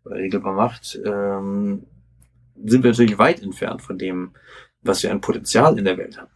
[0.05, 1.83] oder regelbar macht, ähm,
[2.63, 4.31] sind wir natürlich weit entfernt von dem,
[4.81, 6.31] was wir an Potenzial in der Welt haben.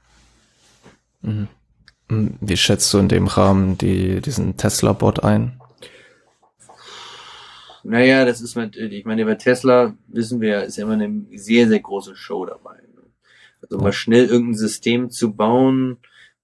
[1.21, 1.47] Mhm.
[2.39, 5.59] Wie schätzt du in dem Rahmen die, diesen Tesla-Bot ein?
[7.87, 11.67] Naja, das ist mit, ich meine, bei Tesla wissen wir, ist ja immer eine sehr,
[11.67, 12.79] sehr große Show dabei.
[13.61, 15.97] Also mal schnell irgendein System zu bauen,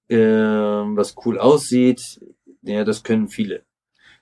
[0.07, 2.21] äh, was cool aussieht,
[2.61, 3.63] ja, das können viele.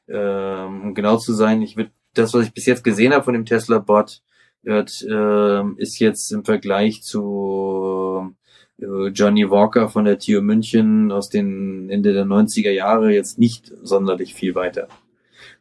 [0.07, 3.33] Ähm, um genau zu sein, ich würde das, was ich bis jetzt gesehen habe von
[3.33, 4.21] dem Tesla-Bot,
[4.63, 8.33] wird, äh, ist jetzt im Vergleich zu
[8.79, 13.73] äh, Johnny Walker von der TU München aus den Ende der 90er Jahre jetzt nicht
[13.83, 14.87] sonderlich viel weiter.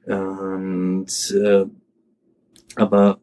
[0.09, 1.67] Und, äh,
[2.77, 3.21] aber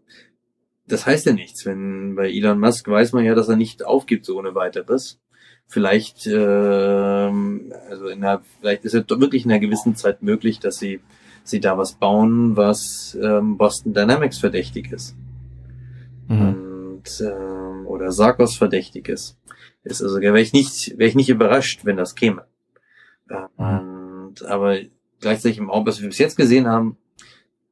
[0.88, 1.66] das heißt ja nichts.
[1.66, 5.20] Wenn bei Elon Musk weiß man ja, dass er nicht aufgibt so ohne weiteres.
[5.68, 10.78] Vielleicht, äh, also in einer, vielleicht ist es wirklich in einer gewissen Zeit möglich, dass
[10.78, 10.99] sie
[11.45, 15.16] sie da was bauen, was ähm, Boston Dynamics verdächtig ist.
[16.28, 16.41] Mhm.
[16.41, 19.38] Und, ähm, oder Sarkos verdächtig ist.
[19.84, 22.45] ist also wäre ich nicht, wäre ich nicht überrascht, wenn das käme.
[23.30, 24.28] Mhm.
[24.28, 24.78] Und, aber
[25.26, 26.97] gleichzeitig im Auge, was wir bis jetzt gesehen haben,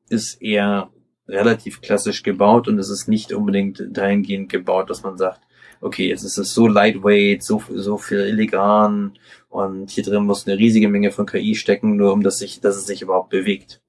[0.10, 0.90] ist eher
[1.28, 5.40] relativ klassisch gebaut und es ist nicht unbedingt dahingehend gebaut, dass man sagt,
[5.80, 9.20] okay, jetzt ist es so lightweight, so, so viel illegalen
[9.50, 12.76] und hier drin muss eine riesige Menge von KI stecken, nur um dass sich, dass
[12.76, 13.82] es sich überhaupt bewegt.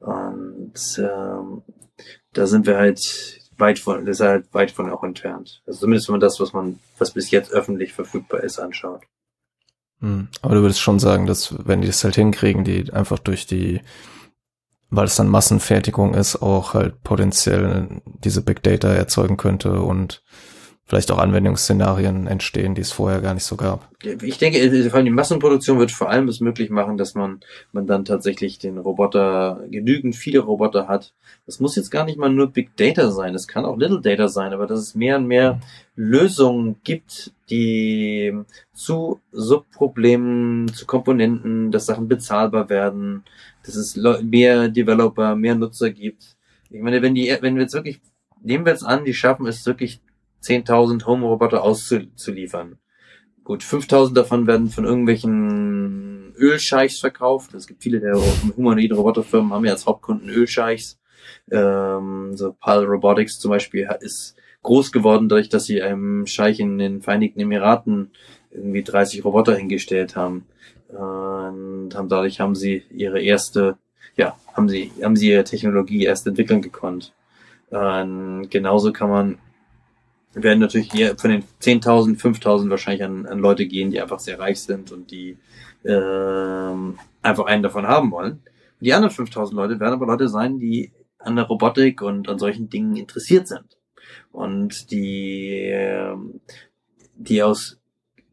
[0.00, 1.62] Und ähm,
[2.32, 5.62] da sind wir halt weit von, das ist halt weit von auch entfernt.
[5.66, 9.02] Also zumindest wenn man das, was man, was bis jetzt öffentlich verfügbar ist, anschaut.
[10.00, 10.28] Hm.
[10.42, 13.80] Aber du würdest schon sagen, dass wenn die es halt hinkriegen, die einfach durch die,
[14.90, 20.22] weil es dann Massenfertigung ist, auch halt potenziell diese Big Data erzeugen könnte und
[20.88, 23.90] vielleicht auch Anwendungsszenarien entstehen, die es vorher gar nicht so gab.
[24.22, 27.40] Ich denke, äh, vor allem die Massenproduktion wird vor allem es möglich machen, dass man,
[27.72, 31.12] man dann tatsächlich den Roboter, genügend viele Roboter hat.
[31.44, 34.28] Das muss jetzt gar nicht mal nur Big Data sein, das kann auch Little Data
[34.28, 35.60] sein, aber dass es mehr und mehr
[35.94, 38.32] Lösungen gibt, die
[38.72, 43.24] zu Subproblemen, zu Komponenten, dass Sachen bezahlbar werden,
[43.62, 46.36] dass es mehr Developer, mehr Nutzer gibt.
[46.70, 48.00] Ich meine, wenn die, wenn wir jetzt wirklich,
[48.42, 50.00] nehmen wir jetzt an, die schaffen es wirklich
[50.42, 52.78] 10.000 Home-Roboter auszuliefern.
[53.44, 57.54] Gut, 5.000 davon werden von irgendwelchen Ölscheichs verkauft.
[57.54, 58.20] Es gibt viele der
[58.56, 60.98] humanoiden Roboterfirmen, haben ja als Hauptkunden Ölscheichs.
[61.50, 66.78] Ähm, so PAL Robotics zum Beispiel ist groß geworden, dadurch, dass sie einem Scheich in
[66.78, 68.10] den Vereinigten Emiraten
[68.50, 70.46] irgendwie 30 Roboter hingestellt haben.
[70.88, 73.76] Und haben, dadurch haben sie ihre erste,
[74.16, 77.12] ja, haben sie, haben sie ihre Technologie erst entwickeln gekonnt.
[77.70, 79.38] Und genauso kann man
[80.34, 84.38] werden natürlich hier von den 10.000, 5.000 wahrscheinlich an, an Leute gehen, die einfach sehr
[84.38, 85.38] reich sind und die
[85.84, 88.42] ähm, einfach einen davon haben wollen.
[88.80, 92.70] Die anderen 5.000 Leute werden aber Leute sein, die an der Robotik und an solchen
[92.70, 93.76] Dingen interessiert sind
[94.30, 96.40] und die ähm,
[97.18, 97.77] die aus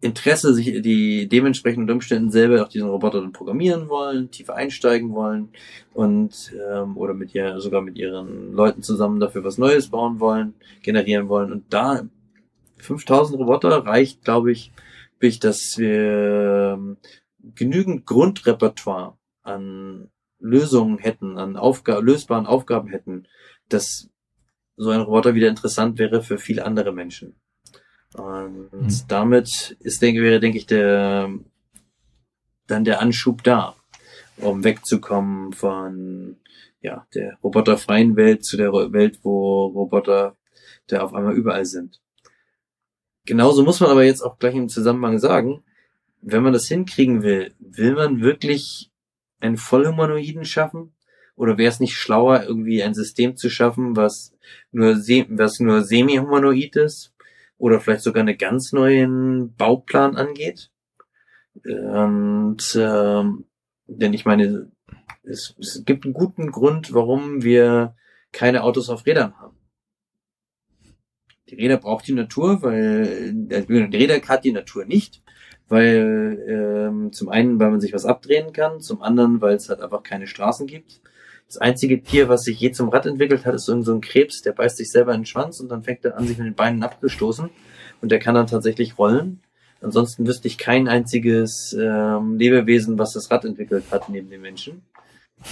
[0.01, 5.49] Interesse sich die dementsprechend Umständen selber auch diesen Roboter dann programmieren wollen, tiefer einsteigen wollen
[5.93, 10.53] und ähm, oder mit ihr sogar mit ihren Leuten zusammen dafür was Neues bauen wollen,
[10.83, 12.07] generieren wollen und da
[12.77, 14.71] 5000 Roboter reicht, glaube ich,
[15.19, 16.97] bis dass wir ähm,
[17.55, 20.09] genügend Grundrepertoire an
[20.39, 23.27] Lösungen hätten, an Aufga lösbaren Aufgaben hätten,
[23.69, 24.09] dass
[24.77, 27.35] so ein Roboter wieder interessant wäre für viele andere Menschen.
[28.17, 28.87] Und mhm.
[29.07, 31.29] damit ist, denke, wäre, denke ich, der,
[32.67, 33.75] dann der Anschub da,
[34.37, 36.37] um wegzukommen von,
[36.81, 40.35] ja, der roboterfreien Welt zu der Welt, wo Roboter
[40.87, 41.99] da auf einmal überall sind.
[43.25, 45.63] Genauso muss man aber jetzt auch gleich im Zusammenhang sagen,
[46.21, 48.91] wenn man das hinkriegen will, will man wirklich
[49.39, 50.93] einen Vollhumanoiden schaffen?
[51.35, 54.33] Oder wäre es nicht schlauer, irgendwie ein System zu schaffen, was
[54.71, 57.14] nur, was nur semi-humanoid ist,
[57.65, 60.69] oder vielleicht sogar einen ganz neuen Bauplan angeht.
[61.63, 63.45] Und ähm,
[63.87, 64.71] denn ich meine,
[65.23, 67.95] es, es gibt einen guten Grund, warum wir
[68.31, 69.57] keine Autos auf Rädern haben.
[71.49, 75.23] Die Räder braucht die Natur, weil äh, die Räder hat die Natur nicht,
[75.67, 79.81] weil ähm, zum einen, weil man sich was abdrehen kann, zum anderen, weil es halt
[79.81, 81.01] einfach keine Straßen gibt.
[81.47, 84.51] Das einzige Tier, was sich je zum Rad entwickelt hat, ist so ein Krebs, der
[84.51, 86.83] beißt sich selber in den Schwanz und dann fängt er an, sich mit den Beinen
[86.83, 87.49] abgestoßen
[88.01, 89.41] und der kann dann tatsächlich rollen.
[89.81, 94.81] Ansonsten wüsste ich kein einziges ähm, Lebewesen, was das Rad entwickelt hat neben dem Menschen.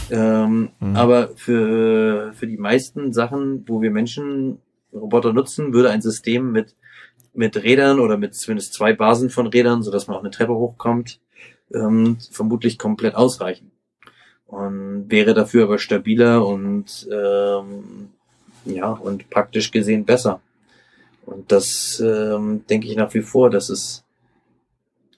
[0.09, 0.95] Ähm, mhm.
[0.95, 4.59] Aber für, für die meisten Sachen, wo wir Menschen
[4.93, 6.75] Roboter nutzen, würde ein System mit,
[7.33, 11.19] mit Rädern oder mit zumindest zwei Basen von Rädern, sodass man auch eine Treppe hochkommt,
[11.73, 13.71] ähm, vermutlich komplett ausreichen.
[14.53, 18.09] Und wäre dafür aber stabiler und ähm,
[18.65, 20.41] ja, und praktisch gesehen besser.
[21.25, 24.03] Und das ähm, denke ich nach wie vor, dass es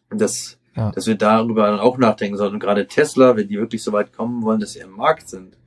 [0.10, 0.92] dass, ja.
[0.92, 2.56] dass wir darüber auch nachdenken sollten.
[2.56, 5.58] Und gerade Tesla, wenn die wirklich so weit kommen wollen, dass sie im Markt sind,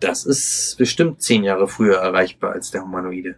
[0.00, 3.36] das ist bestimmt zehn Jahre früher erreichbar als der Humanoide,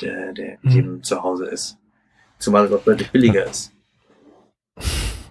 [0.00, 0.70] der, der mhm.
[0.70, 1.78] eben zu Hause ist.
[2.38, 3.72] Zumal es auch deutlich billiger ist.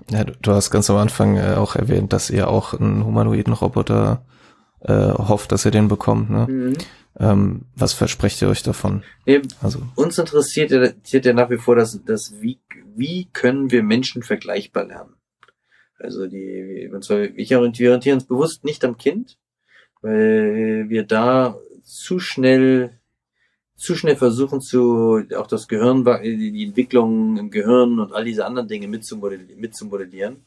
[0.09, 3.53] Ja, du, du hast ganz am Anfang äh, auch erwähnt, dass ihr auch einen humanoiden
[3.53, 4.25] Roboter
[4.81, 6.29] äh, hofft, dass ihr den bekommt.
[6.29, 6.47] Ne?
[6.49, 6.73] Mhm.
[7.19, 9.03] Ähm, was versprecht ihr euch davon?
[9.25, 12.59] Nee, also uns interessiert ja, interessiert ja nach wie vor, dass, dass wie,
[12.95, 15.13] wie können wir Menschen vergleichbar lernen?
[15.99, 19.37] Also die, und zwar, ich orientiere uns bewusst nicht am Kind,
[20.01, 22.99] weil wir da zu schnell
[23.75, 28.67] zu schnell versuchen zu auch das Gehirn die Entwicklung im Gehirn und all diese anderen
[28.67, 30.37] Dinge mitzumodellieren, mitzumodellieren.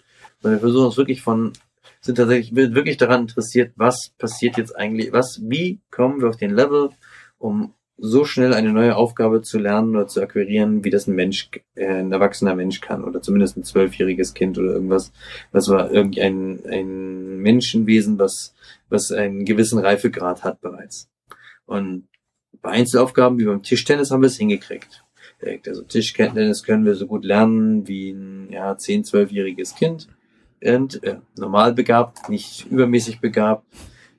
[0.40, 1.52] Sondern wir versuchen uns wirklich von
[2.00, 6.54] sind tatsächlich wirklich daran interessiert, was passiert jetzt eigentlich, was, wie kommen wir auf den
[6.54, 6.90] Level,
[7.38, 11.50] um so schnell eine neue Aufgabe zu lernen oder zu akquirieren, wie das ein Mensch,
[11.74, 15.12] äh, ein erwachsener Mensch kann oder zumindest ein zwölfjähriges Kind oder irgendwas,
[15.52, 18.54] was war irgendwie ein, ein Menschenwesen, was,
[18.90, 21.08] was einen gewissen Reifegrad hat bereits.
[21.64, 22.06] Und
[22.62, 25.04] bei Einzelaufgaben wie beim Tischtennis haben wir es hingekriegt.
[25.66, 30.08] Also Tischtennis können wir so gut lernen wie ein ja, 10-, 12-jähriges Kind
[30.62, 33.64] und äh, normal begabt, nicht übermäßig begabt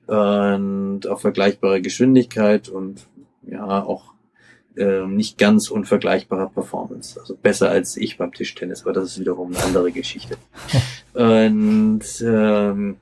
[0.06, 3.06] und auf vergleichbare Geschwindigkeit und
[3.46, 4.14] ja auch
[4.76, 7.20] äh, nicht ganz unvergleichbarer Performance.
[7.20, 10.36] Also besser als ich beim Tischtennis, aber das ist wiederum eine andere Geschichte.
[11.14, 12.96] und ähm,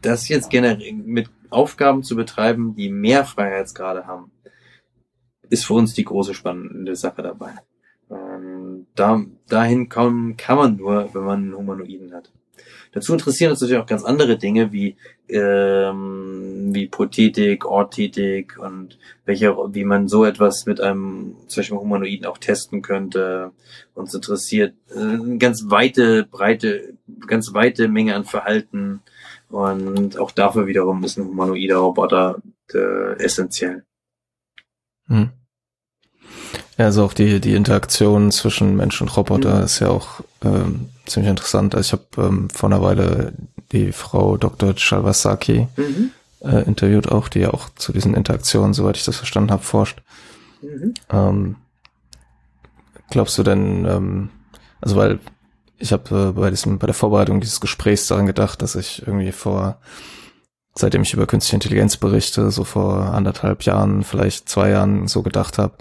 [0.00, 4.30] das jetzt generell mit Aufgaben zu betreiben, die mehr Freiheitsgrade haben,
[5.50, 7.54] ist für uns die große spannende Sache dabei.
[8.10, 12.30] Ähm, da, dahin kommen kann man nur, wenn man einen Humanoiden hat.
[12.92, 14.96] Dazu interessieren uns natürlich auch ganz andere Dinge wie
[15.28, 22.26] ähm, wie Prothetik, Orthetik und welche, wie man so etwas mit einem zum Beispiel Humanoiden
[22.26, 23.52] auch testen könnte.
[23.94, 26.94] Uns interessiert äh, eine ganz weite, breite,
[27.26, 29.00] ganz weite Menge an Verhalten
[29.54, 32.36] und auch dafür wiederum ist ein humanoider Roboter
[32.72, 33.84] äh, essentiell.
[35.06, 35.30] Hm.
[36.76, 39.64] Ja, also auch die, die Interaktion zwischen Mensch und Roboter mhm.
[39.64, 41.74] ist ja auch ähm, ziemlich interessant.
[41.74, 43.32] Also ich habe ähm, vor einer Weile
[43.70, 44.74] die Frau Dr.
[44.74, 46.10] Chalvasaki mhm.
[46.40, 50.02] äh, interviewt, auch die ja auch zu diesen Interaktionen, soweit ich das verstanden habe, forscht.
[50.62, 50.94] Mhm.
[51.10, 51.56] Ähm,
[53.10, 54.30] glaubst du denn, ähm,
[54.80, 55.20] also weil
[55.78, 59.32] ich habe äh, bei diesem, bei der Vorbereitung dieses Gesprächs daran gedacht, dass ich irgendwie
[59.32, 59.80] vor,
[60.74, 65.58] seitdem ich über künstliche Intelligenz berichte, so vor anderthalb Jahren, vielleicht zwei Jahren so gedacht
[65.58, 65.74] habe,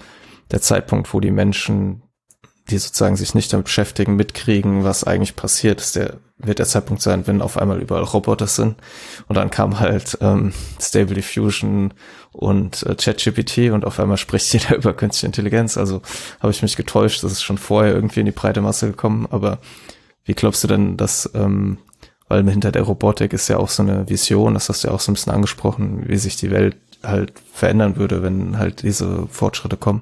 [0.52, 2.04] der Zeitpunkt, wo die Menschen,
[2.70, 7.02] die sozusagen sich nicht damit beschäftigen, mitkriegen, was eigentlich passiert, ist der, wird der Zeitpunkt
[7.02, 8.76] sein, wenn auf einmal überall Roboter sind.
[9.28, 11.94] Und dann kam halt ähm, Stable Diffusion
[12.32, 15.78] und äh, ChatGPT und auf einmal spricht jeder über künstliche Intelligenz.
[15.78, 16.02] Also
[16.40, 19.28] habe ich mich getäuscht, das ist schon vorher irgendwie in die breite Masse gekommen.
[19.30, 19.60] Aber
[20.26, 21.78] wie glaubst du denn, dass, ähm,
[22.28, 25.00] weil hinter der Robotik ist ja auch so eine Vision, das hast du ja auch
[25.00, 29.78] so ein bisschen angesprochen, wie sich die Welt halt verändern würde, wenn halt diese Fortschritte
[29.78, 30.02] kommen?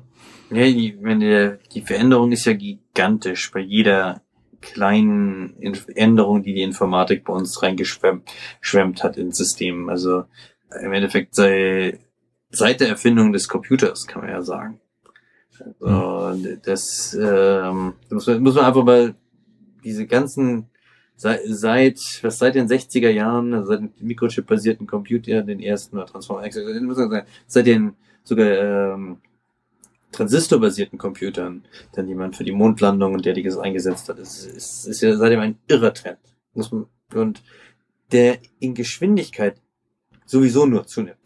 [0.52, 4.22] Ja, die, wenn der, die Veränderung ist ja gigantisch bei jeder
[4.62, 5.56] kleinen
[5.96, 9.90] Änderung, die die Informatik bei uns reingeschwemmt hat ins System.
[9.90, 10.26] Also
[10.82, 12.00] im Endeffekt sei,
[12.50, 14.80] seit der Erfindung des Computers, kann man ja sagen.
[15.80, 19.16] Also, das ähm, muss, man, muss man einfach mal
[19.84, 20.68] diese ganzen
[21.16, 26.50] seit, was seit den 60er Jahren, also seit den Mikrochip-basierten Computer, den ersten oder Transformer,
[27.48, 29.18] seit den sogar ähm,
[30.12, 31.64] transistorbasierten Computern,
[31.94, 35.40] dann die man für die Mondlandung und derliches eingesetzt hat, ist, ist, ist ja seitdem
[35.40, 36.20] ein irrer Trend.
[36.54, 37.42] Muss man, und
[38.12, 39.56] der in Geschwindigkeit
[40.26, 41.18] sowieso nur zunimmt.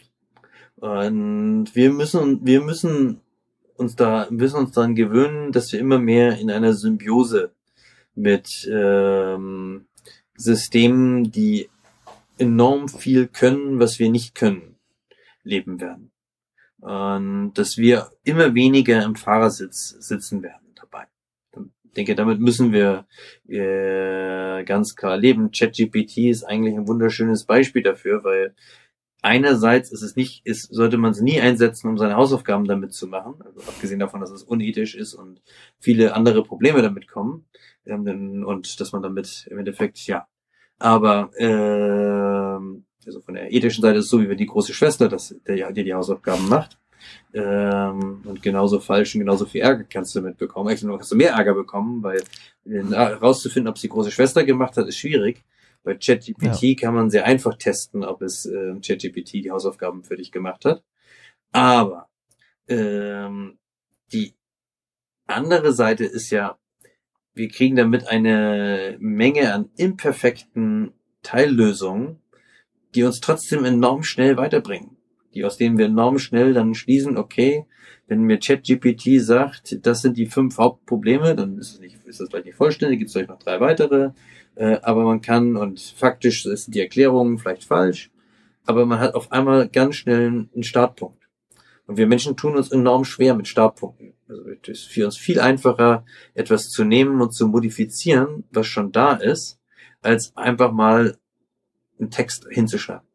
[0.76, 3.22] Und wir müssen, wir müssen
[3.76, 7.52] uns da, müssen uns daran gewöhnen, dass wir immer mehr in einer Symbiose
[8.14, 9.86] mit ähm,
[10.36, 11.70] Systemen, die
[12.38, 14.76] enorm viel können, was wir nicht können,
[15.44, 16.12] leben werden
[16.86, 21.06] dass wir immer weniger im Fahrersitz sitzen werden dabei.
[21.98, 23.07] denke, damit müssen wir
[23.48, 25.52] äh, ganz klar leben.
[25.52, 28.53] ChatGPT ist eigentlich ein wunderschönes Beispiel dafür, weil
[29.26, 33.07] einerseits ist es nicht, ist, sollte man es nie einsetzen, um seine Hausaufgaben damit zu
[33.07, 33.41] machen.
[33.44, 35.41] Also abgesehen davon, dass es unethisch ist und
[35.80, 37.48] viele andere Probleme damit kommen.
[37.86, 40.28] Ähm, und dass man damit im Endeffekt, ja.
[40.78, 42.60] Aber äh,
[43.06, 45.72] also von der ethischen Seite ist es so, wie wenn die große Schwester, das, der,
[45.72, 46.77] die die Hausaufgaben macht.
[47.34, 50.69] Ähm, und genauso falsch und genauso viel Ärger kannst du mitbekommen.
[50.69, 52.23] Eigentlich kannst du mehr Ärger bekommen, weil
[52.65, 55.44] herauszufinden, ob es die große Schwester gemacht hat, ist schwierig.
[55.84, 56.76] Bei ChatGPT ja.
[56.80, 60.84] kann man sehr einfach testen, ob es äh, ChatGPT die Hausaufgaben für dich gemacht hat.
[61.52, 62.10] Aber
[62.68, 63.60] ähm,
[64.11, 64.34] die
[65.27, 66.57] andere Seite ist ja,
[67.34, 72.19] wir kriegen damit eine Menge an imperfekten Teillösungen,
[72.96, 74.98] die uns trotzdem enorm schnell weiterbringen.
[75.34, 77.66] Die, aus denen wir enorm schnell dann schließen, okay,
[78.08, 82.30] wenn mir ChatGPT sagt, das sind die fünf Hauptprobleme, dann ist es nicht, ist das
[82.30, 84.12] vielleicht nicht vollständig, gibt es vielleicht noch drei weitere,
[84.56, 88.12] äh, aber man kann, und faktisch sind die Erklärungen vielleicht falsch,
[88.66, 91.26] aber man hat auf einmal ganz schnell einen Startpunkt.
[91.88, 94.14] Und wir Menschen tun uns enorm schwer mit Startpunkten.
[94.28, 96.04] Also es ist für uns viel einfacher,
[96.34, 99.60] etwas zu nehmen und zu modifizieren, was schon da ist,
[100.02, 101.18] als einfach mal
[102.00, 103.06] einen Text hinzuschreiben.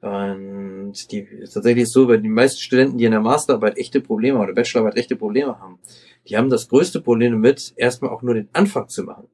[0.00, 4.38] Und die ist tatsächlich so, weil die meisten Studenten, die in der Masterarbeit echte Probleme
[4.38, 5.78] oder Bachelorarbeit echte Probleme haben,
[6.28, 9.28] die haben das größte Problem damit, erstmal auch nur den Anfang zu machen.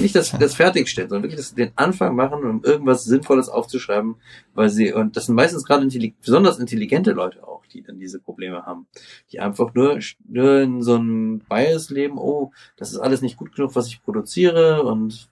[0.00, 4.16] Nicht das, das Fertigstellen, sondern wirklich das, den Anfang machen, um irgendwas Sinnvolles aufzuschreiben,
[4.54, 8.18] weil sie, und das sind meistens gerade intelli besonders intelligente Leute auch, die dann diese
[8.18, 8.86] Probleme haben.
[9.30, 13.54] Die einfach nur, nur in so einem Bias leben, oh, das ist alles nicht gut
[13.54, 15.28] genug, was ich produziere und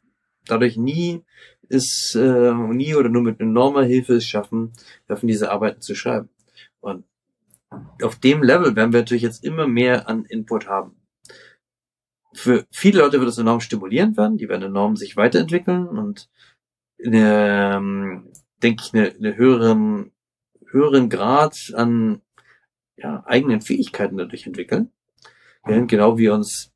[0.47, 1.23] dadurch nie
[1.69, 4.73] ist, äh, nie oder nur mit enormer Hilfe es schaffen,
[5.07, 6.28] schaffen diese Arbeiten zu schreiben.
[6.81, 7.05] Und
[8.03, 10.97] auf dem Level werden wir natürlich jetzt immer mehr an Input haben
[12.35, 16.28] für viele Leute wird es enorm stimulierend werden, die werden enorm sich weiterentwickeln und
[17.05, 18.32] eine, ähm,
[18.62, 20.12] denke ich, eine, eine höheren,
[20.70, 22.23] höheren Grad an
[22.97, 24.91] ja, eigenen Fähigkeiten dadurch entwickeln.
[25.65, 26.73] Während genau wie uns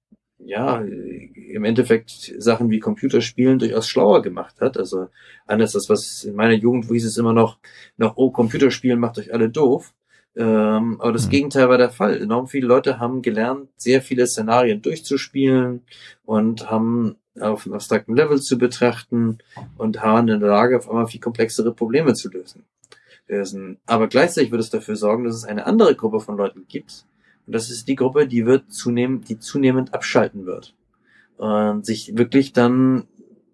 [0.49, 4.79] ja im Endeffekt Sachen wie Computerspielen durchaus schlauer gemacht hat.
[4.79, 5.09] Also
[5.47, 7.59] anders als was in meiner Jugend, wo hieß es immer noch,
[7.99, 9.93] noch, oh, Computerspielen macht euch alle doof.
[10.37, 11.31] Ähm, aber das mhm.
[11.31, 12.21] Gegenteil war der Fall.
[12.21, 15.83] Enorm viele Leute haben gelernt, sehr viele Szenarien durchzuspielen
[16.25, 19.39] und haben auf einem abstrakten Level zu betrachten
[19.77, 22.65] und waren in der Lage, auf einmal viel komplexere Probleme zu lösen.
[23.87, 27.05] Aber gleichzeitig wird es dafür sorgen, dass es eine andere Gruppe von Leuten gibt.
[27.49, 30.75] Und das ist die Gruppe, die wird zunehmend, die zunehmend abschalten wird.
[31.39, 33.05] Und sich wirklich dann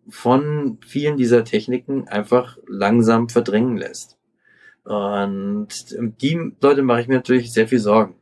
[0.09, 4.19] von vielen dieser Techniken einfach langsam verdrängen lässt.
[4.83, 5.69] Und
[6.21, 8.17] die Leute mache ich mir natürlich sehr viel Sorgen.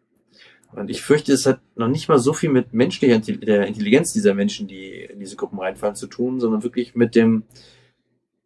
[0.72, 4.68] Und ich fürchte, es hat noch nicht mal so viel mit menschlicher Intelligenz dieser Menschen,
[4.68, 7.44] die in diese Gruppen reinfallen, zu tun, sondern wirklich mit dem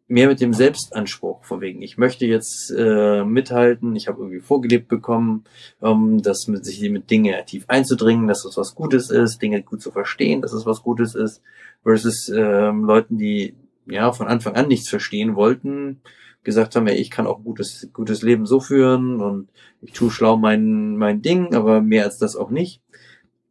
[0.07, 1.43] mehr mit dem Selbstanspruch.
[1.43, 5.43] Von wegen, ich möchte jetzt äh, mithalten, ich habe irgendwie vorgelebt bekommen,
[5.81, 9.81] ähm, dass mit sich mit Dinge tief einzudringen, dass das was Gutes ist, Dinge gut
[9.81, 11.41] zu verstehen, dass es was Gutes ist,
[11.83, 13.55] versus ähm, Leuten, die
[13.85, 16.01] ja von Anfang an nichts verstehen wollten,
[16.43, 19.49] gesagt haben, ey, ich kann auch gutes, gutes Leben so führen und
[19.81, 22.81] ich tue schlau mein, mein Ding, aber mehr als das auch nicht.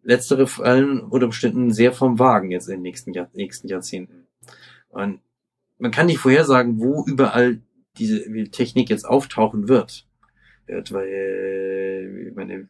[0.02, 4.26] Letztere fallen unter Umständen sehr vom Wagen jetzt in den nächsten, Jahr, nächsten Jahrzehnten.
[4.88, 5.20] Und
[5.78, 7.60] man kann nicht vorhersagen, wo überall
[7.98, 10.06] diese Technik jetzt auftauchen wird.
[10.66, 12.68] Weil, meine,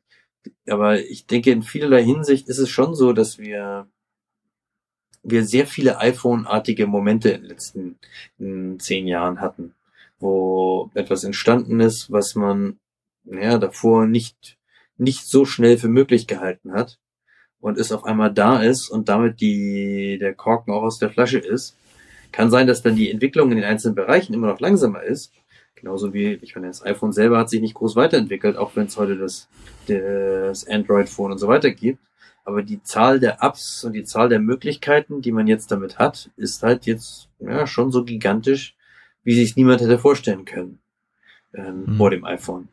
[0.68, 3.88] aber ich denke, in vielerlei Hinsicht ist es schon so, dass wir
[5.28, 7.98] wir sehr viele iPhone-artige Momente in den letzten
[8.38, 9.74] in zehn Jahren hatten
[10.18, 12.78] wo etwas entstanden ist, was man
[13.24, 14.58] ja, davor nicht,
[14.96, 16.98] nicht so schnell für möglich gehalten hat
[17.60, 21.38] und es auf einmal da ist und damit die, der Korken auch aus der Flasche
[21.38, 21.76] ist.
[22.32, 25.32] Kann sein, dass dann die Entwicklung in den einzelnen Bereichen immer noch langsamer ist.
[25.74, 28.97] Genauso wie, ich meine, das iPhone selber hat sich nicht groß weiterentwickelt, auch wenn es
[28.97, 29.48] heute das,
[29.86, 32.01] das Android-Phone und so weiter gibt.
[32.44, 36.31] Aber die Zahl der Apps und die Zahl der Möglichkeiten, die man jetzt damit hat,
[36.36, 38.77] ist halt jetzt ja, schon so gigantisch,
[39.24, 40.78] wie sich niemand hätte vorstellen können
[41.55, 41.97] ähm, mhm.
[41.97, 42.69] vor dem iPhone.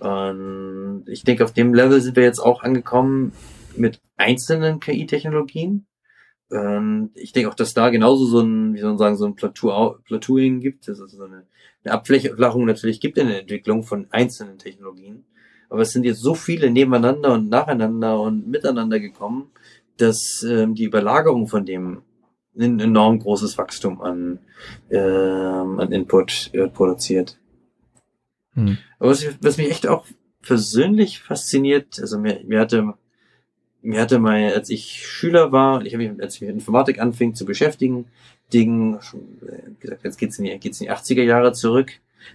[0.00, 3.32] Und ich denke, auf dem Level sind wir jetzt auch angekommen
[3.76, 5.86] mit einzelnen KI-Technologien.
[6.50, 9.34] Und ich denke auch, dass da genauso so ein, wie soll man sagen, so ein
[9.34, 11.46] Plateau, Plateauing gibt, dass es so eine,
[11.84, 15.24] eine Abflächung natürlich gibt in der Entwicklung von einzelnen Technologien.
[15.70, 19.50] Aber es sind jetzt so viele nebeneinander und nacheinander und miteinander gekommen,
[19.96, 22.02] dass ähm, die Überlagerung von dem
[22.56, 24.38] ein enorm großes Wachstum an,
[24.90, 27.38] ähm, an Input äh, produziert.
[28.52, 28.78] Hm.
[28.98, 30.06] Aber was, was mich echt auch
[30.42, 32.94] persönlich fasziniert, also mir, mir hatte
[33.84, 37.34] mir hatte mal, als ich Schüler war, ich habe mich, als ich mit Informatik anfing
[37.34, 38.06] zu beschäftigen,
[38.52, 41.92] Dingen, schon, äh, wie gesagt, jetzt geht's in die, geht's in die 80er Jahre zurück.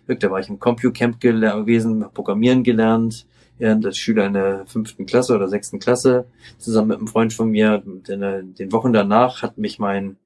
[0.07, 3.25] Da war ich im CompuCamp gewesen, habe Programmieren gelernt,
[3.57, 6.25] während als Schüler in der fünften Klasse oder sechsten Klasse,
[6.59, 7.81] zusammen mit einem Freund von mir.
[7.85, 10.17] Den, den Wochen danach hat mich mein,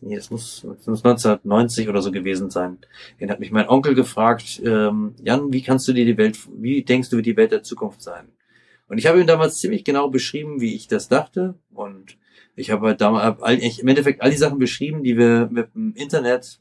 [0.00, 2.78] nee, das muss, das muss 1990 oder so gewesen sein.
[3.20, 6.82] Den hat mich mein Onkel gefragt, ähm, Jan, wie kannst du dir die Welt, wie
[6.84, 8.28] denkst du, wird die Welt der Zukunft sein?
[8.86, 11.54] Und ich habe ihm damals ziemlich genau beschrieben, wie ich das dachte.
[11.72, 12.18] Und
[12.54, 13.40] ich habe halt damals
[13.78, 16.60] im Endeffekt all die Sachen beschrieben, die wir mit dem Internet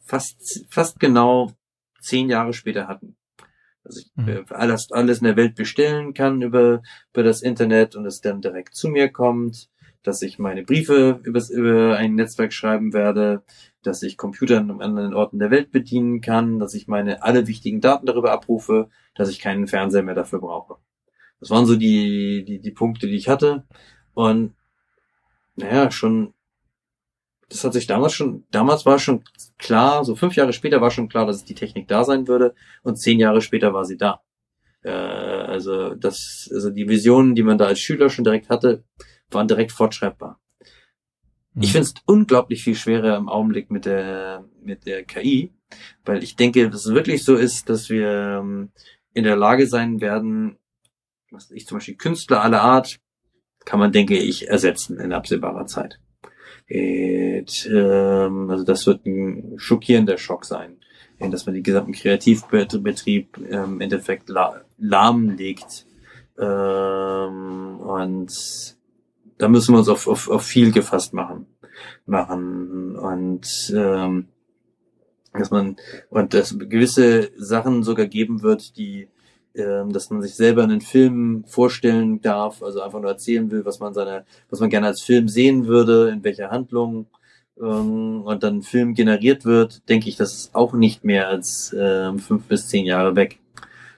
[0.00, 1.52] fast, fast genau
[2.00, 3.16] zehn Jahre später hatten.
[3.84, 4.44] Also ich mhm.
[4.48, 6.82] alles, alles in der Welt bestellen kann über,
[7.12, 9.68] über das Internet und es dann direkt zu mir kommt,
[10.02, 13.42] dass ich meine Briefe übers, über ein Netzwerk schreiben werde,
[13.82, 17.80] dass ich Computer an anderen Orten der Welt bedienen kann, dass ich meine alle wichtigen
[17.80, 20.76] Daten darüber abrufe, dass ich keinen Fernseher mehr dafür brauche.
[21.44, 23.64] Das waren so die, die, die Punkte, die ich hatte.
[24.14, 24.54] Und
[25.56, 26.32] naja, schon,
[27.50, 29.24] das hat sich damals schon, damals war schon
[29.58, 32.96] klar, so fünf Jahre später war schon klar, dass die Technik da sein würde und
[32.96, 34.22] zehn Jahre später war sie da.
[34.80, 38.82] Äh, also das, also die Visionen, die man da als Schüler schon direkt hatte,
[39.28, 40.40] waren direkt fortschreibbar.
[41.60, 41.72] Ich mhm.
[41.72, 45.52] finde es unglaublich viel schwerer im Augenblick mit der, mit der KI,
[46.06, 48.72] weil ich denke, dass es wirklich so ist, dass wir ähm,
[49.12, 50.56] in der Lage sein werden,
[51.34, 52.98] was ich zum Beispiel Künstler aller Art,
[53.64, 56.00] kann man, denke ich, ersetzen in absehbarer Zeit.
[56.66, 60.78] Et, ähm, also das wird ein schockierender Schock sein,
[61.18, 65.86] dass man den gesamten Kreativbetrieb ähm, im Endeffekt la lahmlegt.
[66.38, 68.76] Ähm, und
[69.38, 71.46] da müssen wir uns auf, auf, auf viel gefasst machen.
[72.06, 72.96] machen.
[72.96, 74.28] Und ähm,
[75.32, 75.76] dass man
[76.10, 79.08] und dass gewisse Sachen sogar geben wird, die
[79.54, 83.78] ähm, dass man sich selber einen Film vorstellen darf, also einfach nur erzählen will, was
[83.78, 87.06] man seine, was man gerne als Film sehen würde, in welcher Handlung
[87.60, 91.72] ähm, und dann ein Film generiert wird, denke ich, das ist auch nicht mehr als
[91.72, 93.38] äh, fünf bis zehn Jahre weg.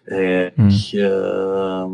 [0.04, 0.68] Äh, hm.
[0.68, 1.86] ich, äh,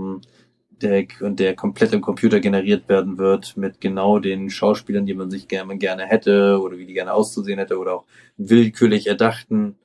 [0.82, 5.30] der, und der komplett im Computer generiert werden wird mit genau den Schauspielern, die man
[5.30, 8.04] sich gerne, gerne hätte oder wie die gerne auszusehen hätte oder auch
[8.36, 9.76] willkürlich erdachten.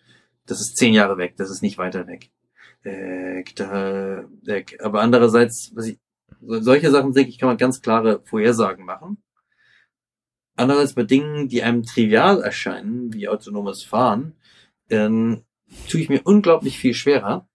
[0.48, 2.32] Das ist zehn Jahre weg, das ist nicht weiter weg.
[2.88, 6.00] Äh, da, äh, aber andererseits, was ich,
[6.42, 9.18] solche Sachen, denke ich, kann man ganz klare Vorhersagen machen.
[10.56, 14.36] Andererseits bei Dingen, die einem trivial erscheinen, wie autonomes Fahren,
[14.90, 15.44] ähm,
[15.90, 17.50] tue ich mir unglaublich viel schwerer,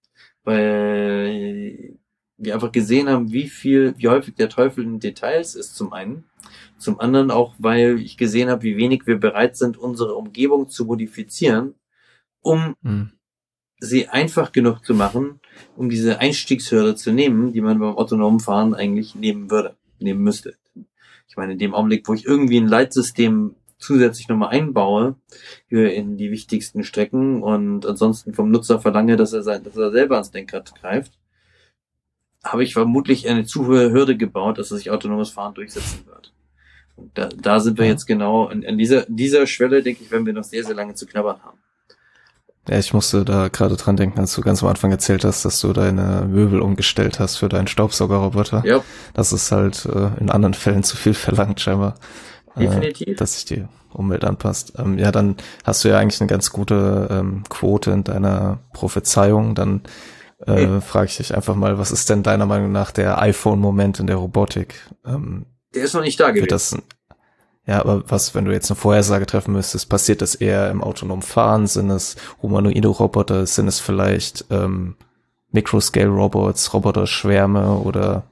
[0.44, 1.98] weil
[2.36, 6.24] wir einfach gesehen haben, wie viel, wie häufig der Teufel in Details ist zum einen.
[6.76, 10.84] Zum anderen auch, weil ich gesehen habe, wie wenig wir bereit sind, unsere Umgebung zu
[10.84, 11.74] modifizieren,
[12.42, 13.12] um mhm
[13.82, 15.40] sie einfach genug zu machen,
[15.76, 20.54] um diese Einstiegshürde zu nehmen, die man beim autonomen Fahren eigentlich nehmen würde, nehmen müsste.
[21.28, 25.16] Ich meine, in dem Augenblick, wo ich irgendwie ein Leitsystem zusätzlich nochmal einbaue
[25.68, 30.14] in die wichtigsten Strecken und ansonsten vom Nutzer verlange, dass er, sein, dass er selber
[30.14, 31.18] ans Lenkrad greift,
[32.44, 36.32] habe ich vermutlich eine zu hohe Hürde gebaut, dass er sich autonomes Fahren durchsetzen wird.
[36.94, 40.26] Und da, da sind wir jetzt genau an, an dieser, dieser Schwelle, denke ich, werden
[40.26, 41.58] wir noch sehr, sehr lange zu knabbern haben.
[42.68, 45.60] Ja, ich musste da gerade dran denken, als du ganz am Anfang erzählt hast, dass
[45.60, 48.62] du deine Möbel umgestellt hast für deinen Staubsaugerroboter.
[48.64, 48.84] Ja.
[49.14, 51.94] Das ist halt äh, in anderen Fällen zu viel verlangt, scheinbar.
[52.56, 53.08] Äh, Definitiv.
[53.08, 54.74] Äh, dass sich die Umwelt anpasst.
[54.78, 59.56] Ähm, ja, dann hast du ja eigentlich eine ganz gute ähm, Quote in deiner Prophezeiung.
[59.56, 59.82] Dann
[60.46, 60.82] äh, mhm.
[60.82, 64.16] frage ich dich einfach mal, was ist denn deiner Meinung nach der iPhone-Moment in der
[64.16, 64.74] Robotik?
[65.04, 66.42] Ähm, der ist noch nicht da gewesen.
[66.42, 66.76] Wird das,
[67.66, 71.22] ja, aber was, wenn du jetzt eine Vorhersage treffen müsstest, passiert das eher im autonomen
[71.22, 71.66] Fahren?
[71.66, 73.46] Sind es humanoide Roboter?
[73.46, 74.96] Sind es vielleicht ähm,
[75.52, 78.24] Microscale-Robots, Roboter-Schwärme oder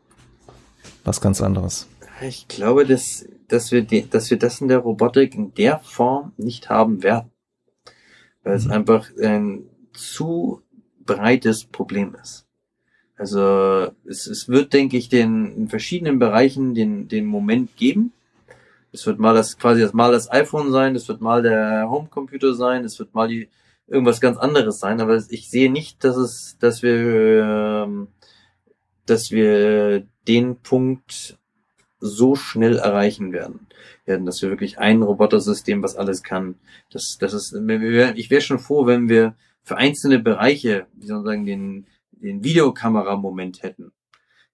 [1.04, 1.86] was ganz anderes?
[2.22, 6.32] Ich glaube, dass, dass, wir die, dass wir das in der Robotik in der Form
[6.36, 7.30] nicht haben werden.
[8.42, 8.58] Weil mhm.
[8.58, 9.62] es einfach ein
[9.92, 10.62] zu
[11.06, 12.46] breites Problem ist.
[13.16, 18.12] Also es, es wird, denke ich, den in verschiedenen Bereichen den, den Moment geben,
[18.92, 22.54] es wird mal das quasi das mal das iPhone sein, es wird mal der Homecomputer
[22.54, 23.48] sein, es wird mal die
[23.90, 28.08] irgendwas ganz anderes sein, aber ich sehe nicht, dass es, dass wir, ähm,
[29.04, 31.38] dass wir den Punkt
[31.98, 33.66] so schnell erreichen werden,
[34.06, 36.54] werden, dass wir wirklich ein Robotersystem, was alles kann.
[36.90, 41.26] Das, das ist, ich wäre schon froh, wenn wir für einzelne Bereiche, wie soll man
[41.26, 43.92] sagen, den, den Videokameramoment hätten.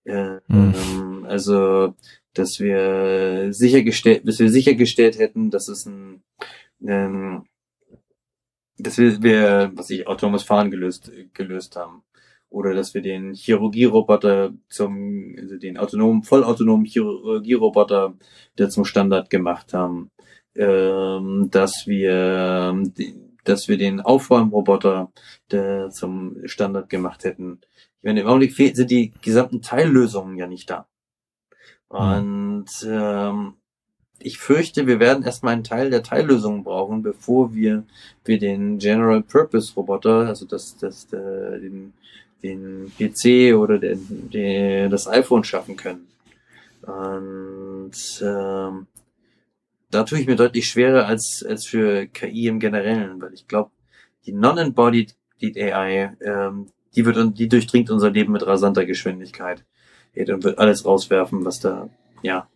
[0.05, 0.75] Äh, mhm.
[0.75, 1.95] ähm, also
[2.39, 6.23] dass wir sichergestellt, dass wir sichergestellt hätten, dass es ein,
[6.87, 7.47] ähm,
[8.79, 12.03] dass wir, wir, was ich autonomes Fahren gelöst, gelöst haben.
[12.49, 18.15] oder dass wir den Chirurgieroboter zum, also den autonomen, vollautonomen Chirurgieroboter,
[18.59, 20.11] der zum Standard gemacht haben,
[20.55, 22.83] ähm, dass wir,
[23.45, 25.13] dass wir den Aufräumroboter,
[25.51, 27.61] der zum Standard gemacht hätten.
[28.01, 30.89] Ich meine, im Augenblick sind die gesamten Teillösungen ja nicht da.
[31.91, 31.99] Mhm.
[31.99, 33.55] Und ähm,
[34.19, 37.85] ich fürchte, wir werden erstmal einen Teil der Teillösungen brauchen, bevor wir,
[38.25, 41.93] wir den General Purpose Roboter, also das, das, der, den,
[42.43, 46.07] den PC oder den, den, das iPhone schaffen können.
[46.83, 47.93] Und
[48.23, 48.87] ähm,
[49.91, 53.71] da tue ich mir deutlich schwerer als, als für KI im Generellen, weil ich glaube,
[54.25, 59.65] die Non-Embodied AI, ähm, die wird die durchdringt unser Leben mit rasanter Geschwindigkeit.
[60.17, 61.89] Ja, und wird alles rauswerfen, was da,
[62.23, 62.49] ja,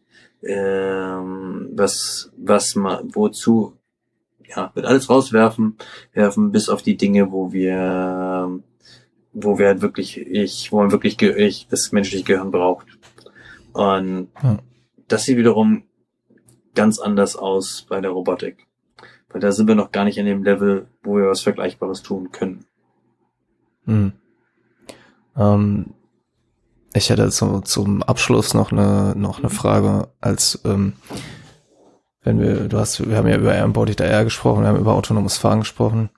[0.43, 3.75] ähm, was, was man, wozu,
[4.49, 5.77] ja, wird alles rauswerfen,
[6.13, 8.61] werfen, bis auf die Dinge, wo wir,
[9.33, 12.87] wo wir halt wirklich, ich, wo man wirklich ich, das menschliche Gehirn braucht.
[13.73, 14.59] Und hm.
[15.07, 15.85] das sieht wiederum
[16.75, 18.67] ganz anders aus bei der Robotik.
[19.29, 22.33] Weil da sind wir noch gar nicht in dem Level, wo wir was Vergleichbares tun
[22.33, 22.65] können.
[23.85, 24.13] Hm.
[25.37, 25.95] Ähm,
[26.95, 30.95] ich hätte so, zum Abschluss noch eine, noch eine Frage, als ähm,
[32.23, 35.39] wenn wir, du hast, wir haben ja über Embodied AR gesprochen, wir haben über autonomes
[35.39, 36.11] Fahren gesprochen.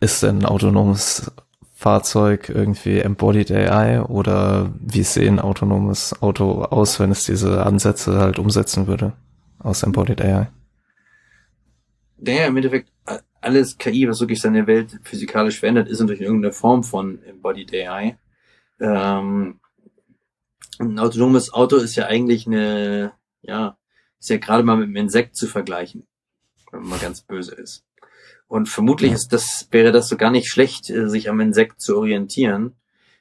[0.00, 1.30] Ist denn ein autonomes
[1.74, 8.38] Fahrzeug irgendwie Embodied AI oder wie sehen autonomes Auto aus, wenn es diese Ansätze halt
[8.38, 9.14] umsetzen würde
[9.58, 10.48] aus Embodied AI?
[12.18, 12.90] Naja, im Endeffekt
[13.40, 18.16] alles KI, was wirklich seine Welt physikalisch verändert, ist natürlich irgendeine Form von Embodied AI.
[18.82, 19.60] Ähm,
[20.80, 23.78] ein autonomes Auto ist ja eigentlich eine, ja,
[24.18, 26.06] ist ja gerade mal mit einem Insekt zu vergleichen,
[26.72, 27.84] wenn man ganz böse ist.
[28.48, 31.96] Und vermutlich ist das, wäre das so gar nicht schlecht, äh, sich am Insekt zu
[31.96, 32.74] orientieren,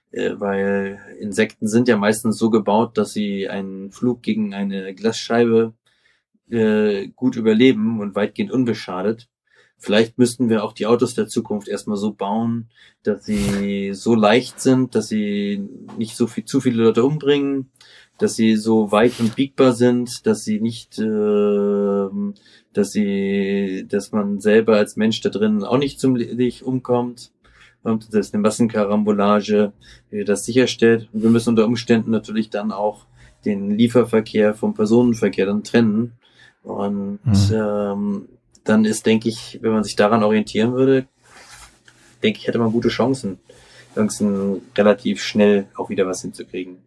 [0.09, 5.73] äh, weil Insekten sind ja meistens so gebaut, dass sie einen Flug gegen eine Glasscheibe
[6.49, 9.29] äh, gut überleben und weitgehend unbeschadet.
[9.81, 12.69] Vielleicht müssten wir auch die Autos der Zukunft erstmal so bauen,
[13.01, 15.67] dass sie so leicht sind, dass sie
[15.97, 17.71] nicht so viel zu viele Leute umbringen,
[18.19, 22.09] dass sie so weich und biegbar sind, dass sie nicht, äh,
[22.73, 27.31] dass sie, dass man selber als Mensch da drin auch nicht zum Licht umkommt.
[27.81, 29.73] Und das ist eine Massenkarambolage,
[30.11, 31.09] die das sicherstellt.
[31.11, 33.07] Und wir müssen unter Umständen natürlich dann auch
[33.45, 36.11] den Lieferverkehr vom Personenverkehr dann trennen.
[36.61, 37.51] Und mhm.
[37.51, 38.29] ähm,
[38.63, 41.07] dann ist, denke ich, wenn man sich daran orientieren würde,
[42.23, 43.39] denke ich, hätte man gute Chancen,
[43.95, 46.77] irgendwann relativ schnell auch wieder was hinzukriegen.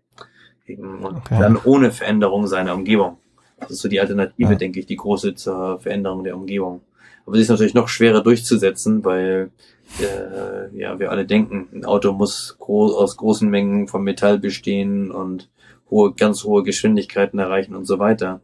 [0.67, 1.39] Und okay.
[1.39, 3.19] dann ohne Veränderung seiner Umgebung.
[3.59, 4.55] Das ist so die Alternative, ja.
[4.55, 6.81] denke ich, die große zur Veränderung der Umgebung.
[7.27, 9.51] Aber sie ist natürlich noch schwerer durchzusetzen, weil
[10.01, 15.11] äh, ja wir alle denken, ein Auto muss groß, aus großen Mengen von Metall bestehen
[15.11, 15.51] und
[15.91, 18.41] hohe, ganz hohe Geschwindigkeiten erreichen und so weiter.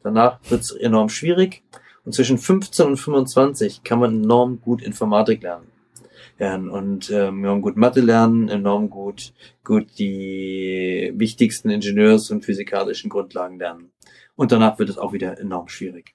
[0.03, 1.63] Danach wird's enorm schwierig.
[2.05, 5.67] Und zwischen 15 und 25 kann man enorm gut Informatik lernen.
[6.39, 13.11] Ja, und ähm, enorm gut Mathe lernen, enorm gut, gut die wichtigsten Ingenieurs- und physikalischen
[13.11, 13.93] Grundlagen lernen.
[14.37, 16.15] Und danach wird es auch wieder enorm schwierig.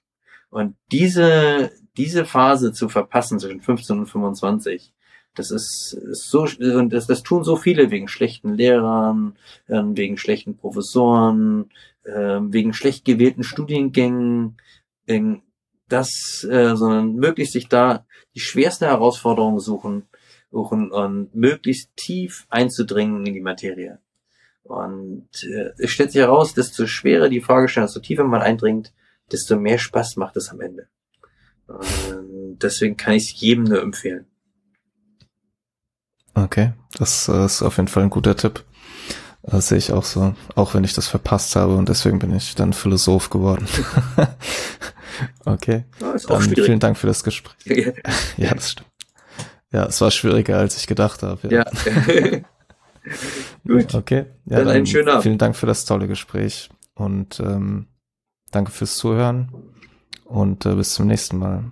[0.50, 4.92] Und diese, diese Phase zu verpassen zwischen 15 und 25,
[5.36, 9.36] das ist, ist so, das, das tun so viele wegen schlechten Lehrern,
[9.68, 11.70] ähm, wegen schlechten Professoren,
[12.04, 14.56] ähm, wegen schlecht gewählten Studiengängen,
[15.04, 15.42] wegen
[15.88, 20.04] das, äh, sondern möglichst sich da die schwerste Herausforderung suchen,
[20.50, 23.98] suchen und möglichst tief einzudringen in die Materie.
[24.62, 28.92] Und äh, es stellt sich heraus, desto schwerer die Fragestellung, desto tiefer man eindringt,
[29.30, 30.88] desto mehr Spaß macht es am Ende.
[31.66, 34.26] Und deswegen kann ich es jedem nur empfehlen.
[36.36, 38.62] Okay, das äh, ist auf jeden Fall ein guter Tipp.
[39.42, 42.54] Das sehe ich auch so, auch wenn ich das verpasst habe und deswegen bin ich
[42.56, 43.66] dann Philosoph geworden.
[45.46, 47.94] okay, ja, dann vielen Dank für das Gespräch.
[48.36, 48.90] ja, das stimmt.
[49.72, 51.48] Ja, es war schwieriger, als ich gedacht habe.
[51.48, 51.64] Ja.
[51.64, 52.40] ja.
[53.66, 53.94] Gut.
[53.94, 55.22] Okay, ja, dann, dann einen schönen Abend.
[55.22, 57.86] Vielen Dank für das tolle Gespräch und ähm,
[58.50, 59.52] danke fürs Zuhören
[60.24, 61.64] und äh, bis zum nächsten Mal.